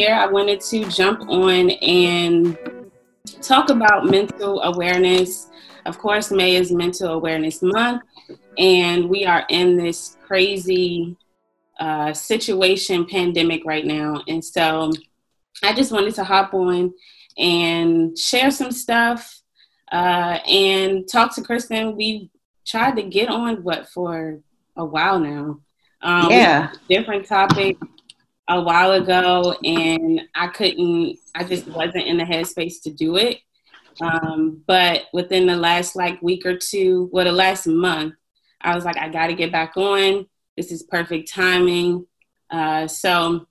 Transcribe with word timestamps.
here. 0.00 0.14
I 0.14 0.26
wanted 0.26 0.62
to 0.62 0.88
jump 0.88 1.28
on 1.28 1.68
and 1.70 2.56
talk 3.42 3.68
about 3.68 4.06
mental 4.06 4.62
awareness. 4.62 5.48
Of 5.84 5.98
course, 5.98 6.30
May 6.30 6.56
is 6.56 6.72
Mental 6.72 7.08
Awareness 7.08 7.60
Month, 7.60 8.02
and 8.56 9.10
we 9.10 9.26
are 9.26 9.44
in 9.50 9.76
this 9.76 10.16
crazy 10.26 11.16
uh, 11.78 12.14
situation, 12.14 13.04
pandemic 13.04 13.66
right 13.66 13.84
now. 13.84 14.22
And 14.26 14.42
so 14.42 14.90
I 15.62 15.74
just 15.74 15.92
wanted 15.92 16.14
to 16.14 16.24
hop 16.24 16.54
on 16.54 16.94
and 17.36 18.18
share 18.18 18.50
some 18.50 18.72
stuff 18.72 19.42
uh, 19.92 20.38
and 20.48 21.06
talk 21.06 21.34
to 21.34 21.42
Kristen. 21.42 21.94
We 21.94 22.30
tried 22.66 22.96
to 22.96 23.02
get 23.02 23.28
on 23.28 23.62
what 23.62 23.86
for 23.90 24.40
a 24.76 24.84
while 24.84 25.18
now. 25.18 25.60
Um, 26.00 26.30
yeah, 26.30 26.72
different 26.88 27.26
topic 27.26 27.76
a 28.50 28.60
while 28.60 28.92
ago, 28.92 29.52
and 29.64 30.22
I 30.34 30.48
couldn't. 30.48 31.18
I 31.34 31.44
just 31.44 31.68
wasn't 31.68 32.06
in 32.06 32.18
the 32.18 32.24
headspace 32.24 32.82
to 32.82 32.90
do 32.90 33.16
it. 33.16 33.38
Um, 34.00 34.62
but 34.66 35.04
within 35.12 35.46
the 35.46 35.56
last 35.56 35.94
like 35.94 36.20
week 36.20 36.44
or 36.44 36.56
two, 36.56 37.08
well, 37.12 37.24
the 37.24 37.32
last 37.32 37.66
month, 37.66 38.14
I 38.60 38.74
was 38.74 38.84
like, 38.84 38.96
I 38.96 39.08
got 39.08 39.28
to 39.28 39.34
get 39.34 39.52
back 39.52 39.76
on. 39.76 40.26
This 40.56 40.72
is 40.72 40.82
perfect 40.82 41.32
timing. 41.32 42.06
Uh, 42.50 42.86
so 42.88 43.46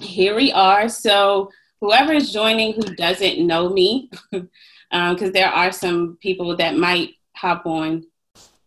here 0.00 0.34
we 0.34 0.52
are. 0.52 0.88
So 0.88 1.50
whoever 1.80 2.12
is 2.12 2.32
joining 2.32 2.74
who 2.74 2.94
doesn't 2.94 3.44
know 3.44 3.70
me, 3.70 4.10
because 4.30 4.48
um, 4.92 5.32
there 5.32 5.48
are 5.48 5.72
some 5.72 6.18
people 6.20 6.56
that 6.56 6.76
might 6.76 7.14
hop 7.34 7.64
on. 7.64 8.04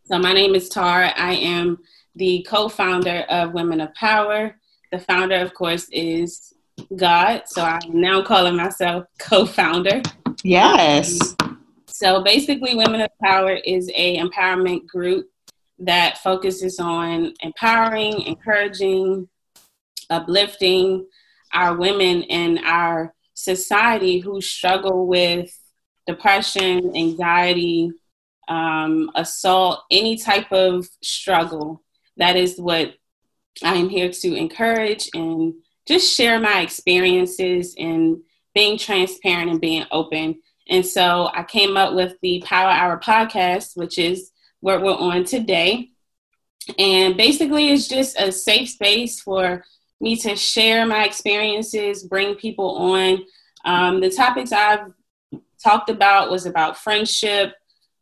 So 0.06 0.18
my 0.18 0.34
name 0.34 0.56
is 0.56 0.68
Tara. 0.68 1.14
I 1.16 1.34
am 1.34 1.78
the 2.16 2.46
co-founder 2.50 3.26
of 3.30 3.54
Women 3.54 3.82
of 3.82 3.94
Power. 3.94 4.56
The 4.96 5.02
founder, 5.02 5.36
of 5.36 5.54
course, 5.54 5.90
is 5.92 6.54
God. 6.96 7.42
So 7.48 7.62
I'm 7.62 8.00
now 8.00 8.22
calling 8.22 8.56
myself 8.56 9.04
co-founder. 9.20 10.02
Yes. 10.42 11.36
Um, 11.42 11.68
so 11.86 12.24
basically, 12.24 12.76
Women 12.76 13.02
of 13.02 13.10
Power 13.22 13.52
is 13.52 13.92
a 13.94 14.18
empowerment 14.18 14.88
group 14.88 15.30
that 15.80 16.20
focuses 16.20 16.80
on 16.80 17.34
empowering, 17.42 18.22
encouraging, 18.22 19.28
uplifting 20.10 21.06
our 21.52 21.76
women 21.76 22.22
in 22.22 22.60
our 22.60 23.14
society 23.34 24.20
who 24.20 24.40
struggle 24.40 25.08
with 25.08 25.52
depression, 26.08 26.96
anxiety, 26.96 27.92
um, 28.48 29.12
assault, 29.16 29.82
any 29.92 30.16
type 30.16 30.50
of 30.54 30.88
struggle. 31.04 31.84
That 32.16 32.38
is 32.38 32.58
what 32.58 32.96
I 33.64 33.76
am 33.76 33.90
here 33.90 34.12
to 34.12 34.36
encourage 34.36 35.10
and 35.14 35.54
just 35.88 36.16
share 36.16 36.40
my 36.40 36.62
experiences 36.62 37.76
and 37.78 38.18
being 38.54 38.78
transparent 38.78 39.52
and 39.52 39.62
being 39.62 39.86
open. 39.92 40.42
And 40.68 40.86
so 40.86 41.30
I 41.34 41.44
came 41.44 41.78
up 41.78 41.94
with 41.94 42.16
the 42.22 42.42
Power 42.46 42.70
Hour 42.70 43.00
podcast, 43.00 43.78
which 43.78 43.98
is 44.00 44.32
what 44.62 44.82
we're 44.82 44.96
on 44.96 45.24
today. 45.26 45.92
And 46.80 47.16
basically, 47.16 47.70
it's 47.70 47.88
just 47.88 48.20
a 48.20 48.32
safe 48.32 48.70
space 48.70 49.22
for 49.22 49.64
me 50.02 50.16
to 50.18 50.36
share 50.36 50.86
my 50.86 51.06
experiences, 51.06 52.04
bring 52.04 52.36
people 52.36 52.76
on. 52.78 53.24
Um, 53.66 54.02
the 54.02 54.10
topics 54.10 54.52
I've 54.52 54.92
talked 55.64 55.90
about 55.90 56.32
was 56.32 56.46
about 56.46 56.78
friendship, 56.78 57.54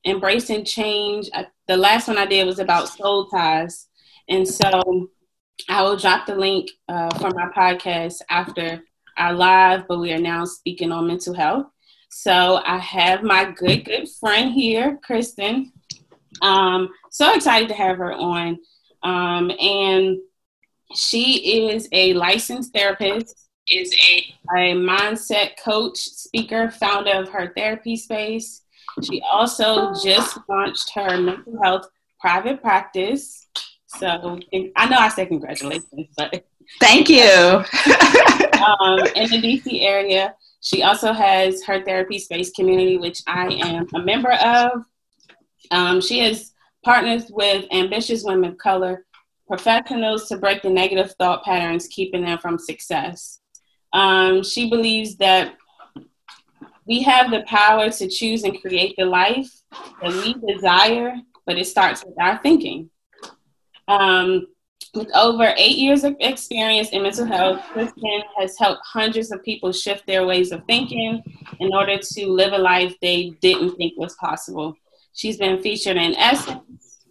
embracing 0.05 0.65
change. 0.65 1.29
I, 1.33 1.47
the 1.67 1.77
last 1.77 2.07
one 2.07 2.17
I 2.17 2.25
did 2.25 2.45
was 2.45 2.59
about 2.59 2.89
soul 2.89 3.27
ties. 3.27 3.87
And 4.29 4.47
so 4.47 5.09
I 5.69 5.81
will 5.83 5.97
drop 5.97 6.25
the 6.25 6.35
link 6.35 6.69
uh, 6.89 7.09
for 7.17 7.29
my 7.31 7.47
podcast 7.55 8.21
after 8.29 8.83
our 9.17 9.33
live, 9.33 9.87
but 9.87 9.99
we 9.99 10.11
are 10.11 10.19
now 10.19 10.45
speaking 10.45 10.91
on 10.91 11.07
mental 11.07 11.33
health. 11.33 11.67
So 12.09 12.61
I 12.65 12.77
have 12.77 13.23
my 13.23 13.51
good, 13.51 13.85
good 13.85 14.07
friend 14.19 14.51
here, 14.53 14.99
Kristen. 15.03 15.71
Um, 16.41 16.89
so 17.11 17.33
excited 17.33 17.69
to 17.69 17.75
have 17.75 17.97
her 17.97 18.13
on. 18.13 18.59
Um, 19.03 19.51
and 19.59 20.17
she 20.95 21.67
is 21.67 21.87
a 21.91 22.13
licensed 22.13 22.73
therapist, 22.73 23.47
is 23.69 23.93
a, 23.93 24.35
a 24.55 24.73
mindset 24.73 25.51
coach, 25.63 25.97
speaker, 25.97 26.69
founder 26.69 27.13
of 27.13 27.29
her 27.29 27.51
therapy 27.55 27.95
space. 27.95 28.61
She 29.01 29.21
also 29.21 29.93
just 30.03 30.37
launched 30.47 30.91
her 30.93 31.17
mental 31.17 31.61
health 31.63 31.87
private 32.19 32.61
practice. 32.61 33.42
So 33.99 34.39
I 34.75 34.89
know 34.89 34.97
I 34.97 35.09
said 35.09 35.27
congratulations, 35.27 36.07
but 36.17 36.45
thank 36.79 37.09
you. 37.09 37.23
um, 37.23 38.99
in 39.15 39.29
the 39.29 39.41
DC 39.41 39.83
area, 39.83 40.35
she 40.61 40.83
also 40.83 41.11
has 41.11 41.63
her 41.63 41.83
therapy 41.83 42.17
space 42.19 42.51
community, 42.51 42.97
which 42.97 43.21
I 43.27 43.47
am 43.47 43.87
a 43.93 43.99
member 43.99 44.31
of. 44.31 44.85
Um, 45.71 46.01
she 46.01 46.19
has 46.19 46.53
partners 46.83 47.25
with 47.29 47.65
ambitious 47.71 48.23
women 48.23 48.51
of 48.51 48.57
color, 48.57 49.05
professionals 49.47 50.27
to 50.29 50.37
break 50.37 50.61
the 50.61 50.69
negative 50.69 51.13
thought 51.19 51.43
patterns 51.43 51.87
keeping 51.87 52.23
them 52.23 52.37
from 52.37 52.57
success. 52.57 53.39
Um, 53.91 54.43
she 54.43 54.69
believes 54.69 55.17
that 55.17 55.55
we 56.85 57.01
have 57.03 57.31
the 57.31 57.43
power 57.43 57.89
to 57.89 58.07
choose 58.07 58.43
and 58.43 58.59
create 58.59 58.95
the 58.97 59.05
life 59.05 59.51
that 60.01 60.11
we 60.11 60.35
desire, 60.53 61.13
but 61.45 61.57
it 61.57 61.65
starts 61.65 62.03
with 62.03 62.15
our 62.19 62.37
thinking. 62.39 62.89
Um, 63.87 64.47
with 64.93 65.09
over 65.15 65.53
eight 65.57 65.77
years 65.77 66.03
of 66.03 66.15
experience 66.19 66.89
in 66.89 67.03
mental 67.03 67.25
health, 67.25 67.61
Kristen 67.71 68.21
has 68.37 68.57
helped 68.59 68.81
hundreds 68.85 69.31
of 69.31 69.43
people 69.43 69.71
shift 69.71 70.05
their 70.05 70.25
ways 70.25 70.51
of 70.51 70.63
thinking 70.65 71.23
in 71.59 71.73
order 71.73 71.97
to 71.97 72.27
live 72.27 72.53
a 72.53 72.57
life 72.57 72.95
they 73.01 73.31
didn't 73.41 73.75
think 73.75 73.93
was 73.97 74.15
possible. 74.15 74.75
She's 75.13 75.37
been 75.37 75.61
featured 75.61 75.97
in 75.97 76.15
Essence, 76.15 77.05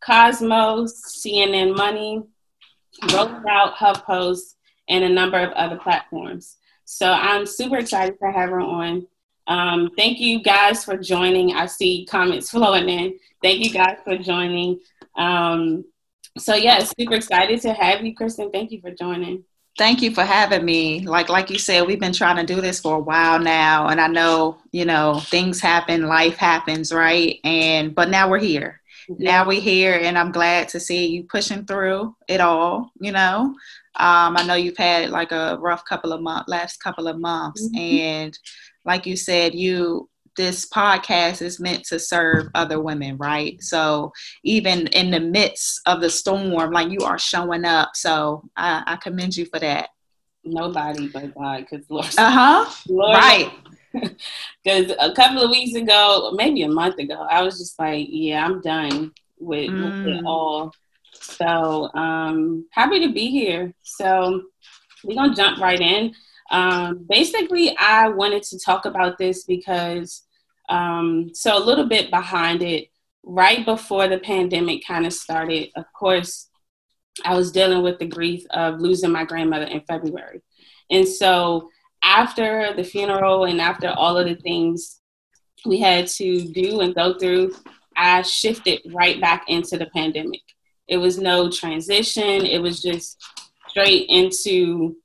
Cosmos, 0.00 1.20
CNN 1.24 1.76
Money, 1.76 2.22
Rolling 3.12 3.44
Out, 3.48 3.76
HuffPost, 3.76 4.54
and 4.88 5.04
a 5.04 5.08
number 5.08 5.38
of 5.38 5.52
other 5.52 5.76
platforms. 5.76 6.56
So 6.84 7.10
I'm 7.10 7.46
super 7.46 7.76
excited 7.76 8.18
to 8.18 8.32
have 8.32 8.50
her 8.50 8.60
on. 8.60 9.06
Um, 9.46 9.90
thank 9.96 10.18
you 10.18 10.42
guys 10.42 10.84
for 10.84 10.96
joining. 10.96 11.54
I 11.54 11.66
see 11.66 12.06
comments 12.06 12.50
flowing 12.50 12.88
in. 12.88 13.18
Thank 13.42 13.64
you 13.64 13.72
guys 13.72 13.98
for 14.04 14.18
joining. 14.18 14.80
Um, 15.16 15.84
so 16.38 16.54
yeah, 16.54 16.78
super 16.80 17.14
excited 17.14 17.60
to 17.62 17.72
have 17.72 18.04
you, 18.04 18.14
Kristen. 18.14 18.50
Thank 18.50 18.70
you 18.70 18.80
for 18.80 18.90
joining. 18.90 19.44
Thank 19.78 20.02
you 20.02 20.12
for 20.12 20.24
having 20.24 20.64
me. 20.64 21.00
Like 21.06 21.28
like 21.28 21.50
you 21.50 21.58
said, 21.58 21.86
we've 21.86 22.00
been 22.00 22.12
trying 22.12 22.44
to 22.44 22.54
do 22.54 22.60
this 22.60 22.80
for 22.80 22.96
a 22.96 23.00
while 23.00 23.38
now, 23.38 23.88
and 23.88 24.00
I 24.00 24.08
know 24.08 24.58
you 24.72 24.84
know 24.84 25.20
things 25.20 25.60
happen, 25.60 26.06
life 26.06 26.36
happens, 26.36 26.92
right? 26.92 27.38
And 27.44 27.94
but 27.94 28.10
now 28.10 28.28
we're 28.28 28.38
here. 28.38 28.80
Mm-hmm. 29.08 29.22
Now 29.22 29.46
we're 29.46 29.60
here, 29.60 29.98
and 30.02 30.18
I'm 30.18 30.32
glad 30.32 30.68
to 30.70 30.80
see 30.80 31.06
you 31.06 31.24
pushing 31.24 31.64
through 31.64 32.14
it 32.28 32.40
all. 32.40 32.92
You 33.00 33.12
know, 33.12 33.54
um, 33.96 34.36
I 34.36 34.44
know 34.44 34.54
you've 34.54 34.76
had 34.76 35.10
like 35.10 35.32
a 35.32 35.56
rough 35.58 35.84
couple 35.84 36.12
of 36.12 36.20
months, 36.20 36.48
last 36.48 36.82
couple 36.82 37.08
of 37.08 37.18
months, 37.18 37.66
mm-hmm. 37.66 37.78
and 37.78 38.38
like 38.84 39.06
you 39.06 39.16
said, 39.16 39.54
you 39.54 40.09
this 40.40 40.66
podcast 40.66 41.42
is 41.42 41.60
meant 41.60 41.84
to 41.84 41.98
serve 41.98 42.48
other 42.54 42.80
women, 42.80 43.18
right? 43.18 43.62
So 43.62 44.10
even 44.42 44.86
in 44.86 45.10
the 45.10 45.20
midst 45.20 45.82
of 45.84 46.00
the 46.00 46.08
storm, 46.08 46.72
like 46.72 46.90
you 46.90 47.00
are 47.00 47.18
showing 47.18 47.66
up. 47.66 47.90
So 47.92 48.48
I, 48.56 48.82
I 48.86 48.96
commend 48.96 49.36
you 49.36 49.44
for 49.44 49.58
that. 49.58 49.90
Nobody 50.42 51.08
but 51.08 51.34
God, 51.34 51.66
because 51.68 51.84
Lord. 51.90 52.06
Uh 52.18 52.30
huh. 52.30 52.70
Right. 52.88 53.52
Because 54.62 54.92
a 55.00 55.12
couple 55.14 55.42
of 55.42 55.50
weeks 55.50 55.74
ago, 55.74 56.32
maybe 56.36 56.62
a 56.62 56.68
month 56.68 56.98
ago, 56.98 57.26
I 57.28 57.42
was 57.42 57.58
just 57.58 57.76
like, 57.78 58.06
yeah, 58.08 58.44
I'm 58.44 58.60
done 58.60 59.10
with, 59.38 59.68
mm. 59.68 59.82
with 59.82 60.14
it 60.14 60.22
mm. 60.22 60.26
all. 60.26 60.72
So 61.12 61.90
um, 61.94 62.66
happy 62.70 63.04
to 63.04 63.12
be 63.12 63.30
here. 63.30 63.74
So 63.82 64.42
we're 65.02 65.16
gonna 65.16 65.34
jump 65.34 65.60
right 65.60 65.80
in. 65.80 66.14
Um, 66.50 67.06
basically, 67.08 67.76
I 67.78 68.08
wanted 68.08 68.42
to 68.44 68.58
talk 68.58 68.84
about 68.84 69.18
this 69.18 69.44
because, 69.44 70.22
um, 70.70 71.30
so 71.34 71.58
a 71.58 71.62
little 71.62 71.86
bit 71.86 72.10
behind 72.10 72.62
it, 72.62 72.88
right 73.24 73.64
before 73.64 74.08
the 74.08 74.18
pandemic 74.18 74.86
kind 74.86 75.04
of 75.04 75.12
started, 75.12 75.70
of 75.76 75.84
course, 75.92 76.48
I 77.24 77.34
was 77.34 77.52
dealing 77.52 77.82
with 77.82 77.98
the 77.98 78.06
grief 78.06 78.44
of 78.50 78.80
losing 78.80 79.10
my 79.10 79.24
grandmother 79.24 79.66
in 79.66 79.82
February. 79.82 80.40
And 80.90 81.06
so, 81.06 81.68
after 82.02 82.72
the 82.74 82.84
funeral 82.84 83.44
and 83.44 83.60
after 83.60 83.88
all 83.88 84.16
of 84.16 84.26
the 84.26 84.36
things 84.36 85.00
we 85.66 85.78
had 85.80 86.06
to 86.06 86.44
do 86.44 86.80
and 86.80 86.94
go 86.94 87.18
through, 87.18 87.54
I 87.94 88.22
shifted 88.22 88.80
right 88.94 89.20
back 89.20 89.44
into 89.48 89.76
the 89.76 89.86
pandemic. 89.86 90.40
It 90.88 90.96
was 90.96 91.18
no 91.18 91.50
transition, 91.50 92.46
it 92.46 92.62
was 92.62 92.80
just 92.80 93.22
straight 93.68 94.06
into 94.08 94.96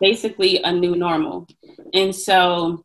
basically 0.00 0.62
a 0.62 0.72
new 0.72 0.96
normal. 0.96 1.46
And 1.92 2.14
so 2.14 2.84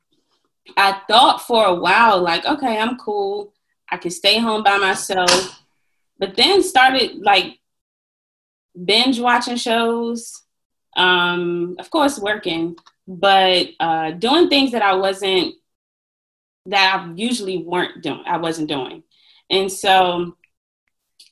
I 0.77 1.01
thought 1.07 1.41
for 1.45 1.65
a 1.65 1.75
while, 1.75 2.21
like, 2.21 2.45
okay, 2.45 2.77
I'm 2.77 2.97
cool. 2.97 3.53
I 3.89 3.97
can 3.97 4.11
stay 4.11 4.39
home 4.39 4.63
by 4.63 4.77
myself. 4.77 5.63
But 6.17 6.35
then 6.35 6.63
started 6.63 7.21
like 7.21 7.59
binge 8.83 9.19
watching 9.19 9.57
shows, 9.57 10.41
Um, 10.95 11.75
of 11.77 11.89
course, 11.89 12.17
working, 12.19 12.75
but 13.05 13.67
uh, 13.79 14.11
doing 14.11 14.47
things 14.47 14.71
that 14.71 14.81
I 14.81 14.95
wasn't 14.95 15.55
that 16.67 16.95
I 16.95 17.13
usually 17.15 17.57
weren't 17.59 18.01
doing. 18.01 18.23
I 18.25 18.37
wasn't 18.37 18.69
doing, 18.69 19.03
and 19.49 19.69
so 19.69 20.37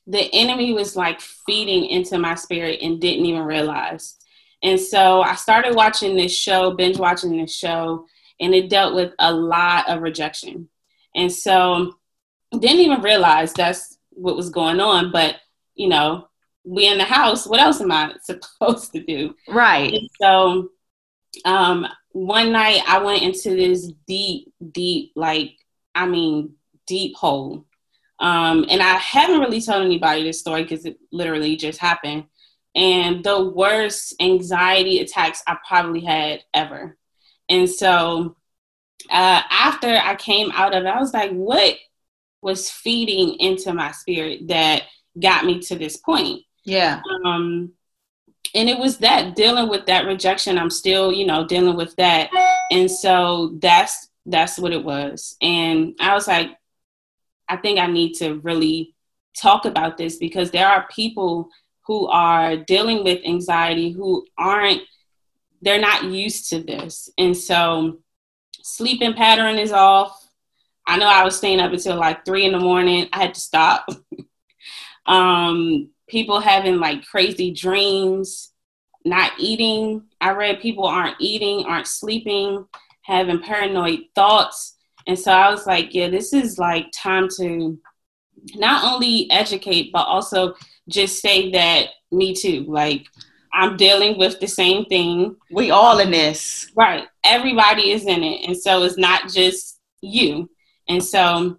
the 0.06 0.28
enemy 0.34 0.74
was 0.74 0.96
like 0.96 1.20
feeding 1.20 1.86
into 1.86 2.18
my 2.18 2.34
spirit 2.34 2.80
and 2.82 3.00
didn't 3.00 3.24
even 3.24 3.42
realize. 3.42 4.16
And 4.62 4.78
so 4.78 5.22
I 5.22 5.34
started 5.34 5.74
watching 5.74 6.14
this 6.14 6.36
show, 6.36 6.72
binge 6.72 6.98
watching 6.98 7.36
this 7.36 7.54
show, 7.54 8.06
and 8.40 8.54
it 8.54 8.70
dealt 8.70 8.94
with 8.94 9.12
a 9.18 9.32
lot 9.32 9.88
of 9.88 10.02
rejection. 10.02 10.68
And 11.14 11.30
so 11.30 11.94
didn't 12.52 12.80
even 12.80 13.02
realize 13.02 13.52
that's 13.52 13.98
what 14.10 14.36
was 14.36 14.50
going 14.50 14.80
on. 14.80 15.12
But, 15.12 15.36
you 15.74 15.88
know, 15.88 16.28
we 16.64 16.86
in 16.86 16.98
the 16.98 17.04
house, 17.04 17.46
what 17.46 17.60
else 17.60 17.80
am 17.80 17.92
I 17.92 18.14
supposed 18.22 18.92
to 18.92 19.02
do? 19.02 19.34
Right. 19.48 19.92
And 19.92 20.10
so 20.20 20.70
um, 21.44 21.86
one 22.12 22.52
night 22.52 22.80
I 22.86 22.98
went 23.02 23.22
into 23.22 23.50
this 23.50 23.92
deep, 24.06 24.52
deep, 24.72 25.12
like, 25.14 25.52
I 25.94 26.06
mean, 26.06 26.54
deep 26.86 27.16
hole. 27.16 27.66
Um, 28.20 28.64
and 28.68 28.80
I 28.82 28.94
haven't 28.94 29.40
really 29.40 29.60
told 29.60 29.84
anybody 29.84 30.22
this 30.22 30.40
story 30.40 30.62
because 30.62 30.84
it 30.84 30.98
literally 31.12 31.56
just 31.56 31.78
happened. 31.78 32.24
And 32.74 33.22
the 33.22 33.50
worst 33.50 34.14
anxiety 34.20 35.00
attacks 35.00 35.42
I 35.46 35.56
probably 35.66 36.00
had 36.00 36.42
ever. 36.52 36.96
And 37.48 37.68
so 37.68 38.36
uh, 39.10 39.42
after 39.50 39.88
I 39.88 40.14
came 40.16 40.50
out 40.52 40.74
of 40.74 40.84
it, 40.84 40.88
I 40.88 41.00
was 41.00 41.12
like, 41.12 41.30
what 41.30 41.76
was 42.42 42.70
feeding 42.70 43.34
into 43.40 43.72
my 43.72 43.90
spirit 43.92 44.48
that 44.48 44.82
got 45.20 45.44
me 45.44 45.60
to 45.60 45.76
this 45.76 45.96
point? 45.96 46.42
Yeah. 46.64 47.00
Um, 47.24 47.72
and 48.54 48.68
it 48.68 48.78
was 48.78 48.98
that 48.98 49.34
dealing 49.34 49.68
with 49.68 49.86
that 49.86 50.06
rejection. 50.06 50.58
I'm 50.58 50.70
still, 50.70 51.12
you 51.12 51.26
know, 51.26 51.46
dealing 51.46 51.76
with 51.76 51.94
that. 51.96 52.30
And 52.70 52.90
so 52.90 53.56
that's 53.60 54.08
that's 54.26 54.58
what 54.58 54.72
it 54.72 54.82
was. 54.82 55.36
And 55.42 55.94
I 56.00 56.14
was 56.14 56.26
like, 56.26 56.50
I 57.48 57.56
think 57.56 57.78
I 57.78 57.86
need 57.86 58.14
to 58.14 58.40
really 58.40 58.94
talk 59.36 59.64
about 59.64 59.98
this 59.98 60.16
because 60.16 60.50
there 60.50 60.68
are 60.68 60.86
people 60.88 61.50
who 61.86 62.06
are 62.06 62.56
dealing 62.56 63.04
with 63.04 63.20
anxiety 63.24 63.90
who 63.90 64.24
aren't 64.38 64.82
they're 65.64 65.80
not 65.80 66.04
used 66.04 66.50
to 66.50 66.62
this. 66.62 67.08
And 67.18 67.36
so 67.36 67.98
sleeping 68.62 69.14
pattern 69.14 69.58
is 69.58 69.72
off. 69.72 70.20
I 70.86 70.98
know 70.98 71.06
I 71.06 71.24
was 71.24 71.36
staying 71.36 71.60
up 71.60 71.72
until 71.72 71.96
like 71.96 72.24
three 72.24 72.44
in 72.44 72.52
the 72.52 72.58
morning. 72.58 73.08
I 73.12 73.22
had 73.22 73.34
to 73.34 73.40
stop. 73.40 73.88
um, 75.06 75.88
people 76.08 76.40
having 76.40 76.78
like 76.78 77.06
crazy 77.06 77.52
dreams, 77.52 78.52
not 79.04 79.32
eating. 79.38 80.04
I 80.20 80.32
read 80.32 80.60
people 80.60 80.84
aren't 80.84 81.16
eating, 81.18 81.64
aren't 81.64 81.86
sleeping, 81.86 82.66
having 83.02 83.40
paranoid 83.40 84.00
thoughts. 84.14 84.76
And 85.06 85.18
so 85.18 85.32
I 85.32 85.50
was 85.50 85.66
like, 85.66 85.94
yeah, 85.94 86.08
this 86.08 86.34
is 86.34 86.58
like 86.58 86.86
time 86.94 87.28
to 87.38 87.78
not 88.54 88.92
only 88.92 89.30
educate, 89.30 89.92
but 89.92 90.06
also 90.06 90.54
just 90.88 91.22
say 91.22 91.50
that 91.52 91.88
me 92.12 92.34
too. 92.34 92.64
Like, 92.68 93.06
I'm 93.54 93.76
dealing 93.76 94.18
with 94.18 94.40
the 94.40 94.48
same 94.48 94.84
thing. 94.86 95.36
We 95.50 95.70
all 95.70 96.00
in 96.00 96.10
this. 96.10 96.70
Right. 96.74 97.06
Everybody 97.22 97.92
is 97.92 98.04
in 98.04 98.24
it. 98.24 98.48
And 98.48 98.56
so 98.56 98.82
it's 98.82 98.98
not 98.98 99.30
just 99.32 99.78
you. 100.00 100.50
And 100.88 101.02
so 101.02 101.58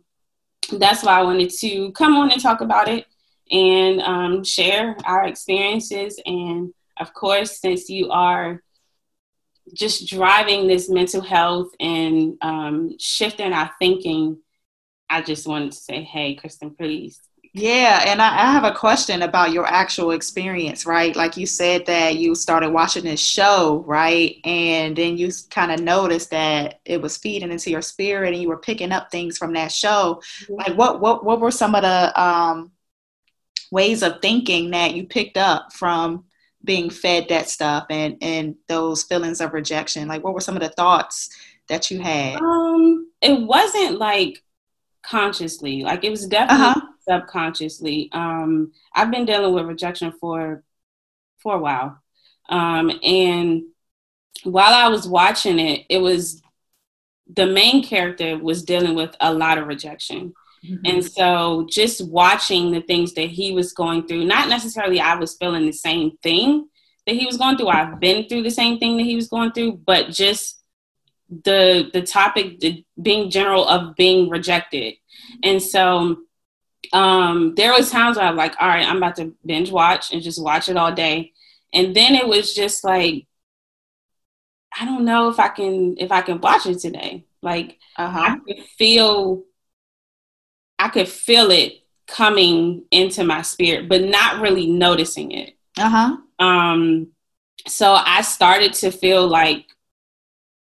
that's 0.73 1.03
why 1.03 1.19
I 1.19 1.23
wanted 1.23 1.51
to 1.51 1.91
come 1.93 2.17
on 2.17 2.31
and 2.31 2.41
talk 2.41 2.59
about 2.59 2.89
it 2.89 3.05
and 3.49 4.01
um, 4.01 4.43
share 4.43 4.97
our 5.05 5.25
experiences. 5.25 6.21
And 6.25 6.73
of 6.99 7.13
course, 7.13 7.61
since 7.61 7.89
you 7.89 8.11
are 8.11 8.61
just 9.73 10.07
driving 10.07 10.67
this 10.67 10.89
mental 10.89 11.21
health 11.21 11.69
and 11.79 12.37
um, 12.41 12.97
shifting 12.99 13.53
our 13.53 13.71
thinking, 13.79 14.37
I 15.09 15.21
just 15.21 15.47
wanted 15.47 15.71
to 15.71 15.77
say, 15.77 16.03
hey, 16.03 16.35
Kristen, 16.35 16.71
please 16.71 17.21
yeah, 17.57 18.03
and 18.05 18.21
I, 18.21 18.27
I, 18.27 18.51
have 18.51 18.65
a 18.65 18.73
question 18.73 19.21
about 19.21 19.53
your 19.53 19.65
actual 19.65 20.11
experience, 20.11 20.85
right? 20.85 21.15
Like 21.15 21.37
you 21.37 21.45
said 21.45 21.85
that 21.85 22.17
you 22.17 22.35
started 22.35 22.71
watching 22.71 23.05
this 23.05 23.21
show, 23.21 23.81
right? 23.87 24.35
And 24.43 24.93
then 24.93 25.15
you 25.17 25.31
kind 25.51 25.71
of 25.71 25.79
noticed 25.79 26.31
that 26.31 26.81
it 26.83 27.01
was 27.01 27.15
feeding 27.15 27.53
into 27.53 27.71
your 27.71 27.81
spirit 27.81 28.33
and 28.33 28.41
you 28.41 28.49
were 28.49 28.57
picking 28.57 28.91
up 28.91 29.09
things 29.09 29.37
from 29.37 29.53
that 29.53 29.71
show. 29.71 30.21
Like 30.49 30.75
what 30.75 30.99
what 30.99 31.23
what 31.23 31.39
were 31.39 31.49
some 31.49 31.75
of 31.75 31.83
the 31.83 32.21
um, 32.21 32.71
ways 33.71 34.03
of 34.03 34.21
thinking 34.21 34.71
that 34.71 34.93
you 34.93 35.05
picked 35.05 35.37
up 35.37 35.71
from 35.71 36.25
being 36.61 36.89
fed 36.89 37.27
that 37.29 37.47
stuff 37.47 37.85
and 37.89 38.17
and 38.19 38.55
those 38.67 39.03
feelings 39.03 39.39
of 39.39 39.53
rejection? 39.53 40.09
Like 40.09 40.25
what 40.25 40.33
were 40.33 40.41
some 40.41 40.57
of 40.57 40.61
the 40.61 40.67
thoughts 40.67 41.29
that 41.69 41.89
you 41.89 42.01
had? 42.01 42.35
Um, 42.35 43.09
it 43.21 43.39
wasn't 43.39 43.97
like 43.97 44.43
consciously. 45.03 45.83
Like 45.83 46.03
it 46.03 46.09
was 46.09 46.27
definitely 46.27 46.65
uh-huh 46.65 46.91
subconsciously. 47.07 48.09
Um, 48.11 48.71
I've 48.93 49.11
been 49.11 49.25
dealing 49.25 49.53
with 49.53 49.65
rejection 49.65 50.13
for 50.19 50.63
for 51.37 51.55
a 51.55 51.59
while, 51.59 52.01
um, 52.49 52.91
and 53.03 53.63
while 54.43 54.73
I 54.73 54.89
was 54.89 55.07
watching 55.07 55.59
it, 55.59 55.85
it 55.89 55.99
was 55.99 56.41
the 57.33 57.47
main 57.47 57.83
character 57.83 58.37
was 58.37 58.63
dealing 58.63 58.95
with 58.95 59.15
a 59.19 59.33
lot 59.33 59.57
of 59.57 59.67
rejection. 59.67 60.33
Mm-hmm. 60.63 60.85
And 60.85 61.05
so 61.05 61.67
just 61.69 62.07
watching 62.07 62.71
the 62.71 62.81
things 62.81 63.13
that 63.13 63.29
he 63.29 63.51
was 63.51 63.73
going 63.73 64.07
through, 64.07 64.25
not 64.25 64.49
necessarily 64.49 64.99
I 64.99 65.15
was 65.15 65.35
feeling 65.35 65.65
the 65.65 65.73
same 65.73 66.17
thing 66.23 66.67
that 67.05 67.15
he 67.15 67.25
was 67.25 67.37
going 67.37 67.57
through. 67.57 67.69
I've 67.69 67.99
been 67.99 68.27
through 68.27 68.43
the 68.43 68.51
same 68.51 68.79
thing 68.79 68.97
that 68.97 69.03
he 69.03 69.15
was 69.15 69.27
going 69.27 69.51
through, 69.51 69.81
but 69.85 70.09
just 70.09 70.61
the 71.43 71.89
the 71.91 72.01
topic 72.01 72.59
the, 72.59 72.83
being 73.01 73.29
general 73.29 73.67
of 73.67 73.95
being 73.95 74.29
rejected. 74.29 74.95
And 75.43 75.61
so 75.61 76.17
um, 76.93 77.55
there 77.55 77.71
was 77.71 77.91
times 77.91 78.17
where 78.17 78.25
I'm 78.25 78.35
like, 78.35 78.55
all 78.59 78.67
right, 78.67 78.85
I'm 78.85 78.97
about 78.97 79.15
to 79.17 79.33
binge 79.45 79.71
watch 79.71 80.11
and 80.11 80.21
just 80.21 80.41
watch 80.41 80.69
it 80.69 80.77
all 80.77 80.93
day. 80.93 81.33
And 81.73 81.95
then 81.95 82.15
it 82.15 82.27
was 82.27 82.53
just 82.53 82.83
like, 82.83 83.27
I 84.79 84.85
don't 84.85 85.05
know 85.05 85.29
if 85.29 85.39
I 85.39 85.47
can 85.47 85.95
if 85.97 86.11
I 86.11 86.21
can 86.21 86.41
watch 86.41 86.65
it 86.65 86.79
today. 86.79 87.25
Like 87.41 87.79
uh-huh. 87.97 88.19
I 88.19 88.37
could 88.39 88.63
feel 88.77 89.43
I 90.77 90.89
could 90.89 91.07
feel 91.07 91.51
it 91.51 91.73
coming 92.07 92.83
into 92.91 93.23
my 93.23 93.41
spirit, 93.41 93.87
but 93.87 94.03
not 94.03 94.41
really 94.41 94.67
noticing 94.67 95.31
it. 95.31 95.57
Uh-huh. 95.77 96.17
Um 96.39 97.07
so 97.67 97.93
I 97.93 98.21
started 98.21 98.73
to 98.73 98.91
feel 98.91 99.27
like 99.27 99.65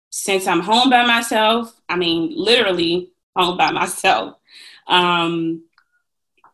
since 0.10 0.48
I'm 0.48 0.62
home 0.62 0.90
by 0.90 1.06
myself, 1.06 1.74
I 1.88 1.96
mean 1.96 2.34
literally 2.36 3.12
home 3.36 3.58
by 3.58 3.72
myself, 3.72 4.38
um, 4.88 5.65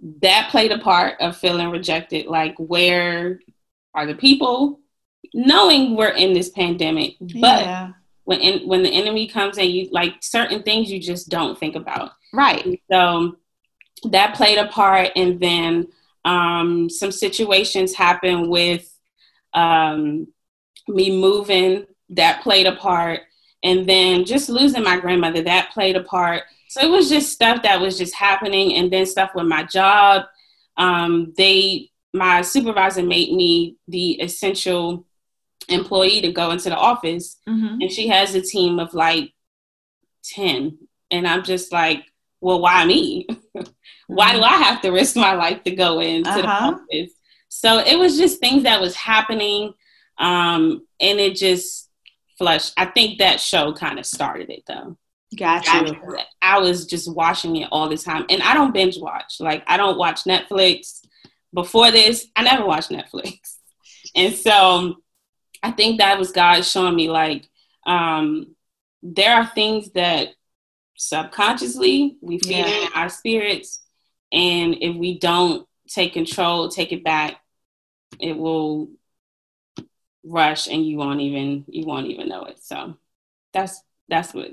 that 0.02 0.50
played 0.50 0.72
a 0.72 0.80
part 0.80 1.20
of 1.20 1.38
feeling 1.38 1.70
rejected. 1.70 2.26
Like, 2.26 2.56
where 2.58 3.40
are 3.94 4.06
the 4.06 4.16
people? 4.16 4.80
Knowing 5.34 5.96
we're 5.96 6.10
in 6.10 6.34
this 6.34 6.50
pandemic, 6.50 7.16
but 7.20 7.66
yeah. 7.66 7.92
when 8.24 8.40
in, 8.40 8.68
when 8.68 8.84
the 8.84 8.90
enemy 8.90 9.28
comes 9.28 9.58
and 9.58 9.70
you 9.70 9.88
like 9.92 10.16
certain 10.22 10.64
things, 10.64 10.92
you 10.92 11.00
just 11.00 11.30
don't 11.30 11.58
think 11.58 11.76
about. 11.76 12.12
Right. 12.34 12.82
So 12.92 13.38
that 14.10 14.36
played 14.36 14.58
a 14.58 14.68
part, 14.68 15.12
and 15.16 15.40
then 15.40 15.88
um, 16.26 16.90
some 16.90 17.12
situations 17.12 17.94
happened 17.94 18.50
with 18.50 18.92
um, 19.54 20.28
me 20.88 21.22
moving. 21.22 21.86
That 22.10 22.42
played 22.42 22.66
a 22.66 22.76
part, 22.76 23.22
and 23.64 23.88
then 23.88 24.26
just 24.26 24.50
losing 24.50 24.84
my 24.84 25.00
grandmother. 25.00 25.44
That 25.44 25.72
played 25.72 25.96
a 25.96 26.04
part 26.04 26.44
so 26.72 26.80
it 26.80 26.90
was 26.90 27.10
just 27.10 27.34
stuff 27.34 27.64
that 27.64 27.82
was 27.82 27.98
just 27.98 28.16
happening, 28.16 28.76
and 28.76 28.90
then 28.90 29.06
stuff 29.06 29.32
with 29.36 29.46
my 29.46 29.64
job. 29.64 30.24
Um, 30.78 31.34
they, 31.36 31.90
my 32.14 32.44
supervisor 32.44 33.04
made 33.04 33.34
me 33.34 33.76
the 33.90 34.22
essential 34.22 35.06
employee 35.68 36.22
to 36.22 36.32
go 36.32 36.52
into 36.52 36.70
the 36.70 36.78
office, 36.78 37.40
mm-hmm. 37.46 37.82
and 37.82 37.92
she 37.92 38.08
has 38.08 38.36
a 38.36 38.42
team 38.42 38.80
of 38.80 38.94
like 38.94 39.34
ten, 40.24 40.78
and 41.12 41.28
I'm 41.28 41.44
just 41.44 41.74
like, 41.74 42.06
well, 42.40 42.62
why 42.62 42.86
me? 42.86 43.28
why 44.08 44.32
do. 44.32 44.42
I 44.42 44.56
have 44.56 44.82
to 44.84 44.92
risk 44.92 45.18
my 45.18 45.34
life 45.34 45.64
to 45.64 45.76
go 45.76 46.00
into 46.00 46.30
uh-huh. 46.30 46.42
the 46.42 46.48
office? 46.48 47.12
So 47.50 47.80
it 47.80 48.00
was 48.00 48.18
just 48.18 48.40
things 48.40 48.64
that 48.64 48.80
was 48.80 48.96
happening, 48.96 49.74
um, 50.18 50.88
and 51.02 51.20
it 51.20 51.36
just 51.36 51.90
flushed. 52.38 52.72
I 52.78 52.86
think 52.86 53.20
that 53.20 53.42
show 53.42 53.74
kind 53.74 54.00
of 54.00 54.06
started 54.06 54.50
it 54.50 54.64
though. 54.66 54.96
Gotcha. 55.38 55.98
I 56.42 56.60
was 56.60 56.86
just 56.86 57.12
watching 57.14 57.56
it 57.58 57.70
all 57.72 57.88
the 57.88 57.98
time. 57.98 58.26
And 58.30 58.42
I 58.44 58.54
don't 58.54 58.74
binge 58.74 58.98
watch. 58.98 59.36
Like 59.40 59.64
I 59.68 59.78
don't 59.78 59.98
watch 59.98 60.24
Netflix. 60.26 61.02
Before 61.54 61.92
this, 61.92 62.28
I 62.36 62.44
never 62.44 62.66
watched 62.66 62.90
Netflix. 62.90 63.38
And 64.14 64.34
so 64.36 64.96
I 65.64 65.72
think 65.72 66.00
that 66.00 66.20
was 66.20 66.34
God 66.34 66.66
showing 66.66 66.96
me 66.96 67.10
like 67.10 67.48
um, 67.86 68.56
there 69.02 69.36
are 69.36 69.46
things 69.46 69.92
that 69.92 70.30
subconsciously 70.98 72.18
we 72.20 72.40
feel 72.40 72.68
yeah. 72.68 72.88
in 72.88 72.94
our 72.94 73.10
spirits. 73.10 73.82
And 74.34 74.76
if 74.82 74.96
we 74.96 75.18
don't 75.18 75.68
take 75.88 76.14
control, 76.14 76.70
take 76.70 76.92
it 76.92 77.04
back, 77.04 77.38
it 78.20 78.38
will 78.38 78.90
rush 80.24 80.68
and 80.68 80.86
you 80.86 80.98
won't 80.98 81.22
even 81.22 81.66
you 81.68 81.86
won't 81.86 82.08
even 82.08 82.30
know 82.30 82.44
it. 82.46 82.62
So 82.62 82.98
that's 83.54 83.82
that's 84.10 84.34
what 84.34 84.52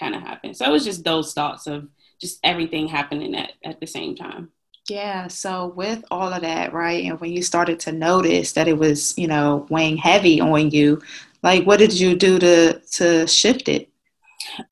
kind 0.00 0.14
of 0.14 0.22
happened. 0.22 0.56
So 0.56 0.64
it 0.64 0.72
was 0.72 0.84
just 0.84 1.04
those 1.04 1.34
thoughts 1.34 1.66
of 1.66 1.86
just 2.20 2.40
everything 2.42 2.88
happening 2.88 3.36
at, 3.36 3.52
at 3.64 3.78
the 3.78 3.86
same 3.86 4.16
time. 4.16 4.50
Yeah. 4.88 5.28
So 5.28 5.68
with 5.76 6.02
all 6.10 6.32
of 6.32 6.40
that, 6.40 6.72
right, 6.72 7.04
and 7.04 7.20
when 7.20 7.30
you 7.30 7.42
started 7.42 7.78
to 7.80 7.92
notice 7.92 8.52
that 8.52 8.66
it 8.66 8.76
was, 8.76 9.16
you 9.16 9.28
know, 9.28 9.66
weighing 9.70 9.98
heavy 9.98 10.40
on 10.40 10.70
you, 10.70 11.00
like 11.42 11.64
what 11.64 11.78
did 11.78 11.92
you 11.98 12.16
do 12.16 12.38
to 12.38 12.80
to 12.80 13.26
shift 13.26 13.68
it? 13.68 13.88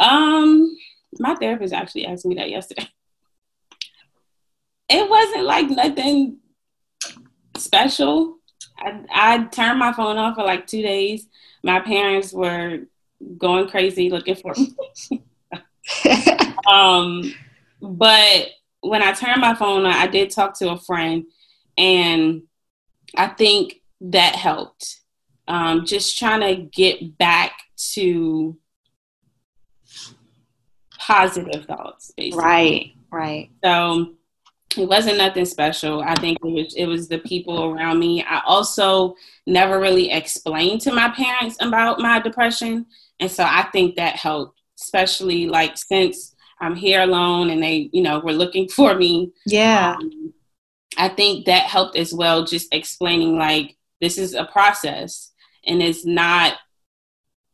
Um, 0.01 0.77
my 1.19 1.35
therapist 1.37 1.73
actually 1.73 2.07
asked 2.07 2.27
me 2.27 2.35
that 2.37 2.51
yesterday. 2.51 2.89
It 4.89 5.09
wasn't 5.09 5.45
like 5.45 5.69
nothing 5.69 6.39
special. 7.57 8.39
I, 8.79 9.05
I 9.13 9.45
turned 9.45 9.79
my 9.79 9.93
phone 9.93 10.17
off 10.17 10.37
for 10.37 10.45
like 10.45 10.67
two 10.67 10.83
days. 10.83 11.27
My 11.63 11.81
parents 11.81 12.33
were 12.33 12.81
going 13.37 13.69
crazy 13.69 14.11
looking 14.11 14.37
for 14.37 14.55
me. 14.55 14.75
um, 16.71 17.33
but 17.81 18.49
when 18.81 19.03
I 19.03 19.13
turned 19.13 19.41
my 19.41 19.55
phone 19.55 19.87
on, 19.87 19.93
I 19.93 20.07
did 20.07 20.31
talk 20.31 20.59
to 20.59 20.71
a 20.71 20.79
friend, 20.79 21.25
and 21.77 22.43
I 23.17 23.29
think 23.29 23.81
that 24.01 24.37
helped. 24.37 25.01
Um, 25.47 25.87
just 25.87 26.19
trying 26.19 26.41
to 26.41 26.63
get 26.63 27.17
back 27.17 27.53
to 27.95 28.59
positive 30.99 31.65
thoughts, 31.65 32.13
basically. 32.17 32.45
Right, 32.45 32.93
right. 33.11 33.51
So 33.65 34.15
it 34.77 34.87
wasn't 34.87 35.17
nothing 35.17 35.47
special. 35.47 36.03
I 36.03 36.15
think 36.17 36.39
it 36.45 36.51
was 36.51 36.75
it 36.75 36.87
was 36.87 37.09
the 37.09 37.19
people 37.19 37.65
around 37.65 37.99
me. 37.99 38.23
I 38.23 38.43
also 38.47 39.15
never 39.47 39.81
really 39.81 40.11
explained 40.11 40.83
to 40.83 40.93
my 40.93 41.09
parents 41.09 41.57
about 41.61 41.99
my 42.01 42.21
depression, 42.21 42.87
and 43.21 43.31
so 43.31 43.45
I 43.45 43.69
think 43.73 43.97
that 43.97 44.17
helped, 44.17 44.61
especially 44.81 45.47
like 45.47 45.77
since 45.77 46.35
I'm 46.61 46.75
here 46.75 47.03
alone 47.03 47.51
and 47.51 47.63
they, 47.63 47.91
you 47.93 48.03
know, 48.03 48.21
were 48.21 48.33
looking 48.33 48.69
for 48.77 48.95
me. 48.95 49.33
Yeah. 49.47 49.97
Um, 49.99 50.33
I 50.97 51.09
think 51.09 51.47
that 51.47 51.65
helped 51.65 51.97
as 51.97 52.13
well, 52.13 52.45
just 52.45 52.75
explaining 52.75 53.39
like 53.39 53.77
this 54.01 54.19
is 54.19 54.35
a 54.35 54.45
process 54.45 55.33
and 55.67 55.83
it's 55.83 56.05
not 56.05 56.55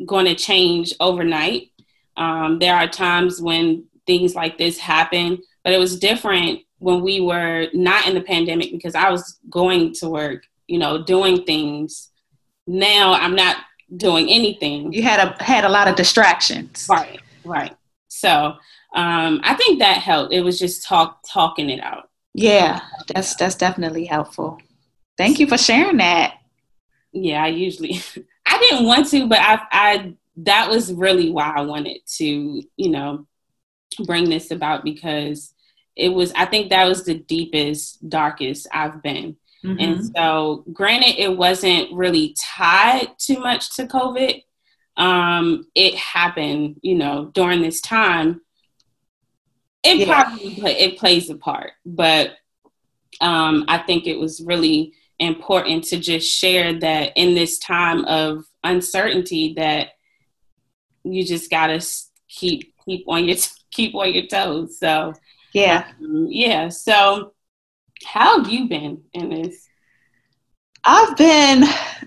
going 0.06 0.26
to 0.26 0.34
change 0.34 0.94
overnight. 1.00 1.70
Um, 2.16 2.58
there 2.58 2.74
are 2.74 2.88
times 2.88 3.40
when 3.40 3.84
things 4.06 4.34
like 4.34 4.56
this 4.56 4.78
happen, 4.78 5.38
but 5.62 5.72
it 5.72 5.78
was 5.78 5.98
different 5.98 6.60
when 6.78 7.02
we 7.02 7.20
were 7.20 7.68
not 7.72 8.06
in 8.06 8.14
the 8.14 8.20
pandemic 8.20 8.70
because 8.70 8.94
I 8.94 9.10
was 9.10 9.38
going 9.50 9.94
to 9.94 10.08
work, 10.08 10.44
you 10.66 10.78
know, 10.78 11.02
doing 11.02 11.44
things. 11.44 12.10
Now 12.66 13.14
I'm 13.14 13.34
not 13.34 13.56
doing 13.96 14.28
anything. 14.28 14.92
You 14.92 15.02
had 15.02 15.20
a 15.20 15.42
had 15.42 15.64
a 15.64 15.68
lot 15.68 15.88
of 15.88 15.96
distractions. 15.96 16.86
Right, 16.88 17.20
right. 17.44 17.76
So 18.08 18.56
um, 18.94 19.40
I 19.42 19.54
think 19.54 19.80
that 19.80 19.98
helped. 19.98 20.32
It 20.32 20.40
was 20.40 20.58
just 20.58 20.84
talk 20.84 21.20
talking 21.28 21.70
it 21.70 21.80
out. 21.80 22.10
Yeah, 22.34 22.80
that's 23.12 23.34
that's 23.36 23.54
definitely 23.54 24.06
helpful. 24.06 24.58
Thank 25.16 25.38
you 25.38 25.46
for 25.46 25.58
sharing 25.58 25.98
that. 25.98 26.38
Yeah, 27.12 27.44
I 27.44 27.48
usually 27.48 28.00
I 28.46 28.58
didn't 28.58 28.86
want 28.86 29.08
to, 29.10 29.28
but 29.28 29.38
I 29.40 29.60
I 29.70 30.14
that 30.38 30.68
was 30.68 30.92
really 30.92 31.30
why 31.30 31.52
I 31.56 31.60
wanted 31.62 31.98
to, 32.16 32.62
you 32.76 32.90
know, 32.90 33.26
bring 34.04 34.28
this 34.28 34.50
about 34.50 34.84
because 34.84 35.54
it 35.96 36.08
was 36.08 36.32
I 36.34 36.46
think 36.46 36.70
that 36.70 36.88
was 36.88 37.04
the 37.04 37.14
deepest, 37.14 38.08
darkest 38.08 38.66
I've 38.72 39.02
been. 39.02 39.36
Mm-hmm. 39.64 39.80
And 39.80 40.10
so 40.14 40.64
granted 40.72 41.18
it 41.18 41.36
wasn't 41.36 41.92
really 41.92 42.36
tied 42.38 43.08
too 43.18 43.38
much 43.38 43.74
to 43.76 43.86
COVID. 43.86 44.42
Um, 44.96 45.66
it 45.74 45.94
happened, 45.94 46.76
you 46.82 46.94
know, 46.96 47.30
during 47.34 47.62
this 47.62 47.80
time 47.80 48.42
it 49.84 49.98
yeah. 49.98 50.24
probably 50.24 50.54
play, 50.54 50.78
it 50.78 50.98
plays 50.98 51.30
a 51.30 51.36
part, 51.36 51.72
but 51.84 52.32
um, 53.20 53.66
I 53.68 53.78
think 53.78 54.06
it 54.06 54.18
was 54.18 54.42
really 54.44 54.94
important 55.18 55.84
to 55.84 55.98
just 55.98 56.28
share 56.28 56.78
that 56.80 57.12
in 57.16 57.34
this 57.34 57.58
time 57.58 58.04
of 58.06 58.44
uncertainty 58.64 59.54
that 59.56 59.90
you 61.04 61.22
just 61.22 61.50
gotta 61.50 61.84
keep 62.28 62.74
keep 62.84 63.04
on 63.06 63.26
your 63.26 63.36
keep 63.70 63.94
on 63.94 64.12
your 64.12 64.26
toes. 64.26 64.78
So 64.78 65.12
yeah, 65.52 65.86
um, 66.02 66.28
yeah. 66.30 66.70
So 66.70 67.33
how 68.04 68.38
have 68.38 68.50
you 68.50 68.68
been 68.68 69.02
in 69.12 69.30
this? 69.30 69.68
I've 70.84 71.16
been 71.16 71.64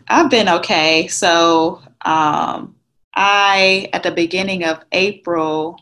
I've 0.08 0.30
been 0.30 0.50
okay. 0.50 1.08
So 1.08 1.82
um, 2.06 2.75
I 3.16 3.89
at 3.94 4.04
the 4.04 4.12
beginning 4.12 4.63
of 4.63 4.84
April 4.92 5.80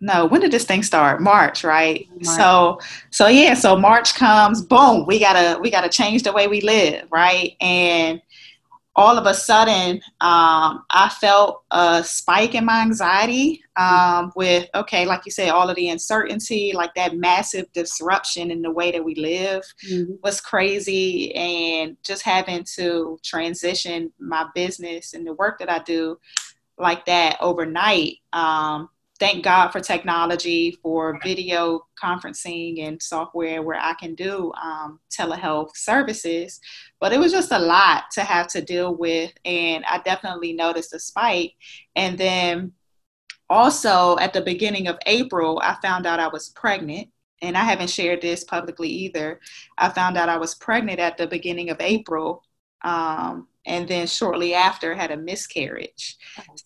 no 0.00 0.26
when 0.26 0.40
did 0.40 0.50
this 0.50 0.64
thing 0.64 0.82
start 0.82 1.22
march 1.22 1.64
right 1.64 2.06
march. 2.22 2.36
so 2.36 2.78
so 3.10 3.28
yeah 3.28 3.54
so 3.54 3.76
march 3.76 4.14
comes 4.14 4.60
boom 4.60 5.06
we 5.06 5.18
gotta 5.18 5.58
we 5.60 5.70
gotta 5.70 5.88
change 5.88 6.22
the 6.22 6.32
way 6.32 6.46
we 6.46 6.60
live 6.60 7.06
right 7.10 7.56
and 7.60 8.20
all 8.96 9.18
of 9.18 9.26
a 9.26 9.34
sudden 9.34 9.96
um, 10.20 10.84
i 10.90 11.08
felt 11.20 11.62
a 11.70 12.02
spike 12.02 12.54
in 12.54 12.64
my 12.64 12.80
anxiety 12.82 13.62
um, 13.76 14.32
with 14.34 14.68
okay 14.74 15.04
like 15.06 15.24
you 15.24 15.30
said 15.30 15.50
all 15.50 15.68
of 15.68 15.76
the 15.76 15.88
uncertainty 15.90 16.72
like 16.74 16.94
that 16.94 17.16
massive 17.16 17.70
disruption 17.72 18.50
in 18.50 18.62
the 18.62 18.70
way 18.70 18.90
that 18.90 19.04
we 19.04 19.14
live 19.14 19.62
mm-hmm. 19.88 20.14
was 20.22 20.40
crazy 20.40 21.34
and 21.34 21.96
just 22.02 22.22
having 22.22 22.64
to 22.64 23.18
transition 23.22 24.10
my 24.18 24.46
business 24.54 25.14
and 25.14 25.26
the 25.26 25.34
work 25.34 25.58
that 25.58 25.70
i 25.70 25.78
do 25.80 26.18
like 26.78 27.04
that 27.06 27.36
overnight 27.40 28.16
um, 28.32 28.88
thank 29.18 29.44
God 29.44 29.70
for 29.70 29.80
technology, 29.80 30.78
for 30.82 31.18
video 31.22 31.86
conferencing 32.02 32.86
and 32.86 33.02
software 33.02 33.62
where 33.62 33.80
I 33.80 33.94
can 33.94 34.14
do 34.14 34.52
um, 34.62 35.00
telehealth 35.10 35.76
services. 35.76 36.60
But 37.00 37.12
it 37.12 37.18
was 37.18 37.32
just 37.32 37.52
a 37.52 37.58
lot 37.58 38.04
to 38.12 38.22
have 38.22 38.46
to 38.48 38.62
deal 38.62 38.94
with. 38.94 39.32
And 39.44 39.84
I 39.84 39.98
definitely 39.98 40.52
noticed 40.52 40.94
a 40.94 40.98
spike. 40.98 41.54
And 41.94 42.16
then 42.16 42.72
also 43.48 44.18
at 44.18 44.32
the 44.32 44.40
beginning 44.40 44.88
of 44.88 44.98
April, 45.06 45.60
I 45.62 45.76
found 45.82 46.06
out 46.06 46.20
I 46.20 46.28
was 46.28 46.48
pregnant. 46.50 47.08
And 47.42 47.56
I 47.56 47.64
haven't 47.64 47.90
shared 47.90 48.22
this 48.22 48.44
publicly 48.44 48.88
either. 48.88 49.40
I 49.76 49.90
found 49.90 50.16
out 50.16 50.30
I 50.30 50.38
was 50.38 50.54
pregnant 50.54 50.98
at 50.98 51.18
the 51.18 51.26
beginning 51.26 51.68
of 51.68 51.76
April. 51.80 52.42
Um, 52.82 53.48
and 53.66 53.88
then 53.88 54.06
shortly 54.06 54.54
after 54.54 54.94
had 54.94 55.10
a 55.10 55.16
miscarriage. 55.16 56.16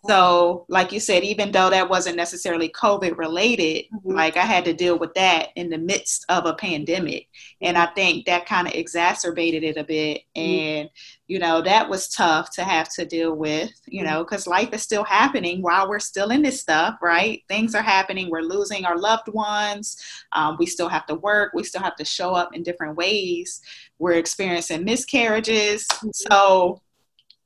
So, 0.07 0.67
like 0.69 0.93
you 0.93 1.01
said, 1.01 1.25
even 1.25 1.51
though 1.51 1.71
that 1.71 1.89
wasn't 1.89 2.17
necessarily 2.17 2.69
COVID 2.69 3.17
related, 3.17 3.87
mm-hmm. 3.87 4.13
like 4.13 4.37
I 4.37 4.45
had 4.45 4.65
to 4.67 4.75
deal 4.75 4.99
with 4.99 5.15
that 5.15 5.49
in 5.57 5.71
the 5.71 5.79
midst 5.79 6.27
of 6.29 6.45
a 6.47 6.55
pandemic. 6.55 7.29
And 7.63 7.79
I 7.79 7.87
think 7.87 8.27
that 8.27 8.47
kind 8.47 8.69
of 8.69 8.75
exacerbated 8.75 9.65
it 9.65 9.79
a 9.79 9.85
bit. 9.85 10.23
Mm-hmm. 10.37 10.41
And, 10.41 10.91
you 11.27 11.39
know, 11.39 11.63
that 11.63 11.89
was 11.89 12.09
tough 12.09 12.51
to 12.57 12.65
have 12.65 12.89
to 12.95 13.07
deal 13.07 13.35
with, 13.35 13.71
you 13.87 14.05
know, 14.05 14.23
because 14.23 14.43
mm-hmm. 14.43 14.53
life 14.53 14.75
is 14.75 14.83
still 14.83 15.05
happening 15.05 15.63
while 15.63 15.89
we're 15.89 16.01
still 16.01 16.31
in 16.31 16.43
this 16.43 16.61
stuff, 16.61 16.97
right? 17.01 17.43
Things 17.49 17.75
are 17.75 17.83
happening. 17.83 18.31
We're 18.31 18.43
losing 18.43 18.85
our 18.85 18.99
loved 18.99 19.29
ones. 19.29 19.97
Um, 20.33 20.57
we 20.59 20.67
still 20.67 20.89
have 20.89 21.07
to 21.07 21.15
work. 21.15 21.53
We 21.55 21.65
still 21.65 21.83
have 21.83 21.97
to 21.97 22.05
show 22.05 22.35
up 22.35 22.55
in 22.55 22.63
different 22.63 22.97
ways. 22.97 23.63
We're 23.99 24.13
experiencing 24.13 24.85
miscarriages. 24.85 25.87
Mm-hmm. 25.87 26.09
So, 26.13 26.83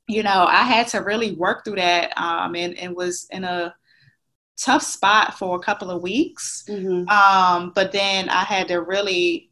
you 0.06 0.22
know, 0.22 0.46
I 0.48 0.64
had 0.64 0.88
to 0.88 0.98
really 0.98 1.32
work 1.32 1.64
through 1.64 1.76
that 1.76 2.16
um, 2.18 2.54
and, 2.56 2.78
and 2.78 2.94
was 2.94 3.26
in 3.30 3.44
a 3.44 3.74
tough 4.56 4.82
spot 4.82 5.38
for 5.38 5.56
a 5.56 5.60
couple 5.60 5.90
of 5.90 6.02
weeks. 6.02 6.64
Mm-hmm. 6.68 7.08
Um, 7.08 7.72
but 7.74 7.92
then 7.92 8.28
I 8.28 8.44
had 8.44 8.68
to 8.68 8.80
really 8.80 9.50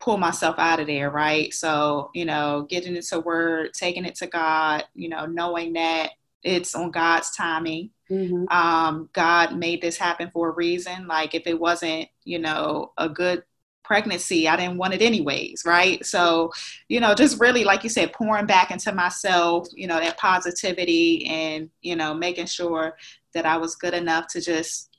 pull 0.00 0.16
myself 0.16 0.56
out 0.58 0.80
of 0.80 0.86
there, 0.86 1.10
right? 1.10 1.52
So, 1.52 2.10
you 2.14 2.24
know, 2.24 2.66
getting 2.68 2.96
into 2.96 3.20
word, 3.20 3.74
taking 3.74 4.04
it 4.04 4.14
to 4.16 4.26
God, 4.26 4.84
you 4.94 5.08
know, 5.08 5.26
knowing 5.26 5.72
that 5.72 6.10
it's 6.42 6.74
on 6.74 6.90
God's 6.90 7.30
timing. 7.30 7.90
Mm-hmm. 8.10 8.48
Um, 8.48 9.10
God 9.12 9.56
made 9.56 9.82
this 9.82 9.96
happen 9.96 10.30
for 10.32 10.50
a 10.50 10.54
reason. 10.54 11.06
Like 11.08 11.34
if 11.34 11.46
it 11.46 11.58
wasn't, 11.58 12.08
you 12.24 12.38
know, 12.38 12.92
a 12.96 13.08
good 13.08 13.42
pregnancy. 13.88 14.46
I 14.46 14.54
didn't 14.54 14.76
want 14.76 14.92
it 14.92 15.00
anyways, 15.00 15.62
right? 15.64 16.04
So, 16.04 16.52
you 16.90 17.00
know, 17.00 17.14
just 17.14 17.40
really, 17.40 17.64
like 17.64 17.82
you 17.82 17.88
said, 17.88 18.12
pouring 18.12 18.44
back 18.44 18.70
into 18.70 18.92
myself, 18.92 19.66
you 19.74 19.86
know, 19.86 19.98
that 19.98 20.18
positivity 20.18 21.24
and, 21.24 21.70
you 21.80 21.96
know, 21.96 22.12
making 22.12 22.46
sure 22.46 22.98
that 23.32 23.46
I 23.46 23.56
was 23.56 23.76
good 23.76 23.94
enough 23.94 24.26
to 24.28 24.42
just 24.42 24.90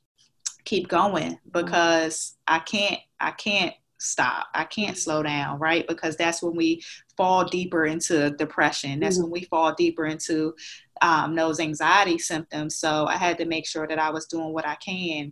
keep 0.65 0.87
going 0.87 1.37
because 1.51 2.35
I 2.47 2.59
can't, 2.59 2.99
I 3.19 3.29
can't 3.29 3.75
stop. 3.99 4.47
I 4.55 4.63
can't 4.63 4.97
slow 4.97 5.21
down, 5.21 5.59
right? 5.59 5.87
Because 5.87 6.15
that's 6.15 6.41
when 6.41 6.55
we 6.55 6.81
fall 7.15 7.45
deeper 7.45 7.85
into 7.85 8.31
depression. 8.31 8.99
That's 8.99 9.17
mm-hmm. 9.17 9.25
when 9.25 9.31
we 9.31 9.43
fall 9.43 9.75
deeper 9.75 10.07
into 10.07 10.55
um, 11.03 11.35
those 11.35 11.59
anxiety 11.59 12.17
symptoms. 12.17 12.77
So 12.77 13.05
I 13.05 13.17
had 13.17 13.37
to 13.37 13.45
make 13.45 13.67
sure 13.67 13.87
that 13.87 13.99
I 13.99 14.09
was 14.09 14.25
doing 14.25 14.51
what 14.51 14.65
I 14.65 14.75
can 14.75 15.31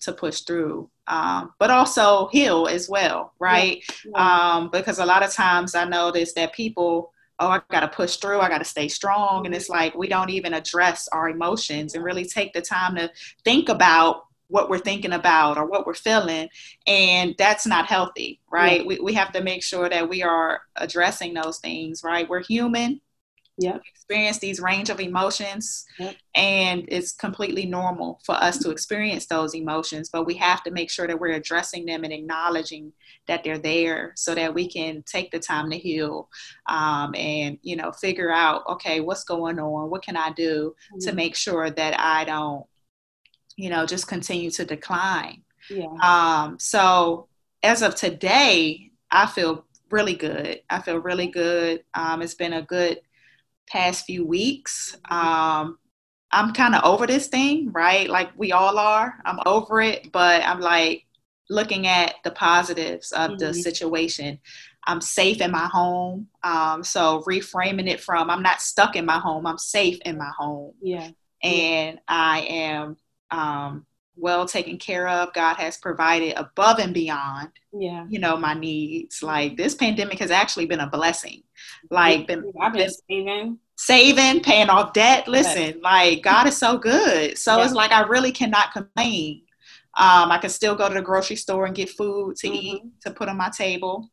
to 0.00 0.12
push 0.12 0.40
through 0.40 0.90
um, 1.10 1.52
but 1.58 1.70
also 1.70 2.28
heal 2.28 2.66
as 2.66 2.88
well 2.88 3.34
right 3.38 3.82
yeah. 4.04 4.10
Yeah. 4.14 4.54
Um, 4.54 4.70
because 4.70 4.98
a 4.98 5.06
lot 5.06 5.22
of 5.22 5.32
times 5.32 5.74
i 5.74 5.84
notice 5.84 6.32
that 6.34 6.54
people 6.54 7.12
oh, 7.40 7.48
I 7.48 7.62
got 7.70 7.80
to 7.80 7.88
push 7.88 8.16
through, 8.16 8.40
I 8.40 8.48
got 8.48 8.58
to 8.58 8.64
stay 8.64 8.86
strong. 8.88 9.46
And 9.46 9.54
it's 9.54 9.70
like 9.70 9.94
we 9.94 10.08
don't 10.08 10.30
even 10.30 10.52
address 10.52 11.08
our 11.08 11.28
emotions 11.30 11.94
and 11.94 12.04
really 12.04 12.26
take 12.26 12.52
the 12.52 12.60
time 12.60 12.94
to 12.96 13.10
think 13.44 13.70
about 13.70 14.26
what 14.50 14.68
we're 14.68 14.78
thinking 14.78 15.12
about 15.12 15.56
or 15.56 15.64
what 15.64 15.86
we're 15.86 15.94
feeling. 15.94 16.48
And 16.86 17.34
that's 17.38 17.66
not 17.66 17.86
healthy, 17.86 18.40
right? 18.52 18.80
Yeah. 18.80 18.86
We, 18.86 19.00
we 19.00 19.12
have 19.14 19.32
to 19.32 19.42
make 19.42 19.62
sure 19.62 19.88
that 19.88 20.08
we 20.08 20.22
are 20.22 20.60
addressing 20.76 21.34
those 21.34 21.58
things, 21.58 22.02
right? 22.04 22.28
We're 22.28 22.42
human. 22.42 23.00
Yeah. 23.60 23.78
Experience 23.94 24.38
these 24.38 24.58
range 24.58 24.90
of 24.90 24.98
emotions, 25.00 25.84
yep. 25.98 26.16
and 26.34 26.84
it's 26.88 27.12
completely 27.12 27.66
normal 27.66 28.20
for 28.24 28.34
us 28.34 28.58
to 28.58 28.70
experience 28.70 29.26
those 29.26 29.54
emotions. 29.54 30.08
But 30.12 30.26
we 30.26 30.34
have 30.34 30.62
to 30.64 30.70
make 30.70 30.90
sure 30.90 31.06
that 31.06 31.20
we're 31.20 31.34
addressing 31.34 31.86
them 31.86 32.02
and 32.02 32.12
acknowledging 32.12 32.92
that 33.28 33.44
they're 33.44 33.58
there, 33.58 34.12
so 34.16 34.34
that 34.34 34.54
we 34.54 34.68
can 34.68 35.04
take 35.04 35.30
the 35.30 35.38
time 35.38 35.70
to 35.70 35.76
heal, 35.76 36.28
um, 36.66 37.14
and 37.14 37.58
you 37.62 37.76
know, 37.76 37.92
figure 37.92 38.32
out, 38.32 38.62
okay, 38.68 39.00
what's 39.00 39.24
going 39.24 39.60
on? 39.60 39.90
What 39.90 40.02
can 40.02 40.16
I 40.16 40.32
do 40.32 40.74
mm-hmm. 40.92 41.08
to 41.08 41.14
make 41.14 41.36
sure 41.36 41.70
that 41.70 42.00
I 42.00 42.24
don't 42.24 42.66
you 43.60 43.68
know, 43.68 43.84
just 43.84 44.08
continue 44.08 44.50
to 44.50 44.64
decline. 44.64 45.42
Yeah. 45.68 45.86
Um, 46.02 46.58
so 46.58 47.28
as 47.62 47.82
of 47.82 47.94
today, 47.94 48.90
I 49.10 49.26
feel 49.26 49.66
really 49.90 50.14
good. 50.14 50.62
I 50.70 50.80
feel 50.80 50.98
really 50.98 51.26
good. 51.26 51.84
Um, 51.94 52.22
it's 52.22 52.34
been 52.34 52.54
a 52.54 52.62
good 52.62 53.00
past 53.70 54.04
few 54.04 54.26
weeks. 54.26 54.96
Um, 55.10 55.78
I'm 56.32 56.52
kind 56.52 56.74
of 56.74 56.84
over 56.84 57.06
this 57.06 57.28
thing, 57.28 57.72
right? 57.72 58.08
Like 58.08 58.30
we 58.36 58.52
all 58.52 58.78
are. 58.78 59.14
I'm 59.24 59.40
over 59.46 59.80
it, 59.80 60.12
but 60.12 60.42
I'm 60.44 60.60
like 60.60 61.06
looking 61.48 61.86
at 61.86 62.14
the 62.24 62.30
positives 62.30 63.12
of 63.12 63.30
mm-hmm. 63.30 63.38
the 63.38 63.54
situation. 63.54 64.38
I'm 64.86 65.00
safe 65.00 65.40
in 65.40 65.50
my 65.50 65.66
home. 65.66 66.28
Um, 66.42 66.82
so 66.84 67.22
reframing 67.28 67.88
it 67.88 68.00
from 68.00 68.30
I'm 68.30 68.42
not 68.42 68.62
stuck 68.62 68.96
in 68.96 69.04
my 69.04 69.18
home, 69.18 69.46
I'm 69.46 69.58
safe 69.58 69.98
in 70.04 70.18
my 70.18 70.30
home. 70.36 70.72
Yeah. 70.80 71.10
And 71.42 72.00
I 72.06 72.40
am 72.40 72.96
um, 73.30 73.86
well 74.16 74.46
taken 74.46 74.76
care 74.76 75.08
of. 75.08 75.32
God 75.32 75.54
has 75.54 75.76
provided 75.76 76.34
above 76.36 76.78
and 76.78 76.92
beyond, 76.92 77.48
yeah, 77.72 78.06
you 78.08 78.18
know, 78.18 78.36
my 78.36 78.54
needs. 78.54 79.22
Like 79.22 79.56
this 79.56 79.74
pandemic 79.74 80.18
has 80.18 80.30
actually 80.30 80.66
been 80.66 80.80
a 80.80 80.88
blessing. 80.88 81.42
Like 81.90 82.26
been, 82.26 82.52
I've 82.60 82.72
been 82.72 82.90
saving, 83.08 83.58
saving, 83.76 84.42
paying 84.42 84.68
off 84.68 84.92
debt. 84.92 85.28
Listen, 85.28 85.62
yes. 85.62 85.76
like 85.82 86.22
God 86.22 86.46
is 86.46 86.56
so 86.56 86.78
good. 86.78 87.38
So 87.38 87.58
yes. 87.58 87.66
it's 87.66 87.74
like 87.74 87.92
I 87.92 88.02
really 88.02 88.32
cannot 88.32 88.72
complain. 88.72 89.42
Um, 89.96 90.30
I 90.30 90.38
can 90.38 90.50
still 90.50 90.76
go 90.76 90.88
to 90.88 90.94
the 90.94 91.02
grocery 91.02 91.36
store 91.36 91.66
and 91.66 91.74
get 91.74 91.90
food 91.90 92.36
to 92.36 92.46
mm-hmm. 92.46 92.56
eat 92.56 92.82
to 93.02 93.10
put 93.10 93.28
on 93.28 93.36
my 93.36 93.50
table. 93.50 94.10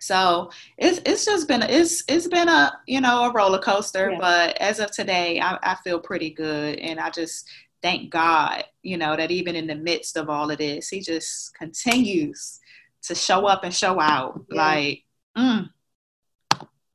So 0.00 0.50
it's 0.76 1.00
it's 1.06 1.24
just 1.24 1.48
been 1.48 1.62
it's 1.62 2.04
it's 2.08 2.28
been 2.28 2.48
a 2.48 2.78
you 2.86 3.00
know 3.00 3.24
a 3.24 3.32
roller 3.32 3.58
coaster, 3.58 4.10
yeah. 4.10 4.18
but 4.18 4.56
as 4.58 4.78
of 4.78 4.90
today, 4.90 5.40
I, 5.40 5.58
I 5.62 5.76
feel 5.82 5.98
pretty 5.98 6.30
good, 6.30 6.78
and 6.78 7.00
I 7.00 7.10
just 7.10 7.48
thank 7.84 8.08
God, 8.08 8.64
you 8.82 8.96
know, 8.96 9.14
that 9.14 9.30
even 9.30 9.54
in 9.54 9.66
the 9.66 9.74
midst 9.74 10.16
of 10.16 10.30
all 10.30 10.50
of 10.50 10.56
this, 10.56 10.88
he 10.88 11.00
just 11.00 11.54
continues 11.54 12.58
to 13.02 13.14
show 13.14 13.44
up 13.44 13.62
and 13.62 13.74
show 13.74 14.00
out. 14.00 14.42
Yeah. 14.50 14.56
Like, 14.56 15.04
mm. 15.36 15.68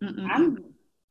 I'm 0.01 0.63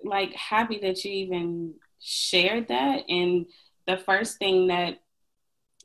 like 0.02 0.34
happy 0.34 0.80
that 0.82 1.04
you 1.04 1.12
even 1.12 1.74
shared 2.00 2.66
that. 2.68 3.08
And 3.08 3.46
the 3.86 3.98
first 3.98 4.38
thing 4.38 4.66
that 4.66 5.00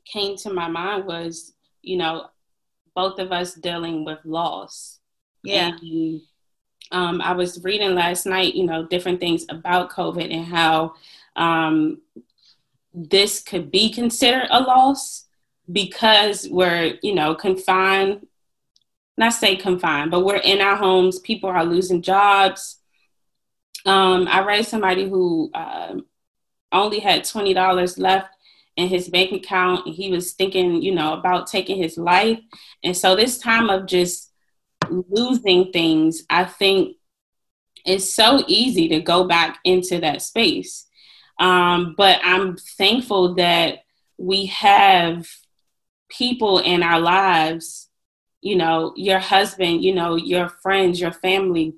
came 0.04 0.36
to 0.38 0.52
my 0.52 0.66
mind 0.66 1.06
was, 1.06 1.52
you 1.80 1.96
know, 1.96 2.26
both 2.96 3.20
of 3.20 3.30
us 3.30 3.54
dealing 3.54 4.04
with 4.04 4.18
loss. 4.24 4.98
Yeah. 5.44 5.70
And, 5.80 6.20
um, 6.90 7.20
I 7.20 7.32
was 7.32 7.62
reading 7.62 7.94
last 7.94 8.26
night, 8.26 8.56
you 8.56 8.64
know, 8.64 8.88
different 8.88 9.20
things 9.20 9.46
about 9.48 9.90
COVID 9.90 10.34
and 10.34 10.44
how 10.44 10.94
um, 11.36 12.00
this 12.94 13.42
could 13.42 13.70
be 13.70 13.92
considered 13.92 14.46
a 14.50 14.60
loss 14.60 15.26
because 15.70 16.48
we're, 16.48 16.96
you 17.02 17.14
know, 17.14 17.34
confined, 17.34 18.26
not 19.16 19.32
say 19.32 19.56
confined, 19.56 20.10
but 20.10 20.24
we're 20.24 20.36
in 20.36 20.60
our 20.60 20.76
homes. 20.76 21.18
People 21.18 21.50
are 21.50 21.64
losing 21.64 22.02
jobs. 22.02 22.80
Um, 23.84 24.28
I 24.28 24.44
read 24.44 24.66
somebody 24.66 25.08
who 25.08 25.50
uh, 25.52 25.96
only 26.72 27.00
had 27.00 27.22
$20 27.22 27.98
left 27.98 28.28
in 28.76 28.88
his 28.88 29.08
bank 29.08 29.32
account 29.32 29.86
and 29.86 29.94
he 29.94 30.10
was 30.10 30.32
thinking, 30.32 30.82
you 30.82 30.94
know, 30.94 31.14
about 31.14 31.46
taking 31.46 31.76
his 31.76 31.98
life. 31.98 32.38
And 32.82 32.96
so 32.96 33.16
this 33.16 33.38
time 33.38 33.70
of 33.70 33.86
just 33.86 34.32
losing 34.88 35.72
things, 35.72 36.24
I 36.30 36.44
think 36.44 36.96
it's 37.84 38.14
so 38.14 38.42
easy 38.46 38.88
to 38.88 39.00
go 39.00 39.24
back 39.24 39.58
into 39.64 40.00
that 40.00 40.22
space. 40.22 40.86
Um, 41.38 41.94
but 41.96 42.20
I'm 42.22 42.56
thankful 42.56 43.34
that 43.34 43.84
we 44.18 44.46
have 44.46 45.28
people 46.08 46.58
in 46.58 46.82
our 46.82 47.00
lives, 47.00 47.88
you 48.40 48.56
know, 48.56 48.92
your 48.96 49.18
husband, 49.18 49.82
you 49.82 49.94
know, 49.94 50.16
your 50.16 50.48
friends, 50.48 51.00
your 51.00 51.12
family, 51.12 51.74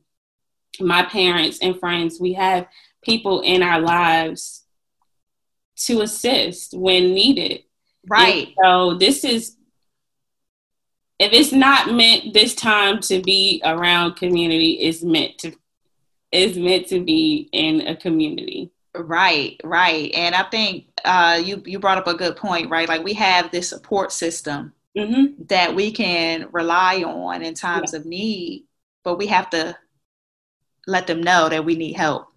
my 0.80 1.04
parents 1.04 1.58
and 1.60 1.78
friends. 1.78 2.20
We 2.20 2.34
have 2.34 2.66
people 3.02 3.40
in 3.40 3.62
our 3.62 3.80
lives 3.80 4.64
to 5.76 6.00
assist 6.02 6.74
when 6.74 7.14
needed. 7.14 7.62
Right. 8.08 8.48
And 8.48 8.54
so 8.62 8.94
this 8.94 9.24
is 9.24 9.56
if 11.18 11.32
it's 11.32 11.52
not 11.52 11.92
meant 11.92 12.34
this 12.34 12.54
time 12.54 13.00
to 13.00 13.22
be 13.22 13.62
around 13.64 14.16
community, 14.16 14.72
it's 14.72 15.02
meant 15.02 15.38
to 15.38 15.52
is 16.32 16.58
meant 16.58 16.88
to 16.88 17.00
be 17.00 17.48
in 17.52 17.86
a 17.86 17.96
community. 17.96 18.70
Right, 18.98 19.60
right. 19.64 20.10
And 20.14 20.34
I 20.34 20.44
think 20.44 20.86
uh, 21.04 21.40
you 21.44 21.62
you 21.66 21.78
brought 21.78 21.98
up 21.98 22.06
a 22.06 22.14
good 22.14 22.36
point, 22.36 22.70
right? 22.70 22.88
Like 22.88 23.04
we 23.04 23.12
have 23.14 23.50
this 23.50 23.68
support 23.68 24.12
system 24.12 24.72
mm-hmm. 24.96 25.42
that 25.48 25.74
we 25.74 25.92
can 25.92 26.48
rely 26.52 27.02
on 27.02 27.42
in 27.42 27.54
times 27.54 27.92
yeah. 27.92 28.00
of 28.00 28.06
need, 28.06 28.64
but 29.04 29.18
we 29.18 29.26
have 29.26 29.50
to 29.50 29.76
let 30.86 31.06
them 31.06 31.22
know 31.22 31.48
that 31.48 31.64
we 31.64 31.74
need 31.74 31.94
help. 31.94 32.28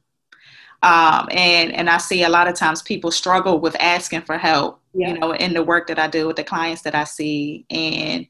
Um, 0.82 1.28
and 1.32 1.74
and 1.74 1.90
I 1.90 1.98
see 1.98 2.24
a 2.24 2.30
lot 2.30 2.48
of 2.48 2.56
times 2.56 2.82
people 2.82 3.12
struggle 3.12 3.60
with 3.60 3.76
asking 3.80 4.22
for 4.22 4.38
help. 4.38 4.82
Yeah. 4.94 5.10
You 5.10 5.20
know, 5.20 5.32
in 5.34 5.54
the 5.54 5.64
work 5.64 5.88
that 5.88 6.00
I 6.00 6.08
do 6.08 6.28
with 6.28 6.36
the 6.36 6.44
clients 6.44 6.82
that 6.84 6.96
I 6.96 7.04
see, 7.04 7.66
and 7.70 8.28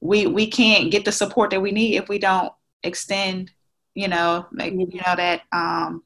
we 0.00 0.26
we 0.26 0.46
can't 0.46 0.90
get 0.90 1.04
the 1.04 1.12
support 1.12 1.50
that 1.50 1.60
we 1.60 1.70
need 1.70 1.96
if 1.96 2.08
we 2.08 2.18
don't 2.18 2.52
extend, 2.82 3.50
you 3.94 4.08
know, 4.08 4.46
like, 4.52 4.72
you 4.72 4.86
know 4.86 5.16
that 5.16 5.42
um, 5.52 6.02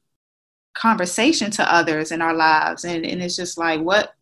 conversation 0.77 1.49
to 1.51 1.73
others 1.73 2.11
in 2.11 2.21
our 2.21 2.33
lives 2.33 2.85
and, 2.85 3.05
and 3.05 3.21
it's 3.21 3.35
just 3.35 3.57
like 3.57 3.81
what 3.81 4.13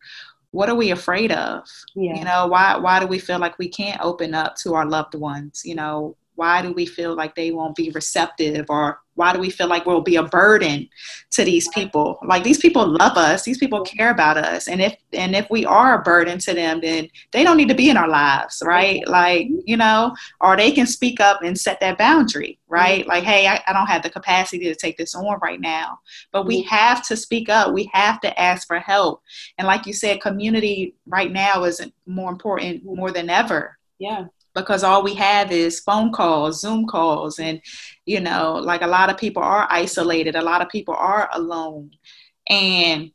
what 0.52 0.70
are 0.70 0.74
we 0.74 0.90
afraid 0.90 1.30
of 1.32 1.68
yeah. 1.94 2.16
you 2.16 2.24
know 2.24 2.46
why 2.46 2.76
why 2.76 2.98
do 2.98 3.06
we 3.06 3.18
feel 3.18 3.38
like 3.38 3.58
we 3.58 3.68
can't 3.68 4.00
open 4.00 4.34
up 4.34 4.56
to 4.56 4.74
our 4.74 4.86
loved 4.86 5.14
ones 5.14 5.62
you 5.64 5.74
know 5.74 6.16
why 6.34 6.62
do 6.62 6.72
we 6.72 6.86
feel 6.86 7.14
like 7.14 7.34
they 7.34 7.50
won't 7.50 7.76
be 7.76 7.90
receptive 7.90 8.66
or 8.68 9.00
why 9.16 9.32
do 9.32 9.40
we 9.40 9.50
feel 9.50 9.66
like 9.66 9.84
we'll 9.84 10.00
be 10.00 10.16
a 10.16 10.22
burden 10.22 10.88
to 11.32 11.44
these 11.44 11.68
people? 11.68 12.18
Like 12.24 12.44
these 12.44 12.58
people 12.58 12.86
love 12.86 13.16
us. 13.16 13.42
These 13.42 13.58
people 13.58 13.82
care 13.82 14.10
about 14.10 14.36
us. 14.36 14.68
And 14.68 14.80
if 14.80 14.96
and 15.12 15.34
if 15.34 15.48
we 15.50 15.64
are 15.64 15.98
a 15.98 16.02
burden 16.02 16.38
to 16.38 16.54
them 16.54 16.80
then 16.80 17.08
they 17.32 17.42
don't 17.42 17.56
need 17.56 17.68
to 17.68 17.74
be 17.74 17.90
in 17.90 17.96
our 17.96 18.08
lives 18.08 18.62
right? 18.64 19.06
Like 19.08 19.48
you 19.64 19.76
know 19.76 20.14
or 20.40 20.56
they 20.56 20.70
can 20.70 20.86
speak 20.86 21.20
up 21.20 21.42
and 21.42 21.58
set 21.58 21.80
that 21.80 21.98
boundary 21.98 22.58
mm-hmm. 22.62 22.74
right? 22.74 23.06
Like 23.06 23.24
hey 23.24 23.46
I, 23.46 23.62
I 23.66 23.72
don't 23.72 23.86
have 23.86 24.02
the 24.02 24.10
capacity 24.10 24.64
to 24.64 24.74
take 24.74 24.96
this 24.96 25.14
on 25.14 25.38
right 25.42 25.60
now. 25.60 25.98
But 26.32 26.46
we 26.46 26.62
mm-hmm. 26.62 26.74
have 26.74 27.06
to 27.08 27.16
speak 27.16 27.48
up. 27.48 27.72
We 27.72 27.90
have 27.92 28.20
to 28.20 28.40
ask 28.40 28.66
for 28.66 28.78
help. 28.78 29.22
And 29.58 29.66
like 29.66 29.86
you 29.86 29.92
said 29.92 30.20
community 30.20 30.94
right 31.06 31.32
now 31.32 31.64
is 31.64 31.80
more 32.06 32.30
important 32.30 32.84
more 32.84 33.10
than 33.10 33.30
ever. 33.30 33.78
Yeah. 33.98 34.26
Because 34.54 34.82
all 34.82 35.02
we 35.02 35.14
have 35.14 35.52
is 35.52 35.80
phone 35.80 36.12
calls, 36.12 36.62
Zoom 36.62 36.86
calls, 36.86 37.38
and 37.38 37.60
you 38.06 38.20
know, 38.20 38.54
like 38.54 38.82
a 38.82 38.86
lot 38.86 39.10
of 39.10 39.18
people 39.18 39.42
are 39.42 39.66
isolated, 39.68 40.36
a 40.36 40.42
lot 40.42 40.62
of 40.62 40.68
people 40.68 40.94
are 40.94 41.28
alone. 41.32 41.90
And 42.48 43.10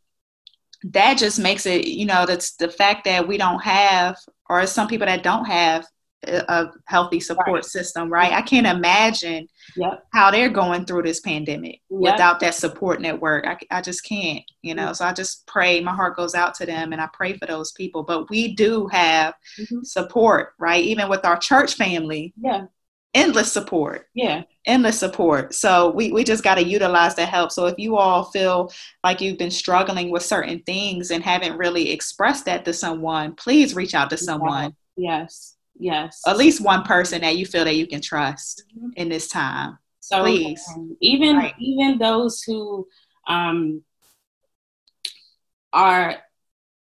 that 0.84 1.18
just 1.18 1.40
makes 1.40 1.66
it, 1.66 1.88
you 1.88 2.06
know, 2.06 2.26
that's 2.26 2.56
the 2.58 2.70
fact 2.70 3.06
that 3.06 3.28
we 3.28 3.38
don't 3.38 3.64
have, 3.64 4.18
or 4.50 4.66
some 4.68 4.88
people 4.88 5.08
that 5.08 5.24
don't 5.24 5.46
have 5.46 5.88
a 6.24 6.68
healthy 6.86 7.20
support 7.20 7.48
right. 7.50 7.66
system, 7.66 8.08
right? 8.12 8.34
I 8.34 8.44
can't 8.44 8.68
imagine 8.68 9.48
yep. 9.76 10.06
how 10.14 10.30
they're 10.30 10.50
going 10.50 10.86
through 10.86 11.02
this 11.02 11.20
pandemic 11.20 11.82
yep. 11.90 12.14
without 12.14 12.40
that 12.42 12.54
support 12.54 13.02
network. 13.02 13.48
I, 13.48 13.58
I 13.72 13.82
just 13.82 14.04
can't, 14.06 14.44
you 14.62 14.76
know. 14.76 14.88
Mm-hmm. 14.88 14.94
So 14.94 15.06
I 15.06 15.14
just 15.14 15.48
pray, 15.48 15.82
my 15.82 15.96
heart 15.96 16.16
goes 16.16 16.36
out 16.36 16.54
to 16.56 16.66
them 16.68 16.94
and 16.94 17.02
I 17.02 17.08
pray 17.12 17.38
for 17.38 17.48
those 17.48 17.72
people. 17.72 18.04
But 18.04 18.30
we 18.30 18.54
do 18.54 18.88
have 18.92 19.34
mm-hmm. 19.60 19.82
support, 19.82 20.54
right? 20.60 20.84
Even 20.84 21.10
with 21.10 21.26
our 21.26 21.38
church 21.38 21.74
family. 21.74 22.34
Yeah. 22.40 22.66
Endless 23.14 23.52
support. 23.52 24.08
Yeah. 24.14 24.44
Endless 24.68 25.00
support. 25.00 25.56
So 25.56 25.90
we, 25.92 26.12
we 26.12 26.24
just 26.24 26.44
got 26.44 26.56
to 26.56 26.64
utilize 26.64 27.16
the 27.16 27.26
help. 27.26 27.52
So 27.52 27.66
if 27.66 27.76
you 27.80 27.98
all 27.98 28.26
feel 28.26 28.72
like 29.04 29.20
you've 29.20 29.40
been 29.40 29.52
struggling 29.52 30.12
with 30.12 30.22
certain 30.24 30.62
things 30.64 31.10
and 31.10 31.24
haven't 31.24 31.58
really 31.58 31.92
expressed 31.92 32.46
that 32.46 32.64
to 32.66 32.74
someone, 32.74 33.34
please 33.34 33.76
reach 33.76 33.96
out 33.96 34.10
to 34.12 34.18
someone. 34.18 34.76
Yes. 34.96 35.56
Yes. 35.80 36.22
At 36.28 36.38
least 36.38 36.62
one 36.62 36.84
person 36.84 37.22
that 37.22 37.38
you 37.38 37.46
feel 37.46 37.66
that 37.66 37.76
you 37.76 37.88
can 37.88 38.02
trust 38.02 38.64
mm-hmm. 38.78 38.90
in 38.98 39.10
this 39.10 39.28
time. 39.28 39.80
So 40.00 40.22
Please. 40.22 40.64
um, 40.76 40.98
even 41.00 41.38
Right. 41.38 41.56
even 41.60 41.98
those 41.98 42.44
who 42.44 42.88
um, 43.28 43.84
are 45.72 46.18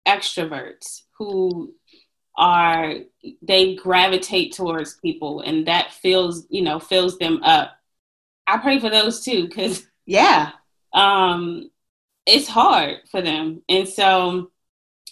extroverts 0.07 1.03
who 1.17 1.73
are 2.37 2.95
they 3.41 3.75
gravitate 3.75 4.53
towards 4.53 4.95
people 4.95 5.41
and 5.41 5.67
that 5.67 5.91
fills 5.93 6.45
you 6.49 6.61
know 6.61 6.79
fills 6.79 7.17
them 7.19 7.41
up 7.43 7.71
i 8.47 8.57
pray 8.57 8.79
for 8.79 8.89
those 8.89 9.23
too 9.23 9.47
because 9.47 9.85
Yeah. 10.05 10.51
um 10.93 11.69
it's 12.25 12.47
hard 12.47 12.97
for 13.11 13.21
them 13.21 13.61
and 13.69 13.87
so 13.87 14.51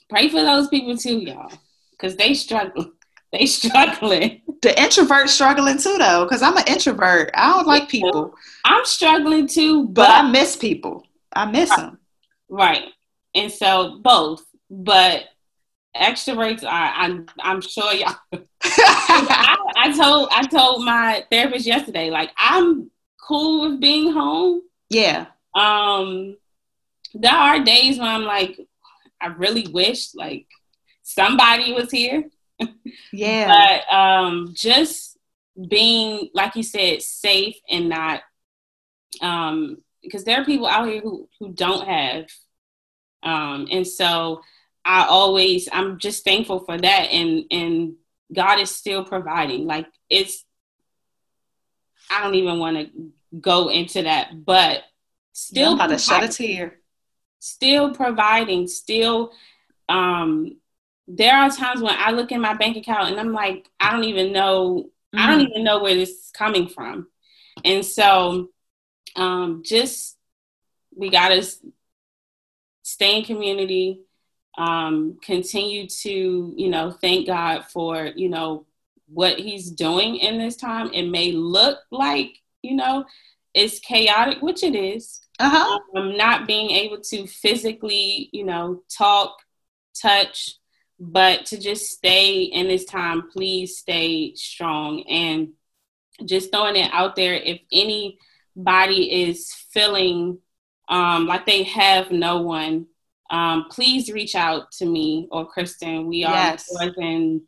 pray 0.10 0.29
for 0.29 0.41
those 0.41 0.67
people 0.69 0.97
too 0.97 1.19
y'all 1.19 1.51
because 1.91 2.15
they 2.15 2.34
struggle 2.34 2.91
they 3.31 3.45
struggling 3.45 4.41
The 4.62 4.79
introvert 4.81 5.29
struggling 5.29 5.77
too 5.77 5.95
though, 5.97 6.25
because 6.25 6.41
I'm 6.41 6.57
an 6.57 6.65
introvert. 6.67 7.31
I 7.34 7.49
don't 7.53 7.65
like 7.67 7.88
people, 7.89 8.34
i'm 8.65 8.84
struggling 8.86 9.47
too 9.47 9.88
but 9.88 10.10
I 10.10 10.29
miss 10.29 10.55
people. 10.55 11.05
I 11.34 11.45
miss 11.45 11.69
them. 11.75 11.97
Right. 12.49 12.84
And 13.34 13.49
so 13.51 13.99
both, 14.03 14.43
but 14.69 15.23
extroverts 15.95 16.63
are 16.63 16.93
I'm 16.95 17.25
I'm 17.39 17.62
sure 17.62 17.93
y'all 17.93 18.15
I, 18.63 19.58
I 19.75 19.97
told 19.97 20.30
I 20.32 20.47
told 20.47 20.86
my 20.86 21.25
therapist 21.30 21.65
yesterday, 21.65 22.10
like 22.10 22.32
I'm 22.38 22.89
cool 23.27 23.69
with 23.69 23.80
being 23.80 24.12
home. 24.12 24.62
yeah. 24.89 25.27
Um 25.54 26.38
there 27.13 27.34
are 27.34 27.60
days 27.63 27.99
when 27.99 28.08
I'm 28.08 28.23
like, 28.23 28.58
I 29.19 29.27
really 29.27 29.67
wish 29.67 30.15
like 30.15 30.47
somebody 31.04 31.73
was 31.73 31.91
here. 31.91 32.25
Yeah. 33.12 33.47
But 33.89 33.95
um 33.95 34.54
just 34.54 35.17
being 35.67 36.30
like 36.34 36.56
you 36.56 36.63
said, 36.63 37.01
safe 37.01 37.56
and 37.69 37.89
not 37.89 38.21
um 39.21 39.77
because 40.01 40.23
there 40.23 40.41
are 40.41 40.45
people 40.45 40.67
out 40.67 40.88
here 40.88 41.01
who 41.01 41.27
who 41.39 41.54
don't 41.54 41.86
have 41.88 42.25
um 43.23 43.67
and 43.69 43.86
so 43.86 44.41
i 44.85 45.05
always 45.05 45.67
i'm 45.71 45.97
just 45.99 46.23
thankful 46.23 46.59
for 46.59 46.77
that 46.77 47.09
and 47.11 47.45
and 47.51 47.93
god 48.33 48.59
is 48.59 48.73
still 48.73 49.03
providing 49.03 49.65
like 49.65 49.87
it's 50.09 50.45
i 52.09 52.23
don't 52.23 52.35
even 52.35 52.59
want 52.59 52.77
to 52.77 53.11
go 53.39 53.69
into 53.69 54.03
that 54.03 54.45
but 54.45 54.83
Still 55.33 55.67
still 55.67 55.73
about 55.75 55.87
to 55.89 55.97
shed 55.97 56.23
a 56.23 56.27
providing, 56.27 56.55
tear. 56.55 56.79
still 57.39 57.93
providing 57.93 58.67
still 58.67 59.31
um 59.87 60.57
there 61.07 61.35
are 61.35 61.49
times 61.49 61.81
when 61.81 61.95
i 61.97 62.11
look 62.11 62.31
in 62.31 62.41
my 62.41 62.53
bank 62.53 62.77
account 62.77 63.09
and 63.09 63.19
i'm 63.19 63.31
like 63.33 63.69
i 63.79 63.91
don't 63.91 64.03
even 64.05 64.31
know 64.33 64.89
I 65.13 65.27
don't 65.29 65.41
even 65.41 65.63
know 65.65 65.83
where 65.83 65.93
this 65.95 66.09
is 66.09 66.31
coming 66.33 66.69
from. 66.69 67.07
And 67.65 67.85
so 67.85 68.49
um, 69.17 69.61
just 69.65 70.17
we 70.95 71.09
got 71.09 71.29
to 71.29 71.43
stay 72.83 73.17
in 73.19 73.25
community, 73.25 74.01
um, 74.57 75.17
continue 75.23 75.87
to, 75.87 76.53
you 76.55 76.69
know, 76.69 76.91
thank 76.91 77.27
God 77.27 77.65
for, 77.65 78.11
you 78.15 78.29
know, 78.29 78.65
what 79.07 79.39
he's 79.39 79.69
doing 79.69 80.17
in 80.17 80.37
this 80.37 80.55
time. 80.55 80.91
It 80.93 81.03
may 81.03 81.31
look 81.31 81.79
like, 81.91 82.37
you 82.61 82.75
know, 82.75 83.05
it's 83.53 83.79
chaotic, 83.79 84.41
which 84.41 84.63
it 84.63 84.75
is. 84.75 85.21
Uh-huh. 85.39 85.79
Um, 85.95 86.17
not 86.17 86.47
being 86.47 86.71
able 86.71 86.99
to 87.01 87.27
physically, 87.27 88.29
you 88.31 88.45
know, 88.45 88.83
talk, 88.95 89.37
touch, 89.99 90.55
but 90.99 91.45
to 91.47 91.59
just 91.59 91.89
stay 91.89 92.43
in 92.43 92.67
this 92.67 92.85
time, 92.85 93.29
please 93.31 93.77
stay 93.77 94.35
strong. 94.35 95.03
And 95.09 95.53
just 96.25 96.51
throwing 96.51 96.75
it 96.75 96.91
out 96.93 97.15
there, 97.15 97.33
if 97.33 97.59
anybody 97.71 99.23
is 99.23 99.51
feeling 99.71 100.37
um, 100.87 101.25
like 101.25 101.45
they 101.45 101.63
have 101.63 102.11
no 102.11 102.41
one, 102.41 102.85
um, 103.31 103.65
please 103.71 104.11
reach 104.11 104.35
out 104.35 104.71
to 104.73 104.85
me 104.85 105.27
or 105.31 105.47
Kristen. 105.47 106.05
We 106.07 106.23
are 106.25 106.33
Yes. 106.33 106.67
more 106.71 106.91
than 106.95 107.41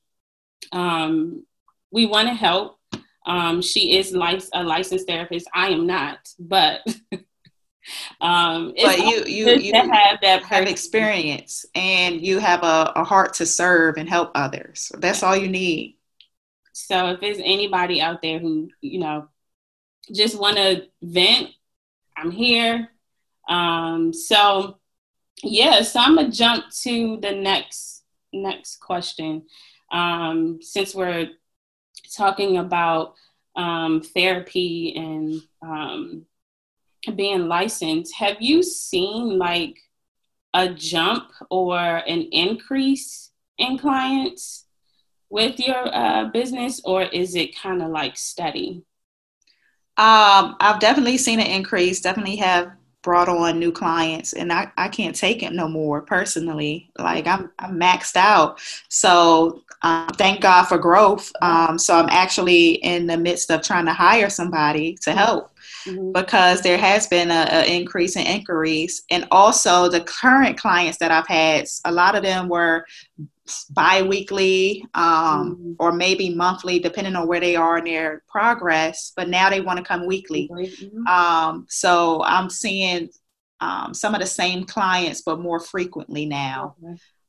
um, 0.71 1.45
we 1.91 2.05
want 2.05 2.29
to 2.29 2.33
help. 2.33 2.79
Um, 3.25 3.61
she 3.61 3.97
is 3.97 4.13
a 4.13 4.63
licensed 4.63 5.07
therapist. 5.07 5.47
I 5.53 5.69
am 5.69 5.85
not, 5.85 6.19
but 6.39 6.81
um, 8.21 8.73
But 8.81 8.99
you 8.99 9.23
you 9.25 9.55
you 9.55 9.73
have 9.73 10.19
that 10.21 10.43
have 10.43 10.67
experience 10.67 11.65
and 11.75 12.25
you 12.25 12.39
have 12.39 12.63
a, 12.63 12.93
a 12.95 13.03
heart 13.03 13.35
to 13.35 13.45
serve 13.45 13.97
and 13.97 14.07
help 14.09 14.31
others. 14.35 14.91
That's 14.97 15.21
all 15.21 15.35
you 15.35 15.49
need. 15.49 15.97
So 16.71 17.09
if 17.11 17.21
there's 17.21 17.39
anybody 17.39 18.01
out 18.01 18.21
there 18.21 18.39
who, 18.39 18.69
you 18.81 18.99
know, 18.99 19.27
just 20.13 20.39
want 20.39 20.57
to 20.57 20.87
vent, 21.01 21.49
I'm 22.17 22.31
here. 22.31 22.89
Um, 23.47 24.11
so 24.11 24.79
yeah, 25.43 25.81
so 25.81 25.99
I'm 25.99 26.15
gonna 26.15 26.31
jump 26.31 26.65
to 26.83 27.17
the 27.21 27.31
next 27.31 28.03
next 28.31 28.77
question. 28.77 29.43
Um, 29.91 30.59
since 30.61 30.95
we're 30.95 31.29
talking 32.15 32.57
about 32.57 33.13
um, 33.55 34.01
therapy 34.01 34.95
and 34.95 35.41
um, 35.61 36.25
being 37.15 37.47
licensed, 37.47 38.15
have 38.15 38.37
you 38.41 38.63
seen 38.63 39.37
like 39.37 39.77
a 40.53 40.69
jump 40.69 41.31
or 41.49 41.77
an 41.77 42.27
increase 42.31 43.31
in 43.57 43.77
clients 43.77 44.65
with 45.29 45.59
your 45.59 45.93
uh, 45.93 46.25
business, 46.25 46.79
or 46.85 47.03
is 47.03 47.35
it 47.35 47.57
kind 47.57 47.81
of 47.81 47.89
like 47.89 48.17
steady? 48.17 48.83
Um, 49.97 50.55
I've 50.59 50.79
definitely 50.79 51.17
seen 51.17 51.39
an 51.39 51.47
increase, 51.47 52.01
definitely 52.01 52.37
have 52.37 52.71
brought 53.03 53.29
on 53.29 53.59
new 53.59 53.71
clients 53.71 54.33
and 54.33 54.51
I, 54.51 54.71
I 54.77 54.87
can't 54.87 55.15
take 55.15 55.43
it 55.43 55.53
no 55.53 55.67
more 55.67 56.01
personally. 56.01 56.89
Like 56.97 57.27
I'm 57.27 57.51
I'm 57.59 57.79
maxed 57.79 58.15
out. 58.15 58.59
So 58.89 59.61
um, 59.83 60.07
thank 60.17 60.41
God 60.41 60.63
for 60.63 60.77
growth. 60.77 61.31
Um, 61.41 61.77
so 61.77 61.95
I'm 61.95 62.09
actually 62.09 62.75
in 62.75 63.05
the 63.05 63.17
midst 63.17 63.51
of 63.51 63.61
trying 63.61 63.85
to 63.85 63.93
hire 63.93 64.29
somebody 64.29 64.95
to 65.03 65.11
help 65.11 65.51
Mhm. 65.85 66.13
because 66.13 66.61
there 66.61 66.77
has 66.77 67.07
been 67.07 67.29
an 67.29 67.65
increase 67.65 68.15
in 68.15 68.25
inquiries 68.25 69.03
and 69.11 69.27
also 69.31 69.89
the 69.89 69.99
current 70.01 70.57
clients 70.57 70.97
that 70.99 71.11
i've 71.11 71.27
had 71.27 71.65
a 71.83 71.91
lot 71.91 72.15
of 72.15 72.23
them 72.23 72.47
were 72.47 72.85
bi-weekly 73.71 74.85
um, 74.93 75.55
Mhm. 75.57 75.75
or 75.79 75.91
maybe 75.91 76.33
monthly 76.33 76.79
depending 76.79 77.15
on 77.15 77.27
where 77.27 77.39
they 77.41 77.55
are 77.55 77.77
in 77.77 77.85
their 77.85 78.23
progress 78.29 79.11
but 79.17 79.27
now 79.29 79.49
they 79.49 79.59
want 79.61 79.77
to 79.77 79.83
come 79.85 80.05
weekly 80.05 80.49
Mhm. 80.49 81.07
um, 81.07 81.65
so 81.69 82.23
i'm 82.23 82.49
seeing 82.49 83.09
um, 83.59 83.93
some 83.93 84.13
of 84.13 84.21
the 84.21 84.27
same 84.27 84.65
clients 84.65 85.21
but 85.21 85.39
more 85.39 85.59
frequently 85.59 86.25
now 86.25 86.75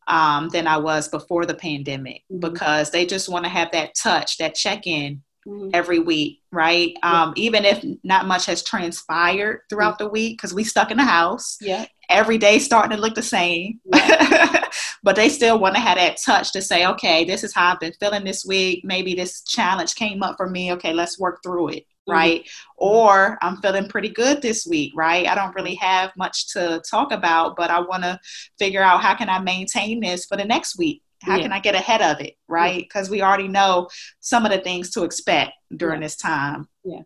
um, 0.07 0.49
than 0.51 0.67
i 0.67 0.77
was 0.77 1.09
before 1.09 1.47
the 1.47 1.55
pandemic 1.55 2.23
Mhm. 2.31 2.41
because 2.41 2.91
they 2.91 3.07
just 3.07 3.29
want 3.29 3.45
to 3.45 3.49
have 3.51 3.71
that 3.73 3.95
touch 3.95 4.39
that 4.39 4.55
check-in 4.55 5.23
Mhm. 5.47 5.71
every 5.75 5.99
week, 5.99 6.41
right? 6.51 6.97
Um, 7.03 7.33
even 7.37 7.65
if 7.65 7.85
not 8.03 8.27
much 8.27 8.47
has 8.47 8.63
transpired 8.63 9.61
throughout 9.69 9.99
the 9.99 10.09
week 10.09 10.39
because 10.39 10.55
we 10.55 10.65
stuck 10.65 10.91
in 10.91 10.97
the 10.97 11.05
house, 11.05 11.59
Yeah. 11.61 11.85
every 12.09 12.39
day 12.39 12.59
starting 12.59 12.97
to 12.97 13.03
look 13.03 13.15
the 13.15 13.23
same. 13.23 13.81
but 15.03 15.17
they 15.17 15.29
still 15.29 15.59
want 15.59 15.75
to 15.75 15.81
have 15.81 15.99
that 15.99 16.17
touch 16.17 16.53
to 16.53 16.63
say, 16.63 16.87
okay, 16.87 17.25
this 17.25 17.45
is 17.45 17.55
how 17.55 17.73
I've 17.73 17.81
been 17.81 17.93
feeling 18.01 18.25
this 18.25 18.45
week. 18.45 18.83
Maybe 18.85 19.15
this 19.15 19.43
challenge 19.43 19.95
came 19.95 20.23
up 20.23 20.37
for 20.37 20.49
me. 20.49 20.73
Okay, 20.73 20.93
let's 20.95 21.19
work 21.19 21.41
through 21.43 21.69
it, 21.69 21.87
Mhm. 22.09 22.13
right? 22.15 22.49
Or 22.79 23.39
I'm 23.43 23.59
feeling 23.59 23.89
pretty 23.89 24.09
good 24.09 24.41
this 24.41 24.67
week, 24.67 24.93
right? 24.97 25.27
I 25.27 25.35
don't 25.35 25.55
really 25.55 25.75
have 25.77 26.13
much 26.17 26.49
to 26.55 26.83
talk 26.91 27.13
about, 27.13 27.55
but 27.57 27.71
I 27.71 27.81
want 27.81 28.03
to 28.05 28.19
figure 28.59 28.83
out 28.83 29.03
how 29.03 29.15
can 29.15 29.29
I 29.29 29.41
maintain 29.41 30.01
this 30.01 30.25
for 30.25 30.37
the 30.37 30.45
next 30.45 30.79
week. 30.79 31.03
How 31.25 31.37
Yeah. 31.37 31.43
can 31.43 31.53
I 31.53 31.61
get 31.61 31.75
ahead 31.75 32.03
of 32.03 32.21
it, 32.21 32.35
right? 32.49 32.83
Because 32.83 33.09
we 33.11 33.23
already 33.23 33.49
know 33.49 33.89
some 34.21 34.45
of 34.45 34.53
the 34.53 34.59
things 34.59 34.91
to 34.91 35.05
expect 35.05 35.53
during 35.77 36.01
this 36.01 36.17
time. 36.17 36.69
Yeah. 36.85 37.01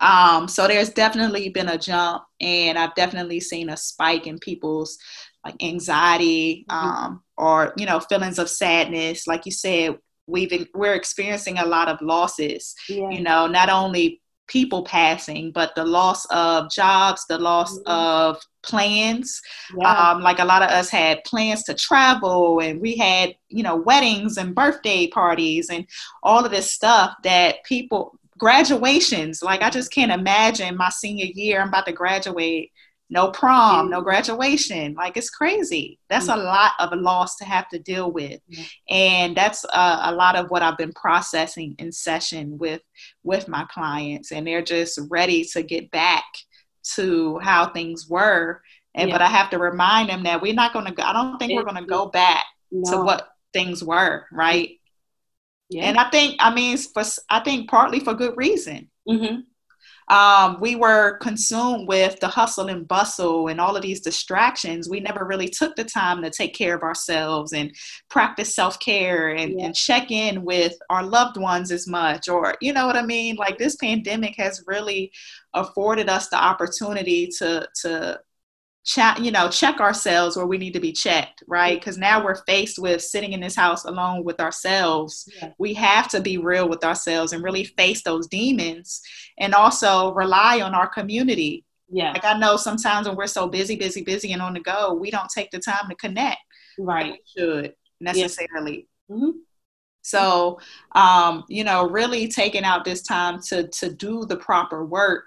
Um, 0.00 0.48
so 0.48 0.66
there's 0.68 0.90
definitely 0.90 1.48
been 1.48 1.68
a 1.68 1.78
jump, 1.78 2.24
and 2.40 2.78
I've 2.78 2.94
definitely 2.94 3.40
seen 3.40 3.70
a 3.70 3.76
spike 3.76 4.26
in 4.26 4.38
people's 4.38 4.98
like 5.44 5.62
anxiety, 5.62 6.66
Mhm. 6.68 6.74
um, 6.74 7.22
or 7.36 7.72
you 7.76 7.86
know, 7.86 8.00
feelings 8.00 8.38
of 8.38 8.50
sadness. 8.50 9.26
Like 9.26 9.46
you 9.46 9.52
said, 9.52 9.98
we've 10.26 10.66
we're 10.74 10.94
experiencing 10.94 11.58
a 11.58 11.64
lot 11.64 11.88
of 11.88 12.00
losses. 12.02 12.74
Yeah. 12.88 13.10
You 13.10 13.20
know, 13.20 13.46
not 13.46 13.68
only 13.68 14.20
people 14.48 14.84
passing, 14.84 15.50
but 15.52 15.74
the 15.74 15.84
loss 15.84 16.24
of 16.26 16.70
jobs, 16.70 17.24
the 17.28 17.38
loss 17.38 17.78
Mhm. 17.78 17.82
of 17.86 18.42
plans 18.62 19.40
Yeah. 19.78 20.10
um, 20.10 20.22
like 20.22 20.38
a 20.40 20.44
lot 20.44 20.62
of 20.62 20.70
us 20.70 20.88
had 20.90 21.22
plans 21.24 21.62
to 21.64 21.74
travel 21.74 22.58
and 22.60 22.80
we 22.80 22.96
had 22.96 23.34
you 23.48 23.62
know 23.62 23.76
weddings 23.76 24.36
and 24.36 24.56
birthday 24.56 25.06
parties 25.06 25.68
and 25.70 25.86
all 26.24 26.44
of 26.44 26.50
this 26.50 26.72
stuff 26.72 27.14
that 27.22 27.62
people 27.64 28.18
graduations 28.38 29.42
like 29.42 29.62
i 29.62 29.70
just 29.70 29.92
can't 29.92 30.10
imagine 30.12 30.76
my 30.76 30.88
senior 30.88 31.26
year 31.34 31.60
i'm 31.60 31.68
about 31.68 31.86
to 31.86 31.92
graduate 31.92 32.70
no 33.08 33.30
prom, 33.30 33.90
no 33.90 34.00
graduation. 34.00 34.94
Like 34.94 35.16
it's 35.16 35.30
crazy. 35.30 35.98
That's 36.10 36.28
a 36.28 36.36
lot 36.36 36.72
of 36.78 36.92
a 36.92 36.96
loss 36.96 37.36
to 37.36 37.44
have 37.44 37.68
to 37.68 37.78
deal 37.78 38.10
with, 38.10 38.40
and 38.88 39.36
that's 39.36 39.64
uh, 39.72 40.00
a 40.04 40.12
lot 40.12 40.36
of 40.36 40.50
what 40.50 40.62
I've 40.62 40.78
been 40.78 40.92
processing 40.92 41.76
in 41.78 41.92
session 41.92 42.58
with 42.58 42.82
with 43.22 43.48
my 43.48 43.64
clients, 43.70 44.32
and 44.32 44.46
they're 44.46 44.62
just 44.62 44.98
ready 45.08 45.44
to 45.52 45.62
get 45.62 45.90
back 45.90 46.24
to 46.94 47.38
how 47.38 47.70
things 47.70 48.08
were. 48.08 48.60
And 48.94 49.08
yeah. 49.08 49.14
but 49.14 49.22
I 49.22 49.28
have 49.28 49.50
to 49.50 49.58
remind 49.58 50.08
them 50.08 50.24
that 50.24 50.42
we're 50.42 50.54
not 50.54 50.72
going 50.72 50.86
to. 50.86 50.92
go 50.92 51.02
I 51.02 51.12
don't 51.12 51.38
think 51.38 51.52
we're 51.52 51.64
going 51.64 51.82
to 51.82 51.88
go 51.88 52.06
back 52.06 52.44
no. 52.72 52.90
to 52.90 53.04
what 53.04 53.28
things 53.52 53.84
were, 53.84 54.24
right? 54.32 54.70
Yeah. 55.68 55.84
And 55.84 55.98
I 55.98 56.10
think, 56.10 56.36
I 56.40 56.54
mean, 56.54 56.76
for 56.78 57.02
I 57.28 57.40
think 57.40 57.68
partly 57.68 58.00
for 58.00 58.14
good 58.14 58.36
reason. 58.36 58.90
Mm-hmm 59.08 59.40
um, 60.08 60.58
we 60.60 60.76
were 60.76 61.18
consumed 61.18 61.88
with 61.88 62.20
the 62.20 62.28
hustle 62.28 62.68
and 62.68 62.86
bustle 62.86 63.48
and 63.48 63.60
all 63.60 63.76
of 63.76 63.82
these 63.82 64.00
distractions. 64.00 64.88
We 64.88 65.00
never 65.00 65.24
really 65.24 65.48
took 65.48 65.74
the 65.74 65.84
time 65.84 66.22
to 66.22 66.30
take 66.30 66.54
care 66.54 66.76
of 66.76 66.82
ourselves 66.82 67.52
and 67.52 67.74
practice 68.08 68.54
self 68.54 68.78
care 68.78 69.30
and, 69.30 69.58
yeah. 69.58 69.66
and 69.66 69.74
check 69.74 70.10
in 70.10 70.44
with 70.44 70.74
our 70.90 71.02
loved 71.02 71.36
ones 71.36 71.72
as 71.72 71.88
much. 71.88 72.28
Or, 72.28 72.54
you 72.60 72.72
know 72.72 72.86
what 72.86 72.96
I 72.96 73.02
mean? 73.02 73.36
Like 73.36 73.58
this 73.58 73.76
pandemic 73.76 74.36
has 74.36 74.62
really 74.66 75.10
afforded 75.54 76.08
us 76.08 76.28
the 76.28 76.36
opportunity 76.36 77.28
to, 77.38 77.66
to 77.82 78.20
check 78.86 79.18
you 79.18 79.32
know 79.32 79.48
check 79.50 79.80
ourselves 79.80 80.36
where 80.36 80.46
we 80.46 80.56
need 80.56 80.72
to 80.72 80.80
be 80.80 80.92
checked 80.92 81.42
right? 81.48 81.78
Because 81.78 81.98
now 81.98 82.24
we're 82.24 82.42
faced 82.46 82.78
with 82.78 83.02
sitting 83.02 83.32
in 83.32 83.40
this 83.40 83.56
house 83.56 83.84
alone 83.84 84.24
with 84.24 84.40
ourselves. 84.40 85.28
Yeah. 85.40 85.52
we 85.58 85.74
have 85.74 86.08
to 86.08 86.20
be 86.20 86.38
real 86.38 86.68
with 86.68 86.84
ourselves 86.84 87.32
and 87.32 87.42
really 87.42 87.64
face 87.64 88.02
those 88.02 88.28
demons 88.28 89.02
and 89.38 89.54
also 89.54 90.12
rely 90.14 90.60
on 90.60 90.74
our 90.74 90.88
community. 90.88 91.64
Yeah. 91.90 92.12
Like 92.12 92.24
i 92.24 92.38
know 92.38 92.56
sometimes 92.56 93.08
when 93.08 93.16
we're 93.16 93.26
so 93.26 93.48
busy 93.48 93.76
busy 93.76 94.02
busy 94.02 94.32
and 94.32 94.42
on 94.42 94.54
the 94.54 94.60
go 94.60 94.94
we 94.94 95.10
don't 95.10 95.30
take 95.30 95.50
the 95.50 95.58
time 95.58 95.88
to 95.88 95.94
connect 95.96 96.38
right. 96.78 97.18
should 97.36 97.74
necessarily. 98.00 98.88
Yeah. 99.08 99.16
mm-hmm. 99.16 99.38
so 100.02 100.60
um 100.94 101.44
you 101.48 101.64
know 101.64 101.88
really 101.88 102.28
taking 102.28 102.64
out 102.64 102.84
this 102.84 103.02
time 103.02 103.40
to 103.48 103.68
to 103.68 103.92
do 103.92 104.24
the 104.26 104.36
proper 104.36 104.84
work 104.84 105.24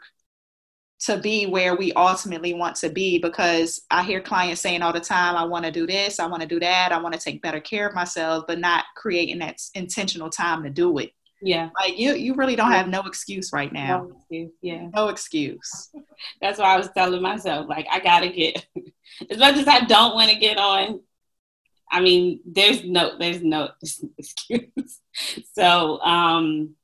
to 1.02 1.18
be 1.18 1.46
where 1.46 1.76
we 1.76 1.94
ultimately 1.94 2.54
want 2.54 2.76
to 2.78 2.90
be 2.90 3.20
because 3.20 3.82
I 3.90 4.04
hear 4.04 4.20
clients 4.20 4.62
saying 4.62 4.82
all 4.82 4.92
the 4.92 5.00
time, 5.00 5.36
I 5.36 5.46
want 5.46 5.66
to 5.66 5.72
do 5.72 5.88
this, 5.88 6.20
I 6.20 6.26
want 6.26 6.42
to 6.42 6.48
do 6.48 6.60
that, 6.60 6.92
I 6.92 7.00
want 7.00 7.14
to 7.14 7.20
take 7.20 7.42
better 7.42 7.62
care 7.62 7.88
of 7.88 7.96
myself, 7.96 8.46
but 8.48 8.60
not 8.60 8.86
creating 8.96 9.40
that 9.40 9.62
intentional 9.76 10.30
time 10.30 10.64
to 10.64 10.70
do 10.70 10.98
it. 10.98 11.12
Yeah. 11.42 11.70
Like 11.80 11.98
you 11.98 12.16
you 12.16 12.34
really 12.34 12.58
don't 12.58 12.72
have 12.72 12.90
no 12.90 13.02
excuse 13.04 13.54
right 13.54 13.72
now. 13.72 14.02
No 14.02 14.16
excuse. 14.18 14.52
Yeah. 14.62 14.90
No 14.94 15.08
excuse. 15.08 15.90
That's 16.42 16.60
why 16.60 16.74
I 16.74 16.78
was 16.78 16.90
telling 16.90 17.22
myself, 17.22 17.68
like, 17.70 17.88
I 17.90 18.00
gotta 18.02 18.30
get 18.30 18.66
as 19.30 19.38
much 19.38 19.56
as 19.56 19.68
I 19.68 19.86
don't 19.86 20.16
want 20.16 20.32
to 20.32 20.38
get 20.38 20.58
on, 20.58 21.00
I 21.90 22.02
mean, 22.02 22.42
there's 22.46 22.84
no 22.84 23.18
there's 23.18 23.42
no 23.42 23.70
excuse. 24.18 25.00
so 25.54 26.02
um 26.02 26.76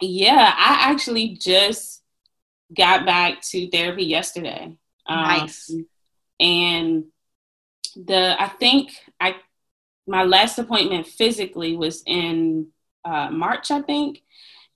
yeah, 0.00 0.54
I 0.56 0.90
actually 0.92 1.36
just 1.36 1.97
got 2.74 3.06
back 3.06 3.40
to 3.42 3.68
therapy 3.70 4.04
yesterday. 4.04 4.76
Um, 5.06 5.22
nice. 5.22 5.74
And 6.40 7.04
the 7.96 8.40
I 8.40 8.48
think 8.48 8.92
I 9.20 9.36
my 10.06 10.24
last 10.24 10.58
appointment 10.58 11.06
physically 11.06 11.76
was 11.76 12.02
in 12.06 12.68
uh, 13.04 13.30
March, 13.30 13.70
I 13.70 13.82
think, 13.82 14.22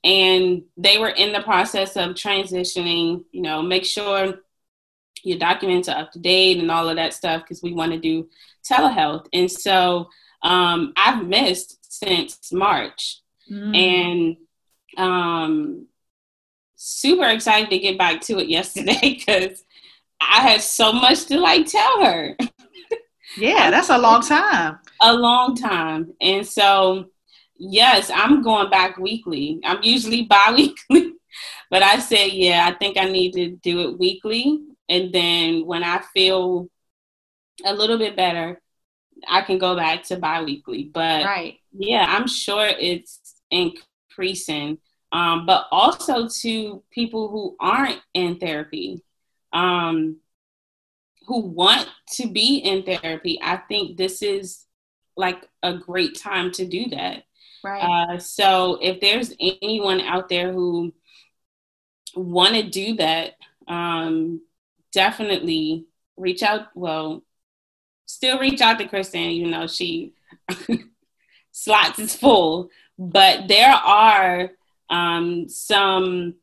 and 0.04 0.62
they 0.76 0.98
were 0.98 1.08
in 1.08 1.32
the 1.32 1.42
process 1.42 1.96
of 1.96 2.10
transitioning. 2.10 3.24
You 3.30 3.42
know, 3.42 3.62
make 3.62 3.84
sure 3.84 4.40
your 5.22 5.38
documents 5.38 5.88
are 5.88 5.98
up 5.98 6.12
to 6.12 6.18
date 6.18 6.58
and 6.58 6.70
all 6.70 6.88
of 6.88 6.96
that 6.96 7.14
stuff 7.14 7.42
because 7.42 7.62
we 7.62 7.72
want 7.72 7.92
to 7.92 7.98
do 7.98 8.28
telehealth. 8.68 9.26
And 9.32 9.50
so 9.50 10.08
um, 10.42 10.92
I've 10.96 11.24
missed 11.24 11.78
since 11.92 12.52
March, 12.52 13.20
mm. 13.50 13.76
and 13.76 14.36
um, 14.96 15.86
super 16.82 17.26
excited 17.26 17.70
to 17.70 17.78
get 17.78 17.96
back 17.96 18.20
to 18.22 18.40
it 18.40 18.48
yesterday 18.48 18.98
because 19.02 19.64
I 20.20 20.40
had 20.40 20.60
so 20.60 20.92
much 20.92 21.26
to 21.26 21.38
like 21.38 21.66
tell 21.66 22.04
her. 22.04 22.36
yeah, 23.36 23.70
that's 23.70 23.88
a 23.88 23.98
long 23.98 24.22
time. 24.22 24.78
A 25.00 25.14
long 25.14 25.56
time. 25.56 26.12
And 26.20 26.46
so, 26.46 27.06
yes, 27.56 28.10
I'm 28.12 28.42
going 28.42 28.68
back 28.68 28.98
weekly. 28.98 29.60
I'm 29.64 29.82
usually 29.82 30.22
bi 30.30 30.54
weekly, 30.56 31.14
but 31.70 31.82
I 31.82 31.98
said, 32.00 32.32
yeah, 32.32 32.68
I 32.68 32.76
think 32.76 32.98
I 32.98 33.04
need 33.04 33.32
to 33.34 33.50
do 33.62 33.88
it 33.88 33.98
weekly. 33.98 34.60
And 34.88 35.12
then 35.12 35.64
when 35.64 35.84
I 35.84 36.02
feel 36.12 36.68
a 37.64 37.72
little 37.72 37.98
bit 37.98 38.16
better, 38.16 38.60
I 39.28 39.42
can 39.42 39.58
go 39.58 39.76
back 39.76 40.02
to 40.04 40.16
bi 40.16 40.42
weekly. 40.42 40.90
But 40.92 41.24
right. 41.24 41.58
yeah, 41.72 42.04
I'm 42.08 42.26
sure 42.26 42.66
it's 42.66 43.40
increasing 43.50 44.78
um, 45.12 45.44
but 45.44 45.66
also 45.70 46.26
to 46.26 46.82
people 46.90 47.28
who 47.28 47.54
aren't 47.60 48.00
in 48.14 48.38
therapy, 48.38 49.04
um, 49.52 50.16
who 51.26 51.40
want 51.40 51.86
to 52.14 52.28
be 52.28 52.56
in 52.56 52.82
therapy. 52.82 53.38
I 53.42 53.56
think 53.56 53.96
this 53.96 54.22
is 54.22 54.64
like 55.16 55.46
a 55.62 55.74
great 55.74 56.18
time 56.18 56.50
to 56.52 56.66
do 56.66 56.88
that. 56.90 57.24
Right. 57.62 57.82
Uh, 57.82 58.18
so 58.18 58.78
if 58.80 59.00
there's 59.00 59.34
anyone 59.38 60.00
out 60.00 60.30
there 60.30 60.50
who 60.50 60.94
want 62.16 62.54
to 62.54 62.62
do 62.62 62.96
that, 62.96 63.34
um, 63.68 64.40
definitely 64.92 65.84
reach 66.16 66.42
out. 66.42 66.68
Well, 66.74 67.22
still 68.06 68.38
reach 68.38 68.62
out 68.62 68.78
to 68.78 68.88
Kristen, 68.88 69.30
You 69.30 69.46
know, 69.46 69.66
she 69.66 70.14
slots 71.52 71.98
is 71.98 72.16
full. 72.16 72.70
But 72.98 73.48
there 73.48 73.72
are 73.72 74.50
um, 74.92 75.48
some 75.48 76.34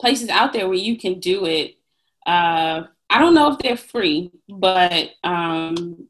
places 0.00 0.28
out 0.28 0.52
there 0.52 0.68
where 0.68 0.76
you 0.76 0.98
can 0.98 1.20
do 1.20 1.46
it. 1.46 1.76
Uh, 2.26 2.82
I 3.08 3.18
don't 3.18 3.34
know 3.34 3.52
if 3.52 3.58
they're 3.58 3.76
free, 3.76 4.32
but 4.48 5.10
um, 5.24 6.08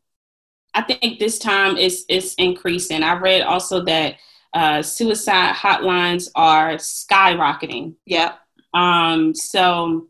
I 0.74 0.82
think 0.82 1.18
this 1.18 1.38
time 1.38 1.76
it's 1.76 2.04
it's 2.08 2.34
increasing. 2.34 3.02
I 3.02 3.14
read 3.18 3.42
also 3.42 3.84
that 3.84 4.16
uh, 4.52 4.82
suicide 4.82 5.54
hotlines 5.54 6.30
are 6.34 6.74
skyrocketing. 6.74 7.94
Yeah. 8.06 8.34
Um, 8.74 9.34
so 9.34 10.08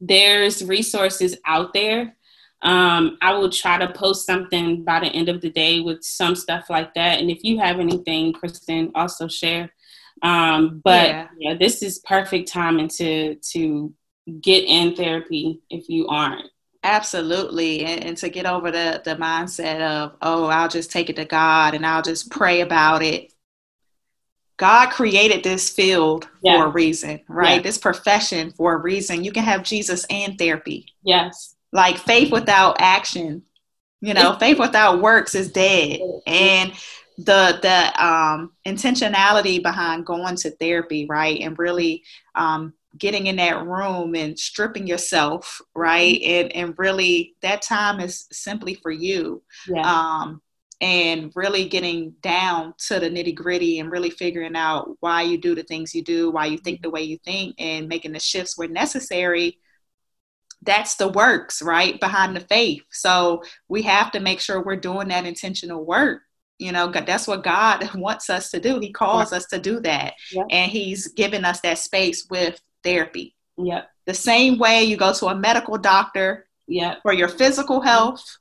there's 0.00 0.64
resources 0.64 1.36
out 1.44 1.72
there. 1.72 2.16
Um, 2.62 3.18
I 3.20 3.34
will 3.34 3.50
try 3.50 3.78
to 3.78 3.92
post 3.92 4.24
something 4.26 4.84
by 4.84 5.00
the 5.00 5.06
end 5.06 5.28
of 5.28 5.40
the 5.40 5.50
day 5.50 5.80
with 5.80 6.04
some 6.04 6.36
stuff 6.36 6.70
like 6.70 6.94
that. 6.94 7.18
And 7.18 7.30
if 7.30 7.42
you 7.42 7.58
have 7.58 7.80
anything, 7.80 8.32
Kristen, 8.32 8.92
also 8.94 9.26
share. 9.26 9.72
Um, 10.22 10.80
but 10.84 11.08
yeah. 11.08 11.28
yeah, 11.38 11.54
this 11.54 11.82
is 11.82 11.98
perfect 12.00 12.48
timing 12.48 12.88
to 12.88 13.34
to 13.34 13.92
get 14.40 14.64
in 14.64 14.94
therapy 14.94 15.60
if 15.68 15.88
you 15.88 16.06
aren't. 16.08 16.48
Absolutely. 16.84 17.84
And, 17.84 18.04
and, 18.04 18.16
to 18.18 18.28
get 18.28 18.44
over 18.46 18.70
the, 18.70 19.00
the 19.04 19.14
mindset 19.14 19.80
of, 19.80 20.16
oh, 20.20 20.46
I'll 20.46 20.68
just 20.68 20.90
take 20.90 21.10
it 21.10 21.16
to 21.16 21.24
God 21.24 21.74
and 21.74 21.86
I'll 21.86 22.02
just 22.02 22.30
pray 22.30 22.60
about 22.60 23.02
it. 23.02 23.32
God 24.56 24.90
created 24.90 25.44
this 25.44 25.70
field 25.70 26.28
yeah. 26.42 26.58
for 26.58 26.66
a 26.66 26.68
reason, 26.68 27.20
right? 27.28 27.56
Yeah. 27.56 27.62
This 27.62 27.78
profession 27.78 28.50
for 28.52 28.74
a 28.74 28.78
reason. 28.78 29.24
You 29.24 29.32
can 29.32 29.44
have 29.44 29.62
Jesus 29.62 30.04
and 30.10 30.36
therapy. 30.36 30.86
Yes. 31.04 31.54
Like 31.72 31.98
faith 31.98 32.30
without 32.30 32.76
action, 32.80 33.42
you 34.00 34.14
know, 34.14 34.34
faith 34.34 34.58
without 34.58 35.00
works 35.00 35.34
is 35.34 35.50
dead. 35.50 36.00
And 36.26 36.72
the 37.18 37.58
the 37.62 38.04
um, 38.04 38.52
intentionality 38.66 39.62
behind 39.62 40.06
going 40.06 40.36
to 40.36 40.50
therapy, 40.50 41.06
right, 41.08 41.40
and 41.40 41.58
really 41.58 42.02
um, 42.34 42.72
getting 42.98 43.26
in 43.26 43.36
that 43.36 43.64
room 43.66 44.14
and 44.14 44.38
stripping 44.38 44.86
yourself, 44.86 45.60
right, 45.74 46.20
mm-hmm. 46.20 46.30
and 46.30 46.52
and 46.52 46.74
really 46.78 47.34
that 47.42 47.62
time 47.62 48.00
is 48.00 48.26
simply 48.32 48.74
for 48.74 48.90
you. 48.90 49.42
Yeah. 49.68 49.82
Um, 49.82 50.42
and 50.80 51.30
really 51.36 51.68
getting 51.68 52.10
down 52.22 52.74
to 52.76 52.98
the 52.98 53.08
nitty 53.08 53.36
gritty 53.36 53.78
and 53.78 53.92
really 53.92 54.10
figuring 54.10 54.56
out 54.56 54.90
why 54.98 55.22
you 55.22 55.38
do 55.38 55.54
the 55.54 55.62
things 55.62 55.94
you 55.94 56.02
do, 56.02 56.28
why 56.32 56.46
you 56.46 56.58
think 56.58 56.82
the 56.82 56.90
way 56.90 57.02
you 57.02 57.18
think, 57.24 57.54
and 57.60 57.88
making 57.88 58.10
the 58.10 58.18
shifts 58.18 58.58
where 58.58 58.66
necessary 58.66 59.58
that's 60.64 60.94
the 60.94 61.08
works 61.08 61.60
right 61.60 61.98
behind 61.98 62.36
the 62.36 62.40
faith 62.40 62.82
so 62.90 63.42
we 63.68 63.82
have 63.82 64.12
to 64.12 64.20
make 64.20 64.40
sure 64.40 64.62
we're 64.62 64.76
doing 64.76 65.08
that 65.08 65.26
intentional 65.26 65.84
work 65.84 66.22
you 66.58 66.72
know 66.72 66.88
that's 66.88 67.26
what 67.26 67.42
god 67.42 67.88
wants 67.94 68.30
us 68.30 68.50
to 68.50 68.60
do. 68.60 68.78
He 68.78 68.92
calls 68.92 69.32
us 69.32 69.46
to 69.46 69.58
do 69.58 69.80
that. 69.80 70.14
Yep. 70.32 70.46
and 70.50 70.70
he's 70.70 71.08
given 71.08 71.44
us 71.44 71.60
that 71.60 71.78
space 71.78 72.26
with 72.30 72.60
therapy. 72.82 73.34
Yeah 73.56 73.82
the 74.06 74.14
same 74.14 74.58
way 74.58 74.84
you 74.84 74.96
go 74.96 75.12
to 75.12 75.26
a 75.26 75.34
medical 75.34 75.78
doctor 75.78 76.46
yeah 76.66 76.96
for 77.02 77.12
your 77.12 77.28
physical 77.28 77.78
mm-hmm. 77.78 77.88
health 77.88 78.38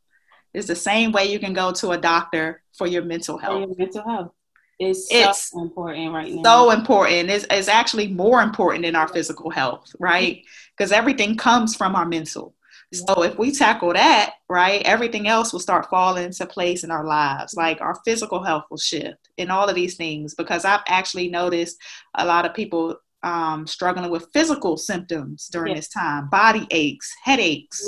is 0.54 0.68
the 0.68 0.76
same 0.76 1.12
way 1.12 1.26
you 1.26 1.40
can 1.40 1.54
go 1.54 1.72
to 1.72 1.92
a 1.92 1.98
doctor 1.98 2.62
for 2.78 2.88
your 2.88 3.04
mental 3.04 3.38
health 3.38 3.60
your 3.60 3.76
mental 3.78 4.04
health. 4.04 4.32
Is 4.80 5.10
so 5.10 5.30
it's 5.30 5.54
important 5.56 6.12
right 6.12 6.34
now. 6.34 6.42
so 6.42 6.72
important. 6.72 7.30
It's, 7.30 7.46
it's 7.52 7.68
actually 7.68 8.08
more 8.08 8.42
important 8.42 8.84
than 8.84 8.96
our 8.96 9.08
physical 9.08 9.52
health 9.52 9.96
right? 10.00 10.38
Mm-hmm. 10.38 10.72
Because 10.76 10.92
everything 10.92 11.38
comes 11.38 11.76
from 11.76 11.96
our 11.96 12.06
mental 12.06 12.56
So 12.94 13.24
if 13.24 13.38
we 13.38 13.52
tackle 13.52 13.94
that, 13.94 14.34
right, 14.50 14.82
everything 14.84 15.28
else 15.28 15.54
will 15.54 15.62
start 15.62 15.90
falling 15.90 16.26
into 16.26 16.46
place 16.46 16.84
in 16.84 16.92
our 16.92 17.06
lives. 17.06 17.54
Like 17.56 17.80
our 17.80 17.96
physical 18.04 18.44
health 18.44 18.66
will 18.70 18.78
shift 18.78 19.30
and 19.38 19.50
all 19.50 19.70
of 19.70 19.76
these 19.76 19.96
things. 19.96 20.36
Because 20.36 20.66
I've 20.66 20.84
actually 20.88 21.30
noticed 21.30 21.78
a 22.16 22.26
lot 22.26 22.46
of 22.46 22.54
people 22.54 22.98
um, 23.24 23.66
struggling 23.66 24.12
with 24.12 24.28
physical 24.34 24.78
symptoms 24.78 25.48
during 25.48 25.76
this 25.76 25.88
time, 25.88 26.28
body 26.30 26.68
aches, 26.72 27.16
headaches. 27.24 27.88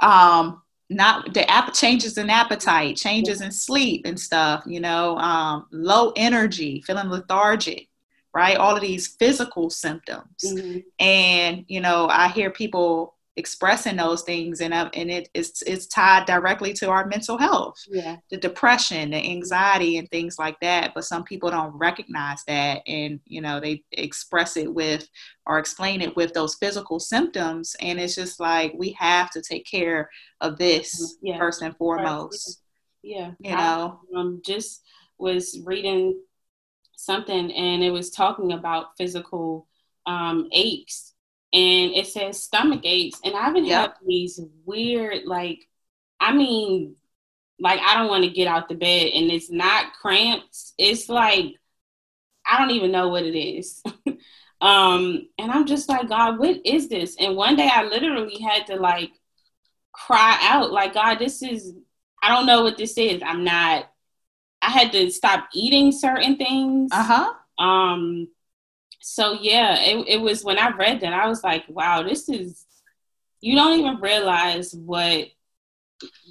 Um, 0.00 0.62
not 0.90 1.34
the 1.34 1.48
app 1.50 1.74
changes 1.74 2.16
in 2.16 2.30
appetite, 2.30 2.96
changes 2.96 3.40
in 3.40 3.52
sleep 3.52 4.02
and 4.06 4.18
stuff, 4.18 4.64
you 4.66 4.80
know, 4.80 5.18
um, 5.18 5.66
low 5.70 6.12
energy, 6.16 6.82
feeling 6.86 7.10
lethargic, 7.10 7.88
right? 8.34 8.56
All 8.56 8.74
of 8.74 8.80
these 8.80 9.08
physical 9.18 9.68
symptoms. 9.70 10.44
Mm-hmm. 10.44 10.78
And, 10.98 11.64
you 11.68 11.80
know, 11.80 12.08
I 12.08 12.28
hear 12.28 12.50
people 12.50 13.16
expressing 13.38 13.94
those 13.94 14.22
things 14.22 14.60
and 14.60 14.74
uh, 14.74 14.90
and 14.94 15.10
it, 15.10 15.28
it's 15.32 15.62
it's 15.62 15.86
tied 15.86 16.26
directly 16.26 16.72
to 16.72 16.90
our 16.90 17.06
mental 17.06 17.38
health. 17.38 17.76
Yeah. 17.88 18.16
The 18.30 18.36
depression 18.36 19.10
the 19.10 19.16
anxiety 19.16 19.96
and 19.96 20.10
things 20.10 20.38
like 20.38 20.58
that 20.60 20.92
but 20.92 21.04
some 21.04 21.22
people 21.22 21.48
don't 21.48 21.72
recognize 21.72 22.42
that 22.48 22.82
and 22.86 23.20
you 23.24 23.40
know 23.40 23.60
they 23.60 23.84
express 23.92 24.56
it 24.56 24.74
with 24.74 25.08
or 25.46 25.58
explain 25.58 26.02
it 26.02 26.16
with 26.16 26.34
those 26.34 26.56
physical 26.56 26.98
symptoms 26.98 27.76
and 27.80 28.00
it's 28.00 28.16
just 28.16 28.40
like 28.40 28.74
we 28.76 28.90
have 28.98 29.30
to 29.30 29.40
take 29.40 29.64
care 29.64 30.10
of 30.40 30.58
this 30.58 31.16
yeah. 31.22 31.38
first 31.38 31.62
and 31.62 31.76
foremost. 31.76 32.60
Yeah. 33.02 33.32
You 33.38 33.52
know? 33.52 34.00
I, 34.14 34.18
um 34.20 34.42
just 34.44 34.82
was 35.16 35.60
reading 35.64 36.20
something 36.96 37.52
and 37.52 37.84
it 37.84 37.92
was 37.92 38.10
talking 38.10 38.52
about 38.52 38.96
physical 38.98 39.68
um 40.06 40.48
aches 40.50 41.14
and 41.52 41.92
it 41.92 42.06
says 42.06 42.42
stomach 42.42 42.80
aches. 42.84 43.20
And 43.24 43.34
I've 43.34 43.54
been 43.54 43.64
yep. 43.64 43.94
having 43.94 44.08
these 44.08 44.40
weird, 44.64 45.24
like, 45.24 45.66
I 46.20 46.32
mean, 46.32 46.96
like 47.60 47.80
I 47.80 47.96
don't 47.96 48.08
want 48.08 48.24
to 48.24 48.30
get 48.30 48.48
out 48.48 48.68
the 48.68 48.74
bed 48.74 49.08
and 49.14 49.30
it's 49.30 49.50
not 49.50 49.92
cramps. 49.94 50.74
It's 50.78 51.08
like 51.08 51.54
I 52.46 52.58
don't 52.58 52.70
even 52.70 52.92
know 52.92 53.08
what 53.08 53.24
it 53.24 53.38
is. 53.38 53.82
um, 54.60 55.28
and 55.38 55.50
I'm 55.50 55.66
just 55.66 55.88
like, 55.88 56.08
God, 56.08 56.38
what 56.38 56.64
is 56.64 56.88
this? 56.88 57.16
And 57.18 57.36
one 57.36 57.56
day 57.56 57.68
I 57.70 57.84
literally 57.84 58.38
had 58.40 58.66
to 58.68 58.76
like 58.76 59.10
cry 59.92 60.38
out, 60.42 60.72
like, 60.72 60.94
God, 60.94 61.18
this 61.18 61.42
is 61.42 61.74
I 62.22 62.34
don't 62.34 62.46
know 62.46 62.62
what 62.62 62.78
this 62.78 62.96
is. 62.96 63.22
I'm 63.24 63.44
not 63.44 63.90
I 64.60 64.70
had 64.70 64.92
to 64.92 65.10
stop 65.10 65.48
eating 65.52 65.92
certain 65.92 66.36
things. 66.36 66.90
Uh-huh. 66.92 67.32
Um 67.62 68.28
so 69.00 69.32
yeah, 69.40 69.80
it, 69.80 70.06
it 70.08 70.20
was 70.20 70.44
when 70.44 70.58
I 70.58 70.70
read 70.70 71.00
that, 71.00 71.12
I 71.12 71.28
was 71.28 71.42
like, 71.44 71.64
wow, 71.68 72.02
this 72.02 72.28
is, 72.28 72.66
you 73.40 73.54
don't 73.54 73.78
even 73.78 74.00
realize 74.00 74.74
what 74.74 75.28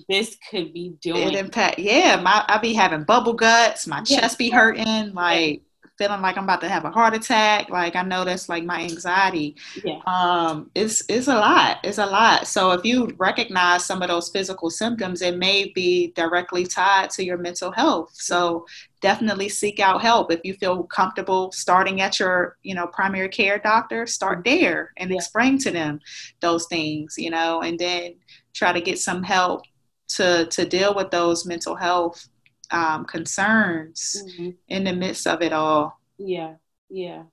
this 0.08 0.38
could 0.50 0.74
be 0.74 0.96
doing. 1.02 1.30
It 1.30 1.36
impact, 1.36 1.80
yeah. 1.80 2.20
My 2.22 2.44
I 2.48 2.58
be 2.58 2.74
having 2.74 3.04
bubble 3.04 3.34
guts, 3.34 3.88
my 3.88 4.04
yeah. 4.06 4.22
chest 4.22 4.38
be 4.38 4.50
hurting, 4.50 5.14
like 5.14 5.62
feeling 5.98 6.22
like 6.22 6.38
I'm 6.38 6.44
about 6.44 6.62
to 6.62 6.70
have 6.70 6.86
a 6.86 6.92
heart 6.92 7.16
attack. 7.16 7.70
Like 7.70 7.96
I 7.96 8.04
know 8.04 8.24
that's 8.24 8.50
like 8.50 8.64
my 8.64 8.82
anxiety. 8.82 9.56
Yeah. 9.84 10.00
Um, 10.06 10.70
it's 10.76 11.04
it's 11.10 11.28
a 11.28 11.36
lot. 11.36 11.80
It's 11.84 11.98
a 11.98 12.06
lot. 12.06 12.48
So 12.48 12.72
if 12.72 12.86
you 12.86 13.14
recognize 13.18 13.86
some 13.86 14.02
of 14.02 14.10
those 14.10 14.30
physical 14.30 14.70
symptoms, 14.70 15.22
it 15.22 15.38
may 15.38 15.72
be 15.74 16.14
directly 16.16 16.66
tied 16.66 17.10
to 17.12 17.26
your 17.26 17.38
mental 17.38 17.72
health. 17.72 18.12
So 18.14 18.66
definitely 19.02 19.50
seek 19.50 19.80
out 19.80 20.02
help 20.02 20.32
if 20.32 20.40
you 20.44 20.54
feel 20.54 20.84
comfortable 20.84 21.52
starting 21.52 22.02
at 22.02 22.20
your 22.20 22.58
you 22.64 22.74
know 22.74 22.88
primary 22.88 23.30
care 23.30 23.60
doctor 23.60 24.08
start 24.08 24.44
there 24.44 24.92
and 24.98 25.12
yeah. 25.12 25.16
explain 25.16 25.58
to 25.60 25.70
them 25.70 26.00
those 26.42 26.66
things 26.66 27.14
you 27.16 27.30
know 27.30 27.62
and 27.62 27.78
then 27.78 28.16
try 28.56 28.74
to 28.74 28.82
get 28.82 28.98
some 28.98 29.22
help 29.22 29.62
to 30.08 30.48
to 30.48 30.66
deal 30.66 30.96
with 30.96 31.12
those 31.12 31.46
mental 31.46 31.76
health 31.76 32.28
um, 32.72 33.06
concerns 33.06 34.24
mm-hmm. 34.26 34.50
in 34.68 34.84
the 34.84 34.94
midst 34.94 35.28
of 35.28 35.42
it 35.42 35.54
all. 35.54 36.00
Yeah, 36.18 36.56
yeah, 36.90 37.24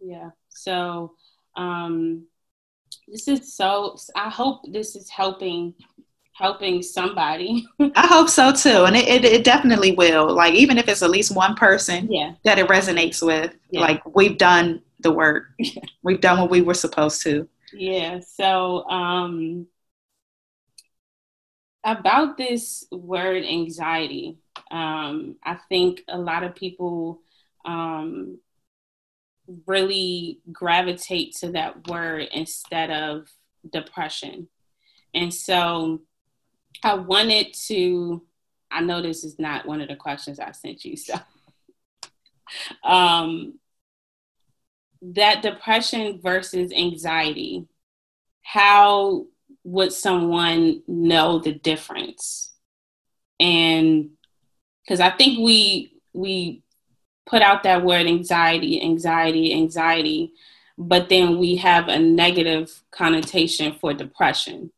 yeah. 0.00 0.30
So 0.48 1.14
um, 1.56 2.26
this 3.08 3.28
is 3.28 3.54
so. 3.54 3.96
I 4.16 4.30
hope 4.30 4.60
this 4.70 4.96
is 4.96 5.10
helping 5.10 5.74
helping 6.32 6.82
somebody. 6.82 7.66
I 7.94 8.06
hope 8.06 8.28
so 8.28 8.52
too, 8.52 8.84
and 8.84 8.96
it, 8.96 9.08
it, 9.08 9.24
it, 9.24 9.44
definitely 9.44 9.92
will. 9.92 10.34
Like 10.34 10.54
even 10.54 10.78
if 10.78 10.88
it's 10.88 11.02
at 11.02 11.10
least 11.10 11.34
one 11.34 11.54
person 11.54 12.10
yeah. 12.10 12.34
that 12.44 12.58
it 12.58 12.68
resonates 12.68 13.24
with, 13.24 13.54
yeah. 13.70 13.80
like 13.80 14.02
we've 14.14 14.38
done 14.38 14.82
the 15.00 15.12
work. 15.12 15.44
we've 16.02 16.20
done 16.20 16.40
what 16.40 16.50
we 16.50 16.60
were 16.60 16.74
supposed 16.74 17.22
to. 17.22 17.48
Yeah. 17.72 18.20
So 18.20 18.88
um, 18.88 19.66
about 21.84 22.38
this 22.38 22.86
word 22.90 23.44
anxiety, 23.44 24.38
um, 24.70 25.36
I 25.44 25.58
think 25.68 26.02
a 26.08 26.18
lot 26.18 26.42
of 26.42 26.54
people 26.54 27.20
um, 27.64 28.38
really 29.66 30.40
gravitate 30.50 31.34
to 31.36 31.52
that 31.52 31.86
word 31.88 32.28
instead 32.32 32.90
of 32.90 33.28
depression. 33.70 34.48
And 35.12 35.32
so 35.32 36.00
I 36.82 36.94
wanted 36.94 37.54
to, 37.66 38.22
I 38.70 38.80
know 38.80 39.02
this 39.02 39.22
is 39.22 39.38
not 39.38 39.66
one 39.66 39.80
of 39.80 39.88
the 39.88 39.96
questions 39.96 40.40
I 40.40 40.52
sent 40.52 40.84
you, 40.84 40.96
so 40.96 41.14
um, 42.84 43.58
that 45.02 45.42
depression 45.42 46.20
versus 46.22 46.72
anxiety, 46.72 47.66
how 48.42 49.26
would 49.64 49.92
someone 49.92 50.82
know 50.86 51.38
the 51.38 51.52
difference? 51.52 52.52
And 53.40 54.10
because 54.84 55.00
I 55.00 55.10
think 55.10 55.38
we 55.38 55.92
we 56.12 56.62
put 57.26 57.42
out 57.42 57.62
that 57.64 57.84
word 57.84 58.06
anxiety, 58.06 58.82
anxiety, 58.82 59.52
anxiety, 59.54 60.32
but 60.76 61.08
then 61.08 61.38
we 61.38 61.56
have 61.56 61.88
a 61.88 61.98
negative 61.98 62.82
connotation 62.90 63.76
for 63.80 63.94
depression. 63.94 64.70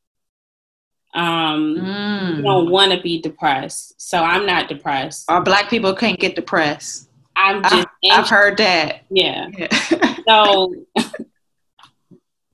Um, 1.15 1.77
mm. 1.77 2.43
don't 2.43 2.71
want 2.71 2.93
to 2.93 3.01
be 3.01 3.21
depressed, 3.21 4.01
so 4.01 4.19
I'm 4.19 4.45
not 4.45 4.69
depressed. 4.69 5.25
Or 5.31 5.41
black 5.41 5.71
people 5.71 5.95
can't 5.95 6.21
get 6.21 6.37
depressed. 6.37 7.09
I'm 7.35 7.63
just. 7.63 7.89
I, 8.11 8.15
have 8.15 8.29
heard 8.29 8.59
that. 8.59 9.05
Yeah. 9.11 9.49
yeah. 9.57 10.17
so 10.29 10.75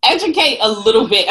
educate 0.05 0.59
a 0.61 0.71
little 0.71 1.09
bit 1.09 1.29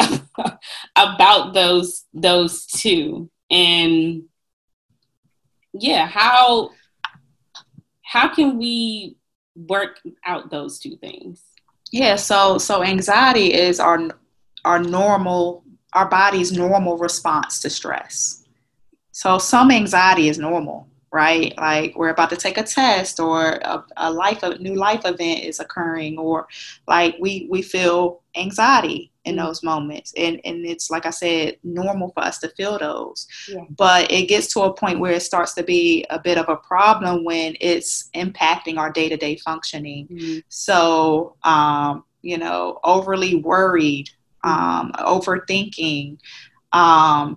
about 0.96 1.54
those 1.54 2.04
those 2.12 2.66
two. 2.66 3.30
And 3.50 4.24
yeah 5.74 6.06
how 6.06 6.70
how 8.02 8.28
can 8.28 8.58
we 8.58 9.16
work 9.54 10.00
out 10.24 10.50
those 10.50 10.78
two 10.78 10.96
things? 10.96 11.42
Yeah 11.90 12.16
so 12.16 12.58
so 12.58 12.82
anxiety 12.82 13.52
is 13.52 13.80
our 13.80 14.08
our 14.64 14.78
normal 14.78 15.64
our 15.92 16.08
body's 16.08 16.52
normal 16.52 16.96
response 16.96 17.60
to 17.60 17.70
stress. 17.70 18.44
So 19.10 19.38
some 19.38 19.70
anxiety 19.70 20.28
is 20.28 20.38
normal 20.38 20.88
right? 21.12 21.52
Like 21.58 21.94
we're 21.94 22.08
about 22.08 22.30
to 22.30 22.36
take 22.36 22.56
a 22.56 22.62
test 22.62 23.20
or 23.20 23.60
a, 23.62 23.84
a 23.98 24.10
life 24.10 24.42
a 24.42 24.58
new 24.58 24.74
life 24.74 25.02
event 25.04 25.44
is 25.44 25.60
occurring 25.60 26.18
or 26.18 26.48
like 26.88 27.16
we 27.20 27.46
we 27.50 27.60
feel 27.62 28.22
anxiety 28.34 29.12
in 29.24 29.36
mm-hmm. 29.36 29.44
those 29.44 29.62
moments 29.62 30.12
and 30.16 30.40
and 30.44 30.64
it's 30.64 30.90
like 30.90 31.04
i 31.04 31.10
said 31.10 31.56
normal 31.62 32.10
for 32.12 32.24
us 32.24 32.38
to 32.38 32.48
feel 32.50 32.78
those 32.78 33.26
yeah. 33.48 33.62
but 33.76 34.10
it 34.10 34.26
gets 34.26 34.52
to 34.52 34.62
a 34.62 34.72
point 34.72 34.98
where 34.98 35.12
it 35.12 35.22
starts 35.22 35.52
to 35.52 35.62
be 35.62 36.04
a 36.10 36.18
bit 36.18 36.38
of 36.38 36.48
a 36.48 36.56
problem 36.56 37.24
when 37.24 37.54
it's 37.60 38.08
impacting 38.14 38.78
our 38.78 38.90
day-to-day 38.90 39.36
functioning 39.36 40.08
mm-hmm. 40.08 40.38
so 40.48 41.36
um, 41.44 42.04
you 42.22 42.38
know 42.38 42.80
overly 42.84 43.36
worried 43.36 44.08
mm-hmm. 44.44 44.50
um, 44.50 44.92
overthinking 44.98 46.18
um, 46.72 47.36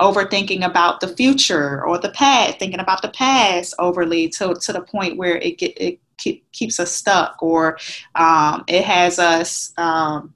overthinking 0.00 0.64
about 0.64 1.00
the 1.00 1.08
future 1.08 1.84
or 1.84 1.98
the 1.98 2.10
past, 2.10 2.58
thinking 2.58 2.80
about 2.80 3.02
the 3.02 3.08
past 3.08 3.74
overly 3.78 4.28
to, 4.28 4.54
to 4.54 4.72
the 4.72 4.80
point 4.80 5.16
where 5.16 5.36
it 5.36 5.58
get, 5.58 5.80
it 5.80 6.00
keep, 6.16 6.50
keeps 6.52 6.78
us 6.80 6.92
stuck 6.92 7.42
or 7.42 7.78
um, 8.14 8.64
it 8.66 8.84
has 8.84 9.18
us, 9.18 9.72
um, 9.78 10.34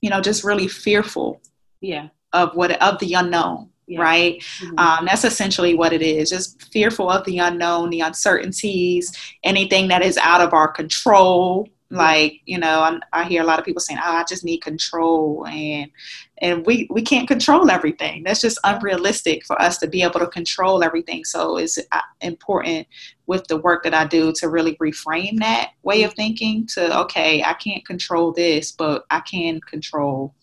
you 0.00 0.10
know, 0.10 0.20
just 0.20 0.44
really 0.44 0.68
fearful. 0.68 1.40
Yeah. 1.80 2.08
Of 2.32 2.56
what 2.56 2.82
of 2.82 2.98
the 2.98 3.14
unknown. 3.14 3.70
Yeah. 3.86 4.00
right? 4.00 4.42
Mm-hmm. 4.62 4.78
Um, 4.78 5.04
that's 5.04 5.24
essentially 5.24 5.74
what 5.74 5.92
it 5.92 6.00
is 6.00 6.30
just 6.30 6.72
fearful 6.72 7.10
of 7.10 7.24
the 7.26 7.38
unknown, 7.38 7.90
the 7.90 8.00
uncertainties, 8.00 9.12
anything 9.42 9.88
that 9.88 10.02
is 10.02 10.16
out 10.16 10.40
of 10.40 10.54
our 10.54 10.68
control. 10.68 11.68
Like, 11.96 12.40
you 12.44 12.58
know, 12.58 12.80
I, 12.80 12.98
I 13.12 13.24
hear 13.24 13.42
a 13.42 13.44
lot 13.44 13.58
of 13.58 13.64
people 13.64 13.80
saying, 13.80 14.00
oh, 14.02 14.12
I 14.12 14.24
just 14.24 14.44
need 14.44 14.58
control. 14.58 15.46
And 15.46 15.90
and 16.38 16.66
we 16.66 16.88
we 16.90 17.00
can't 17.00 17.28
control 17.28 17.70
everything 17.70 18.24
that's 18.24 18.40
just 18.40 18.58
unrealistic 18.64 19.46
for 19.46 19.60
us 19.62 19.78
to 19.78 19.86
be 19.86 20.02
able 20.02 20.18
to 20.18 20.26
control 20.26 20.82
everything 20.82 21.24
so 21.24 21.58
it's 21.58 21.78
uh, 21.92 22.00
important 22.22 22.88
with 23.28 23.46
the 23.46 23.56
work 23.58 23.84
that 23.84 23.94
i 23.94 24.04
do 24.04 24.32
to 24.32 24.48
really 24.48 24.74
reframe 24.76 25.38
that 25.38 25.70
way 25.84 26.02
of 26.02 26.12
thinking 26.14 26.66
to 26.66 26.98
okay 26.98 27.40
i 27.44 27.54
can't 27.54 27.86
control 27.86 28.32
this 28.32 28.72
but 28.72 29.04
i 29.10 29.20
can 29.20 29.60
control 29.60 30.34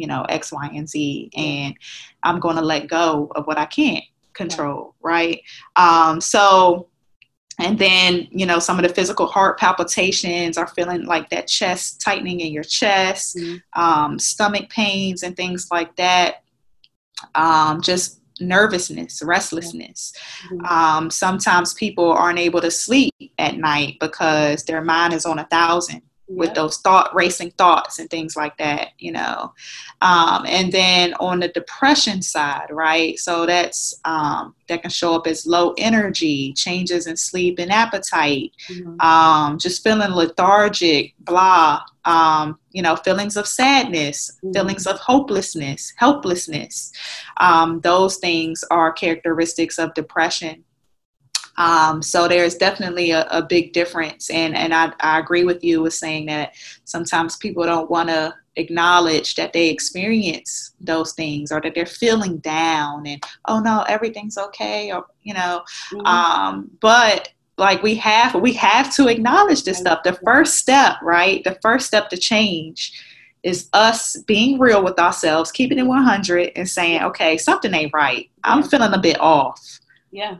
you 0.00 0.06
know, 0.06 0.22
X, 0.28 0.50
Y, 0.50 0.70
and 0.74 0.88
Z. 0.88 1.30
And 1.36 1.74
I'm 2.22 2.40
going 2.40 2.56
to 2.56 2.62
let 2.62 2.88
go 2.88 3.30
of 3.34 3.46
what 3.46 3.58
I 3.58 3.66
can't 3.66 4.04
control, 4.32 4.94
right? 5.02 5.42
Um, 5.76 6.20
so, 6.20 6.88
and 7.60 7.78
then, 7.78 8.28
you 8.30 8.46
know, 8.46 8.58
some 8.58 8.78
of 8.78 8.86
the 8.86 8.94
physical 8.94 9.26
heart 9.26 9.58
palpitations 9.58 10.56
are 10.56 10.66
feeling 10.66 11.04
like 11.04 11.30
that 11.30 11.46
chest 11.46 12.00
tightening 12.00 12.40
in 12.40 12.52
your 12.52 12.64
chest, 12.64 13.36
mm-hmm. 13.36 13.80
um, 13.80 14.18
stomach 14.18 14.70
pains, 14.70 15.22
and 15.22 15.36
things 15.36 15.68
like 15.70 15.94
that. 15.96 16.42
Um, 17.34 17.82
just 17.82 18.20
nervousness, 18.40 19.22
restlessness. 19.22 20.12
Mm-hmm. 20.50 20.64
Um, 20.64 21.10
sometimes 21.10 21.74
people 21.74 22.10
aren't 22.12 22.38
able 22.38 22.60
to 22.62 22.70
sleep 22.70 23.14
at 23.38 23.56
night 23.56 23.96
because 24.00 24.64
their 24.64 24.82
mind 24.82 25.12
is 25.12 25.26
on 25.26 25.38
a 25.38 25.44
thousand 25.46 26.02
with 26.30 26.54
those 26.54 26.78
thought 26.78 27.14
racing 27.14 27.50
thoughts 27.52 27.98
and 27.98 28.08
things 28.08 28.36
like 28.36 28.56
that 28.56 28.90
you 28.98 29.10
know 29.10 29.52
um, 30.00 30.44
and 30.46 30.72
then 30.72 31.12
on 31.14 31.40
the 31.40 31.48
depression 31.48 32.22
side 32.22 32.68
right 32.70 33.18
so 33.18 33.46
that's 33.46 33.94
um, 34.04 34.54
that 34.68 34.82
can 34.82 34.90
show 34.90 35.14
up 35.14 35.26
as 35.26 35.46
low 35.46 35.74
energy 35.76 36.52
changes 36.52 37.06
in 37.06 37.16
sleep 37.16 37.58
and 37.58 37.72
appetite 37.72 38.52
mm-hmm. 38.68 39.00
um, 39.00 39.58
just 39.58 39.82
feeling 39.82 40.12
lethargic 40.12 41.14
blah 41.20 41.82
um, 42.04 42.58
you 42.70 42.82
know 42.82 42.94
feelings 42.96 43.36
of 43.36 43.46
sadness 43.46 44.30
mm-hmm. 44.36 44.52
feelings 44.52 44.86
of 44.86 44.98
hopelessness 44.98 45.92
helplessness 45.96 46.92
um, 47.38 47.80
those 47.80 48.16
things 48.18 48.62
are 48.70 48.92
characteristics 48.92 49.78
of 49.78 49.92
depression 49.94 50.64
um, 51.60 52.00
so 52.00 52.26
there's 52.26 52.54
definitely 52.54 53.10
a, 53.10 53.26
a, 53.30 53.42
big 53.42 53.74
difference. 53.74 54.30
And, 54.30 54.56
and 54.56 54.72
I, 54.72 54.94
I 55.00 55.18
agree 55.18 55.44
with 55.44 55.62
you 55.62 55.82
with 55.82 55.92
saying 55.92 56.24
that 56.26 56.54
sometimes 56.84 57.36
people 57.36 57.64
don't 57.64 57.90
want 57.90 58.08
to 58.08 58.34
acknowledge 58.56 59.34
that 59.34 59.52
they 59.52 59.68
experience 59.68 60.72
those 60.80 61.12
things 61.12 61.52
or 61.52 61.60
that 61.60 61.74
they're 61.74 61.84
feeling 61.84 62.38
down 62.38 63.06
and, 63.06 63.22
oh 63.44 63.60
no, 63.60 63.84
everything's 63.88 64.38
okay. 64.38 64.90
Or, 64.90 65.04
you 65.22 65.34
know, 65.34 65.62
mm-hmm. 65.92 66.06
um, 66.06 66.70
but 66.80 67.30
like 67.58 67.82
we 67.82 67.94
have, 67.96 68.34
we 68.36 68.54
have 68.54 68.94
to 68.94 69.08
acknowledge 69.08 69.64
this 69.64 69.76
stuff. 69.76 70.02
The 70.02 70.14
first 70.14 70.54
step, 70.54 70.96
right? 71.02 71.44
The 71.44 71.58
first 71.60 71.86
step 71.86 72.08
to 72.08 72.16
change 72.16 72.98
is 73.42 73.68
us 73.74 74.16
being 74.22 74.58
real 74.58 74.82
with 74.82 74.98
ourselves, 74.98 75.52
keeping 75.52 75.78
it 75.78 75.86
100 75.86 76.52
and 76.56 76.66
saying, 76.66 77.02
okay, 77.02 77.36
something 77.36 77.74
ain't 77.74 77.92
right. 77.92 78.30
I'm 78.44 78.62
feeling 78.62 78.94
a 78.94 78.98
bit 78.98 79.20
off. 79.20 79.80
Yeah 80.10 80.38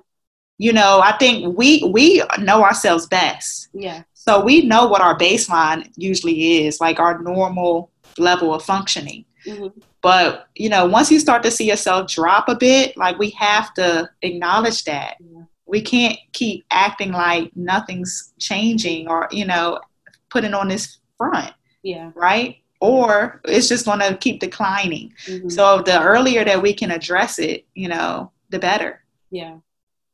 you 0.61 0.75
know 0.75 1.01
i 1.03 1.13
think 1.17 1.57
we 1.57 1.83
we 1.85 2.23
know 2.39 2.63
ourselves 2.63 3.07
best. 3.07 3.69
Yeah. 3.73 4.03
So 4.13 4.45
we 4.45 4.63
know 4.63 4.87
what 4.87 5.01
our 5.01 5.17
baseline 5.17 5.91
usually 5.97 6.67
is 6.67 6.81
like 6.81 7.01
our 7.01 7.19
normal 7.23 7.91
level 8.19 8.55
of 8.55 8.63
functioning. 8.63 9.25
Mm-hmm. 9.47 9.69
but 10.03 10.49
you 10.55 10.69
know 10.69 10.85
once 10.85 11.11
you 11.11 11.19
start 11.19 11.43
to 11.45 11.51
see 11.51 11.67
yourself 11.67 12.11
drop 12.11 12.51
a 12.51 12.55
bit 12.55 12.95
like 12.99 13.19
we 13.19 13.31
have 13.31 13.73
to 13.75 14.11
acknowledge 14.21 14.85
that. 14.85 15.17
Yeah. 15.19 15.45
we 15.65 15.81
can't 15.81 16.19
keep 16.33 16.67
acting 16.71 17.11
like 17.13 17.51
nothing's 17.57 18.35
changing 18.39 19.09
or 19.09 19.29
you 19.31 19.47
know 19.47 19.81
putting 20.29 20.53
on 20.53 20.69
this 20.69 20.99
front 21.17 21.55
yeah. 21.83 22.11
right? 22.15 22.57
Or 22.83 23.41
it's 23.47 23.69
just 23.69 23.87
going 23.87 24.01
to 24.01 24.19
keep 24.19 24.41
declining. 24.41 25.15
Mm-hmm. 25.27 25.49
so 25.49 25.81
the 25.81 25.99
earlier 26.03 26.45
that 26.45 26.61
we 26.61 26.75
can 26.75 26.91
address 26.91 27.39
it 27.39 27.65
you 27.75 27.89
know 27.89 28.31
the 28.51 28.59
better. 28.59 29.03
Yeah. 29.31 29.57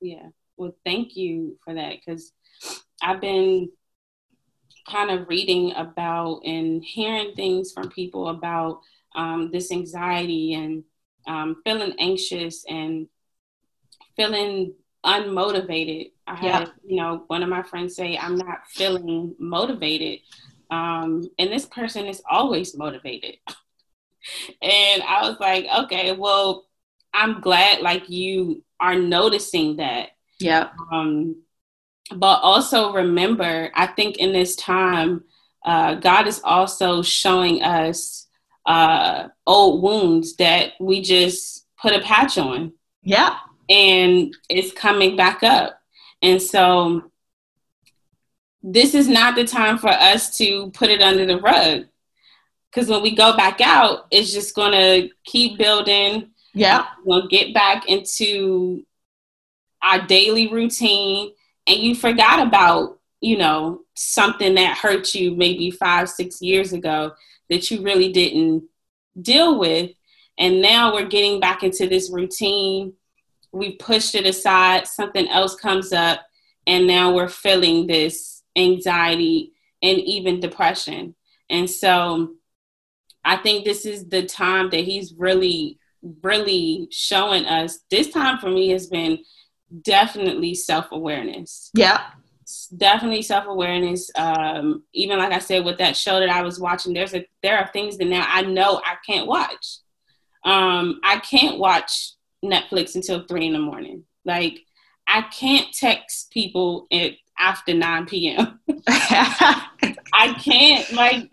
Yeah 0.01 0.29
well, 0.57 0.75
thank 0.85 1.17
you 1.17 1.59
for 1.65 1.75
that 1.75 1.97
because 1.99 2.33
I've 3.03 3.21
been 3.21 3.71
kind 4.89 5.11
of 5.11 5.29
reading 5.29 5.73
about 5.73 6.41
and 6.45 6.83
hearing 6.85 7.35
things 7.35 7.73
from 7.73 7.91
people 7.91 8.29
about 8.29 8.81
um, 9.15 9.51
this 9.53 9.73
anxiety 9.73 10.55
and 10.55 10.85
um, 11.27 11.57
feeling 11.65 11.95
anxious 11.99 12.65
and 12.69 13.09
feeling 14.17 14.75
unmotivated. 15.05 16.13
I 16.27 16.35
had, 16.35 16.71
you 16.85 16.97
know, 16.97 17.25
one 17.27 17.43
of 17.43 17.49
my 17.49 17.63
friends 17.63 17.95
say, 17.95 18.17
I'm 18.17 18.37
not 18.37 18.67
feeling 18.69 19.35
motivated. 19.39 20.21
Um, 20.71 21.29
and 21.39 21.51
this 21.51 21.67
person 21.67 22.07
is 22.07 22.23
always 22.29 22.77
motivated. 22.77 23.37
and 24.63 25.03
I 25.03 25.29
was 25.29 25.37
like, 25.39 25.67
okay, 25.85 26.13
well, 26.13 26.67
I'm 27.15 27.41
glad 27.41 27.81
like 27.81 28.11
you 28.11 28.65
are 28.81 28.97
noticing 28.97 29.77
that 29.77 30.11
yeah. 30.39 30.71
Um, 30.93 31.43
but 32.15 32.41
also 32.43 32.93
remember, 32.93 33.71
I 33.75 33.87
think 33.87 34.19
in 34.19 34.33
this 34.33 34.57
time, 34.57 35.25
uh, 35.65 35.95
God 35.95 36.27
is 36.27 36.41
also 36.45 37.03
showing 37.03 37.63
us 37.63 38.29
uh, 38.67 39.29
old 39.47 39.83
wounds 39.83 40.37
that 40.37 40.73
we 40.81 41.01
just 41.01 41.67
put 41.81 41.93
a 41.93 42.01
patch 42.01 42.39
on. 42.39 42.73
Yeah. 43.03 43.37
And 43.69 44.35
it's 44.49 44.73
coming 44.73 45.17
back 45.17 45.43
up. 45.43 45.81
And 46.23 46.41
so 46.41 47.11
this 48.63 48.95
is 48.95 49.09
not 49.09 49.35
the 49.35 49.45
time 49.45 49.79
for 49.79 49.89
us 49.91 50.37
to 50.39 50.71
put 50.71 50.91
it 50.91 51.03
under 51.03 51.27
the 51.27 51.41
rug. 51.41 51.87
Because 52.71 52.89
when 52.89 53.03
we 53.03 53.15
go 53.15 53.37
back 53.37 53.61
out, 53.61 54.07
it's 54.11 54.33
just 54.33 54.55
going 54.55 54.73
to 54.73 55.09
keep 55.25 55.59
building. 55.59 56.31
Yeah. 56.53 56.87
We'll 57.05 57.29
get 57.29 57.55
back 57.55 57.89
into 57.89 58.85
our 59.83 60.07
daily 60.07 60.49
routine 60.49 61.33
and 61.67 61.79
you 61.79 61.95
forgot 61.95 62.47
about 62.47 62.99
you 63.21 63.37
know 63.39 63.81
something 63.95 64.55
that 64.55 64.77
hurt 64.77 65.15
you 65.15 65.35
maybe 65.35 65.71
five 65.71 66.09
six 66.09 66.41
years 66.43 66.73
ago 66.73 67.13
that 67.49 67.71
you 67.71 67.83
really 67.83 68.13
didn't 68.13 68.65
deal 69.21 69.59
with. 69.59 69.93
And 70.39 70.61
now 70.61 70.93
we're 70.93 71.07
getting 71.07 71.41
back 71.41 71.63
into 71.63 71.87
this 71.87 72.11
routine. 72.11 72.93
We 73.53 73.77
pushed 73.77 74.15
it 74.15 74.27
aside. 74.27 74.87
Something 74.87 75.29
else 75.29 75.55
comes 75.55 75.93
up 75.93 76.21
and 76.67 76.87
now 76.87 77.15
we're 77.15 77.29
feeling 77.29 77.87
this 77.87 78.43
anxiety 78.57 79.53
and 79.83 79.99
even 80.01 80.41
depression. 80.41 81.15
And 81.51 81.69
so 81.69 82.33
i 83.25 83.37
think 83.37 83.65
this 83.65 83.85
is 83.85 84.09
the 84.09 84.25
time 84.25 84.71
that 84.71 84.85
he's 84.85 85.13
really 85.15 85.81
really 86.23 86.89
showing 86.91 87.45
us. 87.47 87.81
This 87.91 88.11
time 88.11 88.39
for 88.39 88.51
me 88.51 88.71
has 88.71 88.87
been 88.87 89.19
definitely 89.83 90.55
self 90.55 90.87
awareness. 90.93 91.71
Yeah. 91.75 92.03
Definitely 92.77 93.23
self 93.23 93.47
awareness. 93.47 94.11
Um, 94.15 94.85
even 94.93 95.19
like 95.19 95.33
I 95.33 95.39
said, 95.41 95.65
with 95.65 95.79
that 95.79 95.97
show 95.97 96.21
that 96.21 96.29
I 96.29 96.43
was 96.43 96.61
watching, 96.61 96.95
there's 96.95 97.15
a 97.15 97.27
there 97.43 97.59
are 97.59 97.69
things 97.73 97.99
that 97.99 98.07
now 98.07 98.25
I 98.29 98.43
know 98.43 98.81
I 98.85 98.97
can't 99.05 99.27
watch. 99.27 99.79
Um, 100.45 101.01
I 101.03 101.19
can't 101.19 101.59
watch 101.59 102.13
Netflix 102.45 102.95
until 102.95 103.25
three 103.27 103.47
in 103.47 103.53
the 103.53 103.59
morning. 103.59 104.05
Like 104.25 104.61
I 105.09 105.23
can't 105.23 105.73
text 105.73 106.31
people 106.31 106.87
at 106.93 107.13
after 107.39 107.75
9 107.75 108.07
p.m. 108.07 108.61
I 108.89 110.35
can't 110.43 110.91
like 110.93 111.31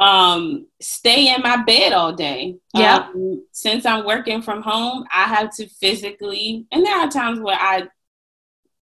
um, 0.00 0.66
stay 0.80 1.32
in 1.34 1.42
my 1.42 1.62
bed 1.64 1.92
all 1.92 2.12
day. 2.12 2.56
Yeah. 2.74 3.08
Um, 3.14 3.44
since 3.52 3.86
I'm 3.86 4.04
working 4.04 4.42
from 4.42 4.62
home, 4.62 5.04
I 5.12 5.24
have 5.24 5.54
to 5.56 5.68
physically, 5.68 6.66
and 6.72 6.84
there 6.84 6.96
are 6.96 7.08
times 7.08 7.40
where 7.40 7.58
I 7.58 7.88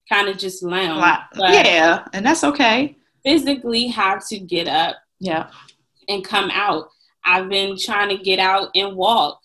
kind 0.09 0.28
of 0.28 0.38
just 0.38 0.64
lounge. 0.64 0.99
yeah, 1.36 2.05
and 2.14 2.26
that's 2.26 2.43
okay. 2.43 2.97
Physically 3.24 3.88
have 3.88 4.28
to 4.30 4.39
get 4.39 4.68
up. 4.68 4.97
Yeah. 5.20 5.49
And 6.07 6.24
come 6.24 6.49
out. 6.51 6.89
I've 7.24 7.49
been 7.49 7.78
trying 7.78 8.09
to 8.09 8.24
get 8.24 8.39
out 8.39 8.70
and 8.74 8.95
walk. 8.95 9.39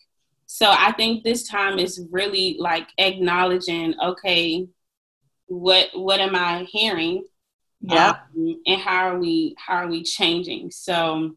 So 0.47 0.67
I 0.71 0.93
think 0.93 1.23
this 1.23 1.47
time 1.47 1.79
is 1.79 2.07
really 2.11 2.57
like 2.59 2.89
acknowledging, 2.99 3.95
okay, 4.03 4.67
what 5.47 5.89
what 5.95 6.21
am 6.21 6.35
I 6.35 6.65
hearing? 6.65 7.25
Yeah. 7.81 8.17
Um, 8.37 8.61
and 8.67 8.81
how 8.81 9.09
are 9.09 9.19
we 9.19 9.55
how 9.59 9.75
are 9.75 9.89
we 9.89 10.03
changing? 10.03 10.71
So 10.71 11.37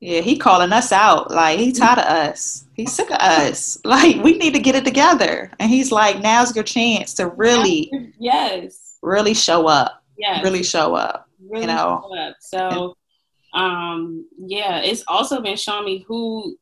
yeah, 0.00 0.22
he 0.22 0.38
calling 0.38 0.72
us 0.72 0.92
out. 0.92 1.30
Like 1.30 1.58
he 1.58 1.72
tired 1.72 1.98
of 1.98 2.06
us. 2.06 2.64
He's 2.74 2.92
sick 2.92 3.10
of 3.10 3.18
us. 3.18 3.78
Like 3.84 4.16
we 4.22 4.38
need 4.38 4.54
to 4.54 4.60
get 4.60 4.74
it 4.74 4.84
together. 4.84 5.50
And 5.58 5.70
he's 5.70 5.92
like, 5.92 6.20
now's 6.20 6.54
your 6.54 6.64
chance 6.64 7.14
to 7.14 7.28
really, 7.28 7.90
yes, 8.18 8.96
really 9.02 9.34
show 9.34 9.66
up. 9.66 10.02
Yeah, 10.16 10.40
really 10.42 10.62
show 10.62 10.94
up. 10.94 11.28
Really 11.38 11.62
you 11.62 11.66
know. 11.66 12.10
Up. 12.18 12.36
So, 12.40 12.96
um, 13.52 14.26
yeah, 14.38 14.80
it's 14.80 15.04
also 15.06 15.42
been 15.42 15.56
showing 15.56 15.84
me 15.84 16.04
who 16.08 16.56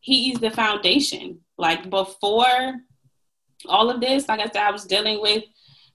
he's 0.00 0.38
the 0.38 0.50
foundation. 0.50 1.40
Like 1.58 1.90
before 1.90 2.74
all 3.66 3.90
of 3.90 4.00
this, 4.00 4.28
like 4.28 4.40
I 4.40 4.46
said, 4.46 4.62
I 4.62 4.70
was 4.70 4.84
dealing 4.84 5.20
with 5.20 5.44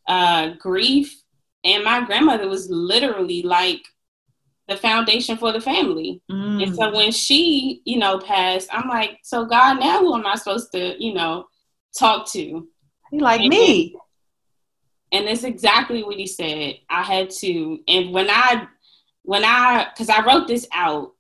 uh, 0.08 0.50
grief, 0.60 1.16
and 1.64 1.84
my 1.84 2.06
grandmother 2.06 2.48
was 2.48 2.70
literally 2.70 3.42
like 3.42 3.82
the 4.68 4.78
foundation 4.78 5.38
for 5.38 5.52
the 5.52 5.62
family. 5.62 6.22
Mm. 6.32 6.64
And 6.64 6.76
so 6.76 6.84
mm. 6.84 6.96
when 6.96 7.12
she, 7.12 7.82
you 7.86 7.98
know, 7.98 8.20
passed, 8.20 8.70
I'm 8.72 8.88
like, 8.88 9.20
so 9.24 9.46
God, 9.46 9.80
now 9.80 10.00
who 10.00 10.16
am 10.16 10.26
I 10.26 10.36
supposed 10.36 10.72
to, 10.74 10.96
you 11.04 11.14
know, 11.14 11.46
talk 11.98 12.32
to? 12.32 12.68
He 13.12 13.20
like 13.20 13.42
and 13.42 13.50
me. 13.50 13.96
and 15.12 15.28
that's 15.28 15.44
exactly 15.44 16.04
what 16.04 16.16
he 16.16 16.28
said. 16.28 16.80
I 16.90 17.04
had 17.04 17.30
to, 17.42 17.80
and 17.88 18.14
when 18.14 18.30
I, 18.30 18.68
when 19.24 19.44
I, 19.44 19.88
because 19.92 20.10
I 20.10 20.24
wrote 20.26 20.48
this 20.48 20.68
out, 20.74 21.14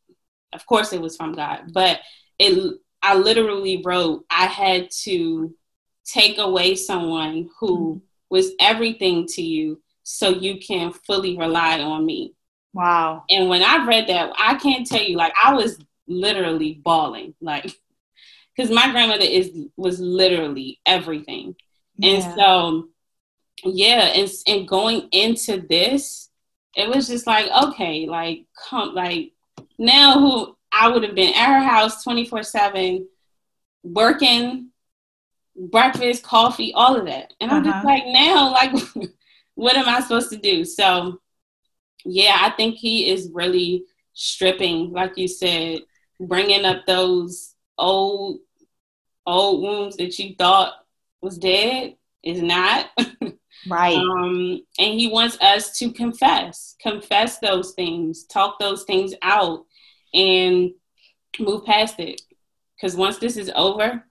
of 0.53 0.65
course 0.65 0.93
it 0.93 1.01
was 1.01 1.17
from 1.17 1.33
God, 1.33 1.71
but 1.73 1.99
it 2.39 2.79
I 3.01 3.15
literally 3.15 3.81
wrote 3.83 4.25
I 4.29 4.45
had 4.45 4.91
to 5.03 5.55
take 6.05 6.37
away 6.37 6.75
someone 6.75 7.49
who 7.59 7.77
mm-hmm. 7.77 7.99
was 8.29 8.51
everything 8.59 9.25
to 9.27 9.41
you 9.41 9.81
so 10.03 10.29
you 10.29 10.59
can 10.59 10.93
fully 10.93 11.37
rely 11.37 11.79
on 11.79 12.05
me. 12.05 12.35
Wow. 12.73 13.23
And 13.29 13.49
when 13.49 13.63
I 13.63 13.85
read 13.85 14.07
that, 14.07 14.31
I 14.37 14.55
can't 14.55 14.87
tell 14.87 15.01
you, 15.01 15.17
like 15.17 15.33
I 15.41 15.53
was 15.53 15.77
literally 16.07 16.75
bawling, 16.83 17.33
like 17.41 17.63
because 18.55 18.71
my 18.71 18.91
grandmother 18.91 19.25
is 19.25 19.51
was 19.75 19.99
literally 19.99 20.79
everything. 20.85 21.55
Yeah. 21.97 22.13
And 22.13 22.35
so 22.35 22.89
yeah, 23.63 24.11
and 24.15 24.29
and 24.47 24.67
going 24.67 25.09
into 25.11 25.61
this, 25.61 26.29
it 26.75 26.87
was 26.87 27.07
just 27.07 27.27
like, 27.27 27.47
okay, 27.65 28.07
like 28.07 28.45
come 28.69 28.95
like 28.95 29.33
now 29.77 30.19
who 30.19 30.55
I 30.71 30.89
would 30.89 31.03
have 31.03 31.15
been 31.15 31.33
at 31.33 31.47
her 31.47 31.67
house 31.67 32.03
24 32.03 32.43
7, 32.43 33.07
working, 33.83 34.69
breakfast, 35.55 36.23
coffee, 36.23 36.73
all 36.73 36.95
of 36.95 37.05
that. 37.05 37.33
And 37.41 37.51
I'm 37.51 37.65
uh-huh. 37.65 37.71
just 37.71 37.85
like, 37.85 38.03
now, 38.07 38.51
like, 38.51 38.71
what 39.55 39.75
am 39.75 39.89
I 39.89 39.99
supposed 40.01 40.29
to 40.29 40.37
do? 40.37 40.63
So, 40.63 41.19
yeah, 42.05 42.37
I 42.39 42.51
think 42.51 42.75
he 42.75 43.09
is 43.09 43.29
really 43.33 43.85
stripping, 44.13 44.91
like 44.91 45.17
you 45.17 45.27
said, 45.27 45.79
bringing 46.19 46.65
up 46.65 46.85
those 46.85 47.55
old, 47.77 48.39
old 49.25 49.61
wounds 49.61 49.97
that 49.97 50.17
you 50.19 50.35
thought 50.37 50.73
was 51.21 51.37
dead 51.37 51.95
is 52.23 52.41
not. 52.41 52.89
Right. 53.67 53.95
Um, 53.95 54.61
and 54.79 54.99
he 54.99 55.07
wants 55.07 55.39
us 55.39 55.77
to 55.79 55.91
confess, 55.91 56.75
confess 56.81 57.39
those 57.39 57.73
things, 57.73 58.23
talk 58.23 58.59
those 58.59 58.83
things 58.83 59.13
out, 59.21 59.65
and 60.13 60.71
move 61.39 61.65
past 61.65 61.99
it. 61.99 62.21
Because 62.75 62.95
once 62.95 63.17
this 63.17 63.37
is 63.37 63.51
over, 63.55 64.03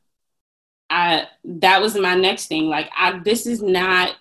I 0.89 1.27
that 1.45 1.81
was 1.81 1.97
my 1.97 2.15
next 2.15 2.47
thing. 2.47 2.67
Like 2.67 2.91
I, 2.97 3.21
this 3.25 3.47
is 3.47 3.63
not. 3.63 4.15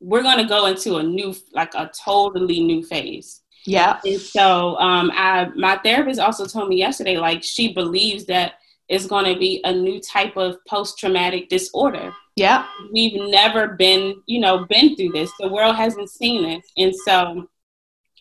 We're 0.00 0.22
gonna 0.22 0.48
go 0.48 0.66
into 0.66 0.96
a 0.96 1.02
new, 1.02 1.34
like 1.52 1.74
a 1.74 1.90
totally 2.04 2.60
new 2.60 2.84
phase. 2.84 3.42
Yeah. 3.64 3.98
And 4.04 4.20
so, 4.20 4.76
um, 4.78 5.10
I 5.14 5.48
my 5.56 5.76
therapist 5.78 6.20
also 6.20 6.46
told 6.46 6.68
me 6.68 6.76
yesterday, 6.76 7.18
like 7.18 7.42
she 7.42 7.72
believes 7.72 8.26
that 8.26 8.54
it's 8.88 9.06
going 9.06 9.32
to 9.32 9.38
be 9.38 9.60
a 9.64 9.72
new 9.72 10.00
type 10.00 10.36
of 10.36 10.64
post 10.66 10.98
traumatic 10.98 11.48
disorder. 11.48 12.12
Yeah. 12.36 12.66
We've 12.92 13.20
never 13.30 13.68
been, 13.68 14.22
you 14.26 14.40
know, 14.40 14.64
been 14.66 14.94
through 14.94 15.10
this. 15.10 15.30
The 15.40 15.48
world 15.48 15.76
hasn't 15.76 16.10
seen 16.10 16.44
it. 16.44 16.64
And 16.76 16.94
so 16.94 17.48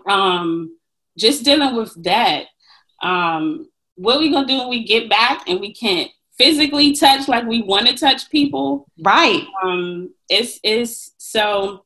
um 0.08 0.78
just 1.18 1.44
dealing 1.44 1.76
with 1.76 1.94
that. 2.04 2.46
Um 3.02 3.70
what 3.96 4.18
are 4.18 4.20
we 4.20 4.32
gonna 4.32 4.48
do 4.48 4.58
when 4.60 4.70
we 4.70 4.86
get 4.86 5.10
back 5.10 5.48
and 5.48 5.60
we 5.60 5.74
can't 5.74 6.10
physically 6.38 6.94
touch 6.94 7.28
like 7.28 7.46
we 7.46 7.62
want 7.62 7.88
to 7.88 7.96
touch 7.96 8.30
people? 8.30 8.88
Right. 9.00 9.44
Um 9.64 10.14
it's 10.30 10.60
it's 10.64 11.12
so 11.36 11.86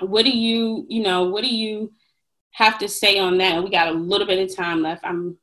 what 0.00 0.24
do 0.24 0.30
you, 0.30 0.86
you 0.88 1.02
know, 1.02 1.24
what 1.24 1.44
do 1.44 1.54
you 1.54 1.92
have 2.52 2.78
to 2.78 2.88
say 2.88 3.18
on 3.18 3.38
that? 3.38 3.62
We 3.62 3.70
got 3.70 3.88
a 3.88 3.92
little 3.92 4.26
bit 4.26 4.50
of 4.50 4.56
time 4.56 4.82
left. 4.82 5.04
I'm 5.04 5.36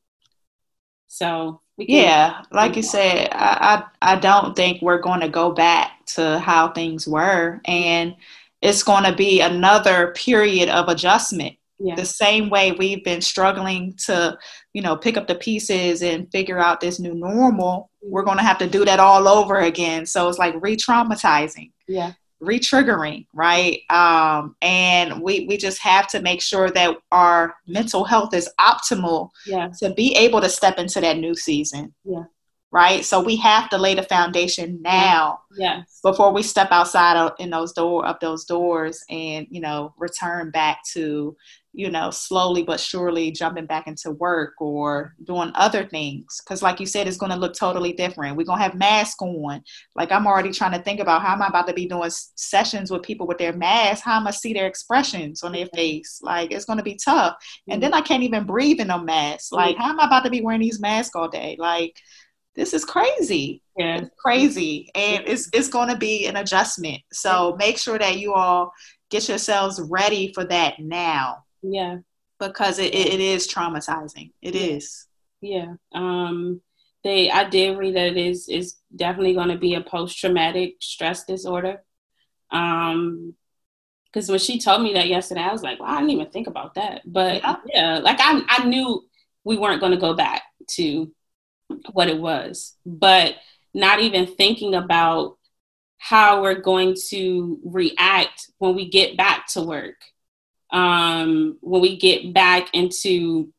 so 1.07 1.61
yeah, 1.77 2.41
like 2.51 2.75
you 2.75 2.83
said, 2.83 3.29
I, 3.31 3.85
I, 4.01 4.13
I 4.13 4.19
don't 4.19 4.55
think 4.55 4.81
we're 4.81 4.99
going 4.99 5.21
to 5.21 5.29
go 5.29 5.51
back 5.51 6.05
to 6.07 6.39
how 6.39 6.71
things 6.71 7.07
were, 7.07 7.61
and 7.65 8.15
it's 8.61 8.83
going 8.83 9.03
to 9.03 9.15
be 9.15 9.39
another 9.41 10.11
period 10.13 10.67
of 10.69 10.89
adjustment. 10.89 11.55
Yeah. 11.79 11.95
The 11.95 12.05
same 12.05 12.49
way 12.49 12.71
we've 12.71 13.03
been 13.03 13.21
struggling 13.21 13.93
to, 14.05 14.37
you 14.73 14.81
know, 14.81 14.97
pick 14.97 15.15
up 15.15 15.27
the 15.27 15.35
pieces 15.35 16.01
and 16.01 16.29
figure 16.31 16.57
out 16.57 16.81
this 16.81 16.99
new 16.99 17.13
normal, 17.13 17.91
we're 18.01 18.23
going 18.23 18.37
to 18.37 18.43
have 18.43 18.57
to 18.57 18.67
do 18.67 18.83
that 18.83 18.99
all 18.99 19.27
over 19.27 19.59
again. 19.59 20.07
So 20.07 20.27
it's 20.27 20.39
like 20.39 20.55
re-traumatizing. 20.59 21.71
Yeah 21.87 22.13
retriggering, 22.41 23.25
right? 23.33 23.81
Um, 23.89 24.55
and 24.61 25.21
we 25.21 25.45
we 25.47 25.57
just 25.57 25.81
have 25.81 26.07
to 26.09 26.21
make 26.21 26.41
sure 26.41 26.69
that 26.71 26.97
our 27.11 27.55
mental 27.67 28.03
health 28.03 28.33
is 28.33 28.49
optimal 28.59 29.29
yeah. 29.45 29.69
to 29.79 29.93
be 29.93 30.15
able 30.15 30.41
to 30.41 30.49
step 30.49 30.77
into 30.77 31.01
that 31.01 31.17
new 31.17 31.35
season. 31.35 31.93
Yeah. 32.03 32.23
Right. 32.69 33.05
So 33.05 33.21
we 33.21 33.38
have 33.38 33.69
to 33.69 33.77
lay 33.77 33.95
the 33.95 34.03
foundation 34.03 34.81
now. 34.81 35.39
Yeah. 35.57 35.83
Before 36.03 36.33
we 36.33 36.43
step 36.43 36.67
outside 36.69 37.15
of, 37.15 37.31
in 37.39 37.49
those 37.49 37.71
door 37.71 38.05
of 38.05 38.17
those 38.19 38.43
doors 38.45 39.03
and 39.09 39.47
you 39.49 39.61
know 39.61 39.93
return 39.97 40.51
back 40.51 40.83
to 40.93 41.35
you 41.78 41.91
know, 41.91 42.09
slowly 42.09 42.63
but 42.63 42.80
surely 42.80 43.30
jumping 43.30 43.67
back 43.67 43.86
into 43.86 44.09
work 44.09 44.55
or 44.59 45.13
doing 45.23 45.51
other 45.53 45.86
things. 45.86 46.41
Because, 46.43 46.63
like 46.63 46.80
you 46.80 46.88
said, 46.88 47.07
it's 47.07 47.17
going 47.17 47.32
to 47.32 47.38
look 47.38 47.53
totally 47.53 47.93
different. 47.93 48.36
We're 48.36 48.45
going 48.45 48.57
to 48.57 48.63
have 48.63 48.73
masks 48.73 49.21
on. 49.21 49.61
Like, 49.95 50.11
I'm 50.11 50.25
already 50.25 50.51
trying 50.51 50.71
to 50.71 50.84
think 50.84 50.99
about 50.99 51.21
how 51.21 51.34
am 51.34 51.43
I 51.43 51.47
about 51.47 51.67
to 51.67 51.75
be 51.75 51.88
doing 51.88 52.09
sessions 52.09 52.89
with 52.89 53.03
people 53.03 53.28
with 53.28 53.38
their 53.38 53.53
masks? 53.53 54.03
How 54.03 54.17
am 54.17 54.25
I 54.25 54.32
see 54.32 54.53
their 54.53 54.65
expressions 54.65 55.43
on 55.43 55.51
their 55.51 55.67
face? 55.67 56.19
Like, 56.23 56.51
it's 56.51 56.65
going 56.65 56.78
to 56.78 56.84
be 56.84 56.95
tough. 56.95 57.36
And 57.69 57.82
then 57.82 57.93
I 57.93 58.01
can't 58.01 58.23
even 58.23 58.45
breathe 58.45 58.80
in 58.80 58.89
a 58.89 59.01
mask. 59.01 59.53
Like, 59.53 59.78
how 59.78 59.91
am 59.91 59.99
I 59.99 60.07
about 60.07 60.23
to 60.23 60.32
be 60.32 60.41
wearing 60.41 60.61
these 60.61 60.80
masks 60.80 61.15
all 61.15 61.30
day? 61.30 61.57
Like, 61.59 61.95
this 62.55 62.73
is 62.73 62.86
crazy. 62.86 63.61
Yeah. 63.78 63.99
It's 63.99 64.09
crazy. 64.17 64.89
And 64.95 65.25
it's, 65.28 65.47
it's 65.53 65.69
going 65.69 65.89
to 65.89 65.97
be 65.97 66.25
an 66.25 66.38
adjustment. 66.38 67.03
So 67.13 67.55
make 67.59 67.78
sure 67.78 67.99
that 67.99 68.17
you 68.17 68.34
all 68.34 68.71
get 69.11 69.30
yourselves 69.30 69.80
ready 69.80 70.34
for 70.34 70.43
that 70.45 70.80
now 70.80 71.43
yeah. 71.61 71.97
Because 72.39 72.79
it, 72.79 72.93
it, 72.93 73.19
is 73.19 73.47
traumatizing. 73.47 74.31
It 74.41 74.55
yeah. 74.55 74.61
is. 74.61 75.07
Yeah. 75.41 75.73
Um 75.93 76.61
they 77.03 77.31
I 77.31 77.49
did 77.49 77.77
read 77.77 77.95
that 77.95 78.07
it 78.07 78.17
is 78.17 78.47
is 78.47 78.75
definitely 78.95 79.33
gonna 79.33 79.57
be 79.57 79.75
a 79.75 79.81
post 79.81 80.17
traumatic 80.19 80.75
stress 80.79 81.23
disorder. 81.25 81.83
Um 82.51 83.35
because 84.05 84.29
when 84.29 84.39
she 84.39 84.59
told 84.59 84.81
me 84.81 84.93
that 84.93 85.07
yesterday, 85.07 85.41
I 85.41 85.51
was 85.51 85.63
like, 85.63 85.79
well, 85.79 85.89
I 85.89 85.97
didn't 85.97 86.11
even 86.11 86.31
think 86.31 86.47
about 86.47 86.75
that. 86.75 87.01
But 87.05 87.41
yeah, 87.41 87.55
yeah 87.73 87.99
like 87.99 88.17
I, 88.19 88.41
I 88.47 88.65
knew 88.65 89.03
we 89.43 89.57
weren't 89.57 89.79
going 89.79 89.91
to 89.91 89.97
go 89.97 90.13
back 90.13 90.43
to 90.71 91.11
what 91.91 92.09
it 92.09 92.19
was, 92.19 92.75
but 92.85 93.35
not 93.73 93.99
even 93.99 94.25
thinking 94.25 94.73
about 94.75 95.37
how 95.97 96.41
we're 96.41 96.61
going 96.61 96.95
to 97.09 97.59
react 97.63 98.49
when 98.57 98.75
we 98.75 98.89
get 98.89 99.17
back 99.17 99.47
to 99.47 99.61
work 99.61 99.95
um, 100.72 101.57
when 101.61 101.82
we 101.82 101.97
get 101.97 102.34
back 102.34 102.70
into 102.74 103.51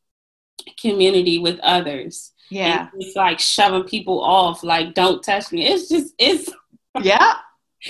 community 0.80 1.38
with 1.38 1.58
others. 1.60 2.32
Yeah. 2.50 2.88
it's 2.94 3.14
like 3.14 3.40
shoving 3.40 3.84
people 3.84 4.22
off, 4.22 4.62
like, 4.62 4.94
don't 4.94 5.22
touch 5.22 5.52
me. 5.52 5.66
It's 5.66 5.88
just, 5.88 6.14
it's. 6.18 6.50
Yeah. 7.02 7.34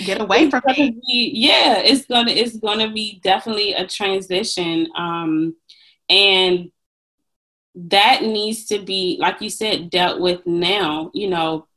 Get 0.05 0.21
away 0.21 0.49
from 0.51 0.61
me. 0.67 0.91
Be, 1.07 1.31
yeah, 1.33 1.79
it's 1.79 2.05
gonna 2.05 2.29
it's 2.29 2.57
gonna 2.57 2.91
be 2.91 3.19
definitely 3.23 3.73
a 3.73 3.87
transition. 3.87 4.87
Um 4.95 5.55
and 6.09 6.71
that 7.75 8.21
needs 8.21 8.65
to 8.67 8.79
be, 8.79 9.17
like 9.19 9.41
you 9.41 9.49
said, 9.49 9.89
dealt 9.89 10.19
with 10.19 10.45
now, 10.45 11.11
you 11.13 11.29
know, 11.29 11.67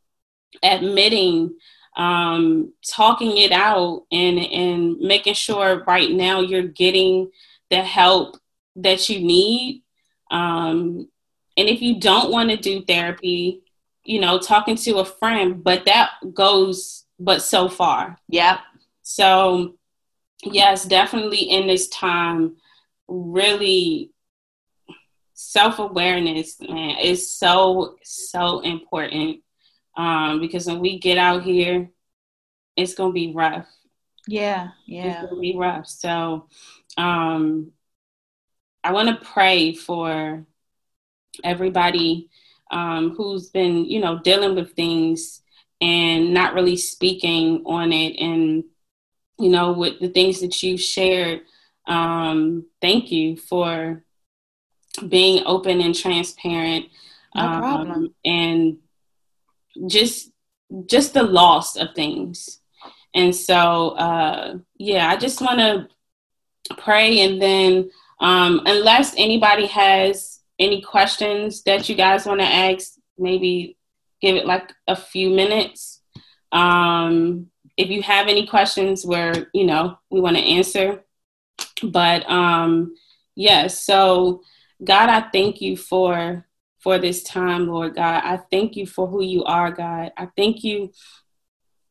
admitting 0.62 1.55
um, 1.97 2.72
talking 2.86 3.36
it 3.36 3.53
out 3.53 4.05
and 4.11 4.38
and 4.38 4.99
making 4.99 5.34
sure 5.34 5.84
right 5.86 6.11
now 6.11 6.40
you're 6.40 6.62
getting 6.62 7.30
the 7.70 7.82
help 7.82 8.38
that 8.76 9.09
you 9.09 9.20
need. 9.20 9.82
Um, 10.30 11.09
and 11.57 11.68
if 11.68 11.82
you 11.82 12.01
don't 12.01 12.30
want 12.30 12.51
to 12.51 12.57
do 12.57 12.82
therapy, 12.82 13.62
you 14.05 14.20
know, 14.20 14.38
talking 14.38 14.76
to 14.76 14.99
a 14.99 15.05
friend, 15.05 15.62
but 15.62 15.84
that 15.84 16.12
goes 16.32 17.05
but 17.18 17.43
so 17.43 17.68
far. 17.68 18.18
Yep. 18.28 18.59
So 19.03 19.74
yes, 20.43 20.84
definitely 20.84 21.40
in 21.40 21.66
this 21.66 21.88
time, 21.88 22.57
really 23.07 24.11
self 25.34 25.78
awareness, 25.78 26.57
man, 26.61 26.99
is 26.99 27.30
so 27.30 27.97
so 28.03 28.61
important 28.61 29.41
um, 29.97 30.40
because 30.40 30.66
when 30.66 30.80
we 30.80 30.99
get 30.99 31.18
out 31.18 31.43
here, 31.43 31.90
it's 32.76 32.95
gonna 32.95 33.12
be 33.12 33.32
rough. 33.32 33.68
Yeah, 34.26 34.68
yeah, 34.86 35.22
it's 35.22 35.28
gonna 35.28 35.40
be 35.40 35.57
rough. 35.57 35.86
So, 35.86 36.49
um, 36.97 37.72
I 38.84 38.93
want 38.93 39.09
to 39.09 39.26
pray 39.26 39.74
for 39.74 40.45
everybody 41.45 42.28
um, 42.70 43.14
who's 43.14 43.51
been, 43.51 43.84
you 43.84 44.01
know, 44.01 44.18
dealing 44.18 44.55
with 44.55 44.72
things 44.72 45.43
and 45.80 46.32
not 46.32 46.55
really 46.55 46.76
speaking 46.76 47.62
on 47.66 47.93
it, 47.93 48.16
and 48.18 48.64
you 49.38 49.49
know, 49.49 49.72
with 49.72 50.01
the 50.01 50.09
things 50.09 50.40
that 50.40 50.62
you 50.62 50.76
shared. 50.76 51.43
Um, 51.86 52.66
thank 52.80 53.11
you 53.11 53.36
for 53.36 54.05
being 55.09 55.43
open 55.47 55.80
and 55.80 55.95
transparent. 55.95 56.86
No 57.34 57.49
problem. 57.49 57.90
Um, 57.90 58.14
and 58.24 58.78
just 59.86 60.30
just 60.86 61.14
the 61.14 61.22
loss 61.22 61.76
of 61.76 61.88
things. 61.94 62.60
And 63.14 63.34
so, 63.34 63.90
uh, 63.90 64.56
yeah, 64.78 65.08
I 65.08 65.16
just 65.16 65.40
want 65.40 65.58
to 65.58 65.88
pray, 66.78 67.20
and 67.20 67.40
then 67.40 67.90
um, 68.20 68.62
unless 68.66 69.14
anybody 69.18 69.66
has 69.66 70.40
any 70.58 70.80
questions 70.80 71.62
that 71.64 71.88
you 71.88 71.94
guys 71.94 72.24
want 72.24 72.40
to 72.40 72.46
ask, 72.46 72.92
maybe 73.18 73.76
give 74.20 74.36
it 74.36 74.46
like 74.46 74.72
a 74.86 74.96
few 74.96 75.30
minutes. 75.30 76.00
Um, 76.52 77.50
if 77.76 77.88
you 77.88 78.02
have 78.02 78.28
any 78.28 78.46
questions 78.46 79.04
where, 79.04 79.48
you 79.52 79.64
know, 79.64 79.98
we 80.10 80.20
want 80.20 80.36
to 80.36 80.42
answer. 80.42 81.04
But 81.82 82.28
um, 82.30 82.94
yes, 83.34 83.82
so 83.84 84.42
God, 84.82 85.08
I 85.08 85.28
thank 85.32 85.60
you 85.60 85.76
for 85.76 86.46
for 86.82 86.98
this 86.98 87.22
time, 87.22 87.68
Lord 87.68 87.94
God. 87.94 88.22
I 88.24 88.38
thank 88.50 88.76
you 88.76 88.86
for 88.86 89.06
who 89.06 89.22
you 89.22 89.44
are, 89.44 89.70
God. 89.70 90.12
I 90.16 90.28
thank 90.36 90.64
you 90.64 90.92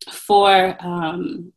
for 0.10 0.76
um, 0.80 1.54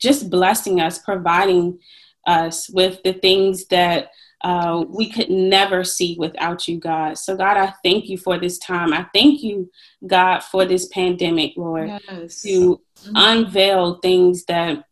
just 0.00 0.30
blessing 0.30 0.80
us, 0.80 0.98
providing 0.98 1.78
us 2.26 2.70
with 2.70 3.02
the 3.02 3.12
things 3.12 3.66
that 3.66 4.10
uh, 4.42 4.84
we 4.88 5.10
could 5.10 5.28
never 5.28 5.84
see 5.84 6.16
without 6.18 6.66
you, 6.66 6.78
God. 6.78 7.18
So, 7.18 7.36
God, 7.36 7.58
I 7.58 7.74
thank 7.84 8.08
you 8.08 8.16
for 8.16 8.38
this 8.38 8.58
time. 8.58 8.94
I 8.94 9.06
thank 9.12 9.42
you, 9.42 9.70
God, 10.06 10.40
for 10.40 10.64
this 10.64 10.86
pandemic, 10.86 11.52
Lord, 11.56 11.88
yes. 11.88 12.40
to 12.42 12.80
mm-hmm. 13.02 13.12
unveil 13.14 13.96
things 13.96 14.44
that 14.46 14.84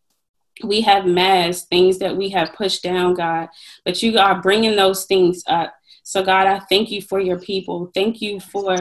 we 0.63 0.83
have 0.83 1.07
masked, 1.07 1.71
things 1.71 1.99
that 1.99 2.17
we 2.17 2.29
have 2.31 2.53
pushed 2.53 2.83
down, 2.83 3.15
God. 3.15 3.49
But 3.85 4.03
you 4.03 4.19
are 4.19 4.43
bringing 4.43 4.77
those 4.77 5.07
things 5.07 5.43
up. 5.47 5.75
So, 6.09 6.25
God, 6.25 6.47
I 6.47 6.61
thank 6.61 6.91
you 6.91 7.03
for 7.03 7.21
your 7.21 7.39
people. 7.39 7.91
Thank 7.93 8.23
you 8.23 8.41
for 8.41 8.79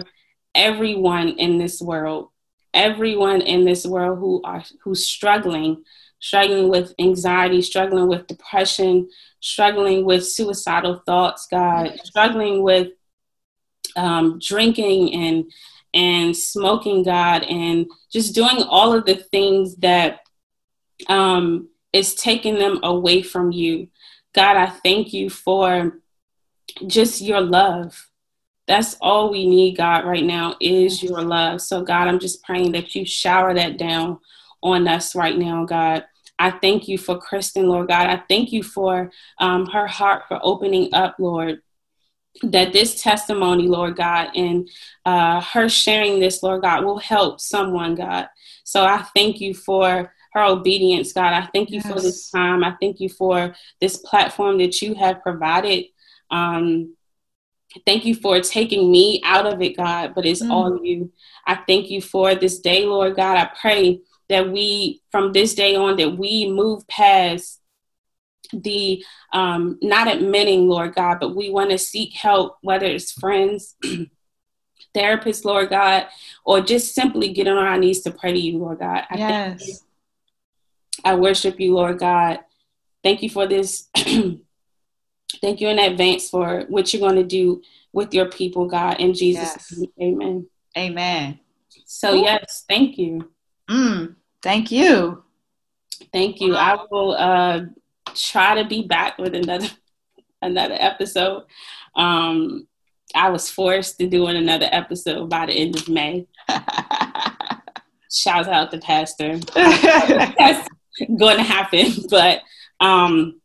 everyone 0.55 1.27
in 1.27 1.57
this 1.57 1.81
world, 1.81 2.29
everyone 2.73 3.41
in 3.41 3.65
this 3.65 3.85
world 3.85 4.19
who 4.19 4.41
are 4.45 4.63
who's 4.81 5.05
struggling 5.05 5.83
struggling 6.21 6.69
with 6.69 6.95
anxiety, 6.99 7.61
struggling 7.61 8.07
with 8.07 8.27
depression, 8.27 9.09
struggling 9.41 10.05
with 10.05 10.25
suicidal 10.25 11.03
thoughts, 11.05 11.49
God, 11.51 11.99
struggling 12.05 12.63
with 12.63 12.93
um, 13.97 14.39
drinking 14.41 15.13
and 15.13 15.51
and 15.93 16.33
smoking, 16.33 17.03
God, 17.03 17.43
and 17.43 17.87
just 18.09 18.35
doing 18.35 18.63
all 18.69 18.93
of 18.93 19.05
the 19.05 19.15
things 19.15 19.75
that 19.79 20.21
um, 21.09 21.67
is 21.91 22.15
taking 22.15 22.55
them 22.55 22.79
away 22.83 23.21
from 23.21 23.51
you. 23.51 23.89
God, 24.33 24.55
I 24.55 24.67
thank 24.67 25.11
you 25.11 25.29
for 25.29 25.99
just 26.85 27.21
your 27.21 27.41
love. 27.41 28.09
That's 28.67 28.97
all 28.99 29.31
we 29.31 29.47
need, 29.47 29.77
God, 29.77 30.05
right 30.05 30.23
now 30.23 30.55
is 30.59 31.01
your 31.01 31.21
love. 31.21 31.61
So, 31.61 31.83
God, 31.83 32.07
I'm 32.07 32.19
just 32.19 32.43
praying 32.43 32.73
that 32.73 32.93
you 32.95 33.05
shower 33.05 33.53
that 33.53 33.77
down 33.77 34.19
on 34.61 34.87
us 34.87 35.15
right 35.15 35.37
now, 35.37 35.63
God. 35.65 36.05
I 36.39 36.51
thank 36.51 36.87
you 36.87 36.97
for 36.97 37.17
Kristen, 37.17 37.67
Lord 37.67 37.87
God. 37.87 38.07
I 38.07 38.21
thank 38.27 38.51
you 38.51 38.61
for 38.61 39.11
um, 39.39 39.65
her 39.67 39.87
heart 39.87 40.23
for 40.27 40.39
opening 40.43 40.93
up, 40.93 41.15
Lord. 41.17 41.61
That 42.43 42.71
this 42.71 43.01
testimony, 43.01 43.67
Lord 43.67 43.95
God, 43.95 44.29
and 44.35 44.69
uh, 45.05 45.41
her 45.41 45.67
sharing 45.69 46.19
this, 46.19 46.43
Lord 46.43 46.61
God, 46.61 46.85
will 46.85 46.99
help 46.99 47.39
someone, 47.41 47.95
God. 47.95 48.27
So 48.63 48.85
I 48.85 49.01
thank 49.15 49.41
you 49.41 49.55
for 49.55 50.13
her 50.33 50.43
obedience, 50.43 51.13
God. 51.13 51.33
I 51.33 51.47
thank 51.51 51.71
you 51.71 51.81
yes. 51.83 51.91
for 51.91 51.99
this 51.99 52.29
time. 52.29 52.63
I 52.63 52.75
thank 52.79 52.99
you 52.99 53.09
for 53.09 53.55
this 53.81 53.97
platform 53.97 54.59
that 54.59 54.83
you 54.83 54.93
have 54.93 55.23
provided. 55.23 55.85
Um, 56.29 56.95
thank 57.85 58.05
you 58.05 58.15
for 58.15 58.39
taking 58.41 58.91
me 58.91 59.21
out 59.23 59.45
of 59.45 59.61
it, 59.61 59.77
God, 59.77 60.13
but 60.15 60.25
it's 60.25 60.41
mm. 60.41 60.51
all 60.51 60.83
you. 60.83 61.11
I 61.45 61.55
thank 61.55 61.89
you 61.89 62.01
for 62.01 62.35
this 62.35 62.59
day, 62.59 62.85
Lord 62.85 63.15
God. 63.15 63.37
I 63.37 63.49
pray 63.59 64.01
that 64.29 64.51
we, 64.51 65.01
from 65.11 65.31
this 65.31 65.53
day 65.53 65.75
on, 65.75 65.97
that 65.97 66.17
we 66.17 66.49
move 66.49 66.87
past 66.87 67.61
the 68.53 69.03
um, 69.33 69.77
not 69.81 70.07
admitting, 70.07 70.67
Lord 70.67 70.95
God, 70.95 71.17
but 71.19 71.35
we 71.35 71.49
want 71.49 71.71
to 71.71 71.77
seek 71.77 72.13
help, 72.13 72.57
whether 72.61 72.85
it's 72.85 73.11
friends, 73.11 73.75
therapists, 74.95 75.45
Lord 75.45 75.69
God, 75.69 76.07
or 76.45 76.61
just 76.61 76.95
simply 76.95 77.33
get 77.33 77.47
on 77.47 77.57
our 77.57 77.77
knees 77.77 78.01
to 78.01 78.11
pray 78.11 78.33
to 78.33 78.39
you, 78.39 78.57
Lord 78.57 78.79
God. 78.79 79.03
I 79.09 79.17
yes. 79.17 79.83
I 81.03 81.15
worship 81.15 81.59
you, 81.59 81.75
Lord 81.75 81.99
God. 81.99 82.39
Thank 83.03 83.21
you 83.21 83.29
for 83.29 83.47
this. 83.47 83.89
thank 85.41 85.61
you 85.61 85.67
in 85.69 85.79
advance 85.79 86.29
for 86.29 86.65
what 86.69 86.93
you're 86.93 87.01
going 87.01 87.15
to 87.15 87.23
do 87.23 87.61
with 87.93 88.13
your 88.13 88.29
people, 88.29 88.67
God. 88.67 88.99
In 88.99 89.13
Jesus' 89.13 89.55
yes. 89.71 89.83
name, 89.97 90.21
amen. 90.21 90.47
Amen. 90.77 91.39
So, 91.85 92.13
Ooh. 92.13 92.21
yes, 92.21 92.65
thank 92.67 92.97
you. 92.97 93.31
Mm, 93.69 94.15
thank 94.41 94.71
you. 94.71 95.23
Thank 96.13 96.39
you. 96.39 96.55
I 96.55 96.77
will 96.89 97.13
uh, 97.13 97.61
try 98.13 98.61
to 98.61 98.67
be 98.67 98.83
back 98.83 99.17
with 99.17 99.35
another 99.35 99.67
another 100.41 100.75
episode. 100.79 101.43
Um, 101.95 102.67
I 103.15 103.29
was 103.29 103.49
forced 103.49 103.97
to 103.99 104.07
do 104.07 104.27
another 104.27 104.69
episode 104.71 105.29
by 105.29 105.47
the 105.47 105.53
end 105.53 105.75
of 105.75 105.89
May. 105.89 106.27
Shout 108.11 108.47
out 108.47 108.71
to 108.71 108.77
Pastor. 108.77 109.37
That's 109.55 110.67
going 111.17 111.37
to 111.37 111.43
happen, 111.43 111.91
but 112.09 112.41
um, 112.79 113.41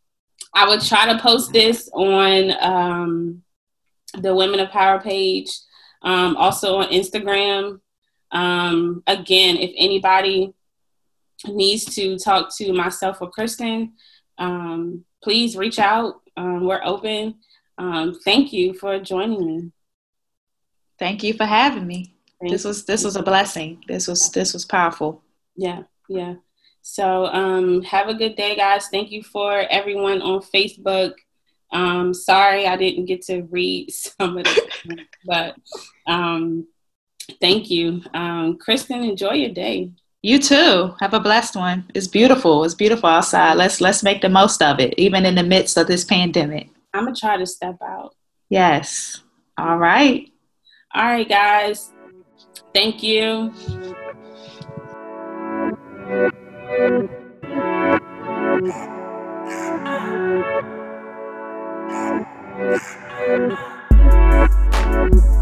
I 0.54 0.66
will 0.66 0.80
try 0.80 1.12
to 1.12 1.18
post 1.20 1.52
this 1.52 1.88
on 1.92 2.52
um, 2.60 3.42
the 4.14 4.34
Women 4.34 4.60
of 4.60 4.70
Power 4.70 5.00
page, 5.00 5.48
um, 6.02 6.36
also 6.36 6.76
on 6.76 6.88
Instagram. 6.88 7.80
Um, 8.30 9.02
again, 9.06 9.56
if 9.56 9.72
anybody 9.76 10.54
needs 11.46 11.84
to 11.96 12.18
talk 12.18 12.54
to 12.56 12.72
myself 12.72 13.18
or 13.20 13.30
Kristen, 13.30 13.92
um, 14.38 15.04
please 15.22 15.56
reach 15.56 15.78
out. 15.78 16.20
Um, 16.36 16.66
we're 16.66 16.82
open. 16.84 17.36
Um, 17.78 18.18
thank 18.24 18.52
you 18.52 18.74
for 18.74 18.98
joining 18.98 19.46
me. 19.46 19.72
Thank 20.98 21.22
you 21.22 21.34
for 21.34 21.44
having 21.44 21.86
me. 21.86 22.14
Thank 22.40 22.52
this 22.52 22.64
was 22.64 22.84
this 22.84 23.04
was 23.04 23.16
a 23.16 23.22
blessing. 23.22 23.82
This 23.88 24.08
was 24.08 24.30
this 24.30 24.52
was 24.52 24.64
powerful. 24.64 25.22
Yeah, 25.56 25.82
yeah. 26.08 26.34
So 26.82 27.26
um, 27.26 27.82
have 27.82 28.08
a 28.08 28.14
good 28.14 28.36
day, 28.36 28.56
guys. 28.56 28.88
Thank 28.88 29.10
you 29.10 29.22
for 29.22 29.64
everyone 29.70 30.20
on 30.20 30.42
Facebook. 30.42 31.14
Um, 31.72 32.12
sorry 32.12 32.66
I 32.66 32.76
didn't 32.76 33.06
get 33.06 33.22
to 33.22 33.42
read 33.42 33.90
some 33.92 34.36
of 34.36 34.46
it, 34.46 35.06
but 35.24 35.56
um, 36.06 36.66
Thank 37.40 37.70
you. 37.70 38.02
Um, 38.14 38.58
Kristen, 38.58 39.02
enjoy 39.02 39.32
your 39.34 39.50
day. 39.50 39.90
You 40.22 40.38
too. 40.38 40.94
Have 41.00 41.14
a 41.14 41.20
blessed 41.20 41.56
one. 41.56 41.90
It's 41.94 42.06
beautiful. 42.06 42.64
It's 42.64 42.74
beautiful 42.74 43.08
outside. 43.08 43.54
Let's 43.54 43.80
let's 43.80 44.02
make 44.02 44.22
the 44.22 44.28
most 44.28 44.62
of 44.62 44.78
it, 44.78 44.94
even 44.96 45.26
in 45.26 45.34
the 45.34 45.42
midst 45.42 45.76
of 45.76 45.88
this 45.88 46.04
pandemic. 46.04 46.68
I'm 46.94 47.04
gonna 47.04 47.16
try 47.16 47.36
to 47.36 47.46
step 47.46 47.76
out. 47.82 48.14
Yes. 48.48 49.20
All 49.58 49.78
right. 49.78 50.30
All 50.94 51.04
right, 51.04 51.28
guys. 51.28 51.92
Thank 52.72 53.02
you. 53.02 53.52
Thank 55.66 56.34
you. 56.34 56.38
Thank 56.72 57.10
you. 65.14 65.41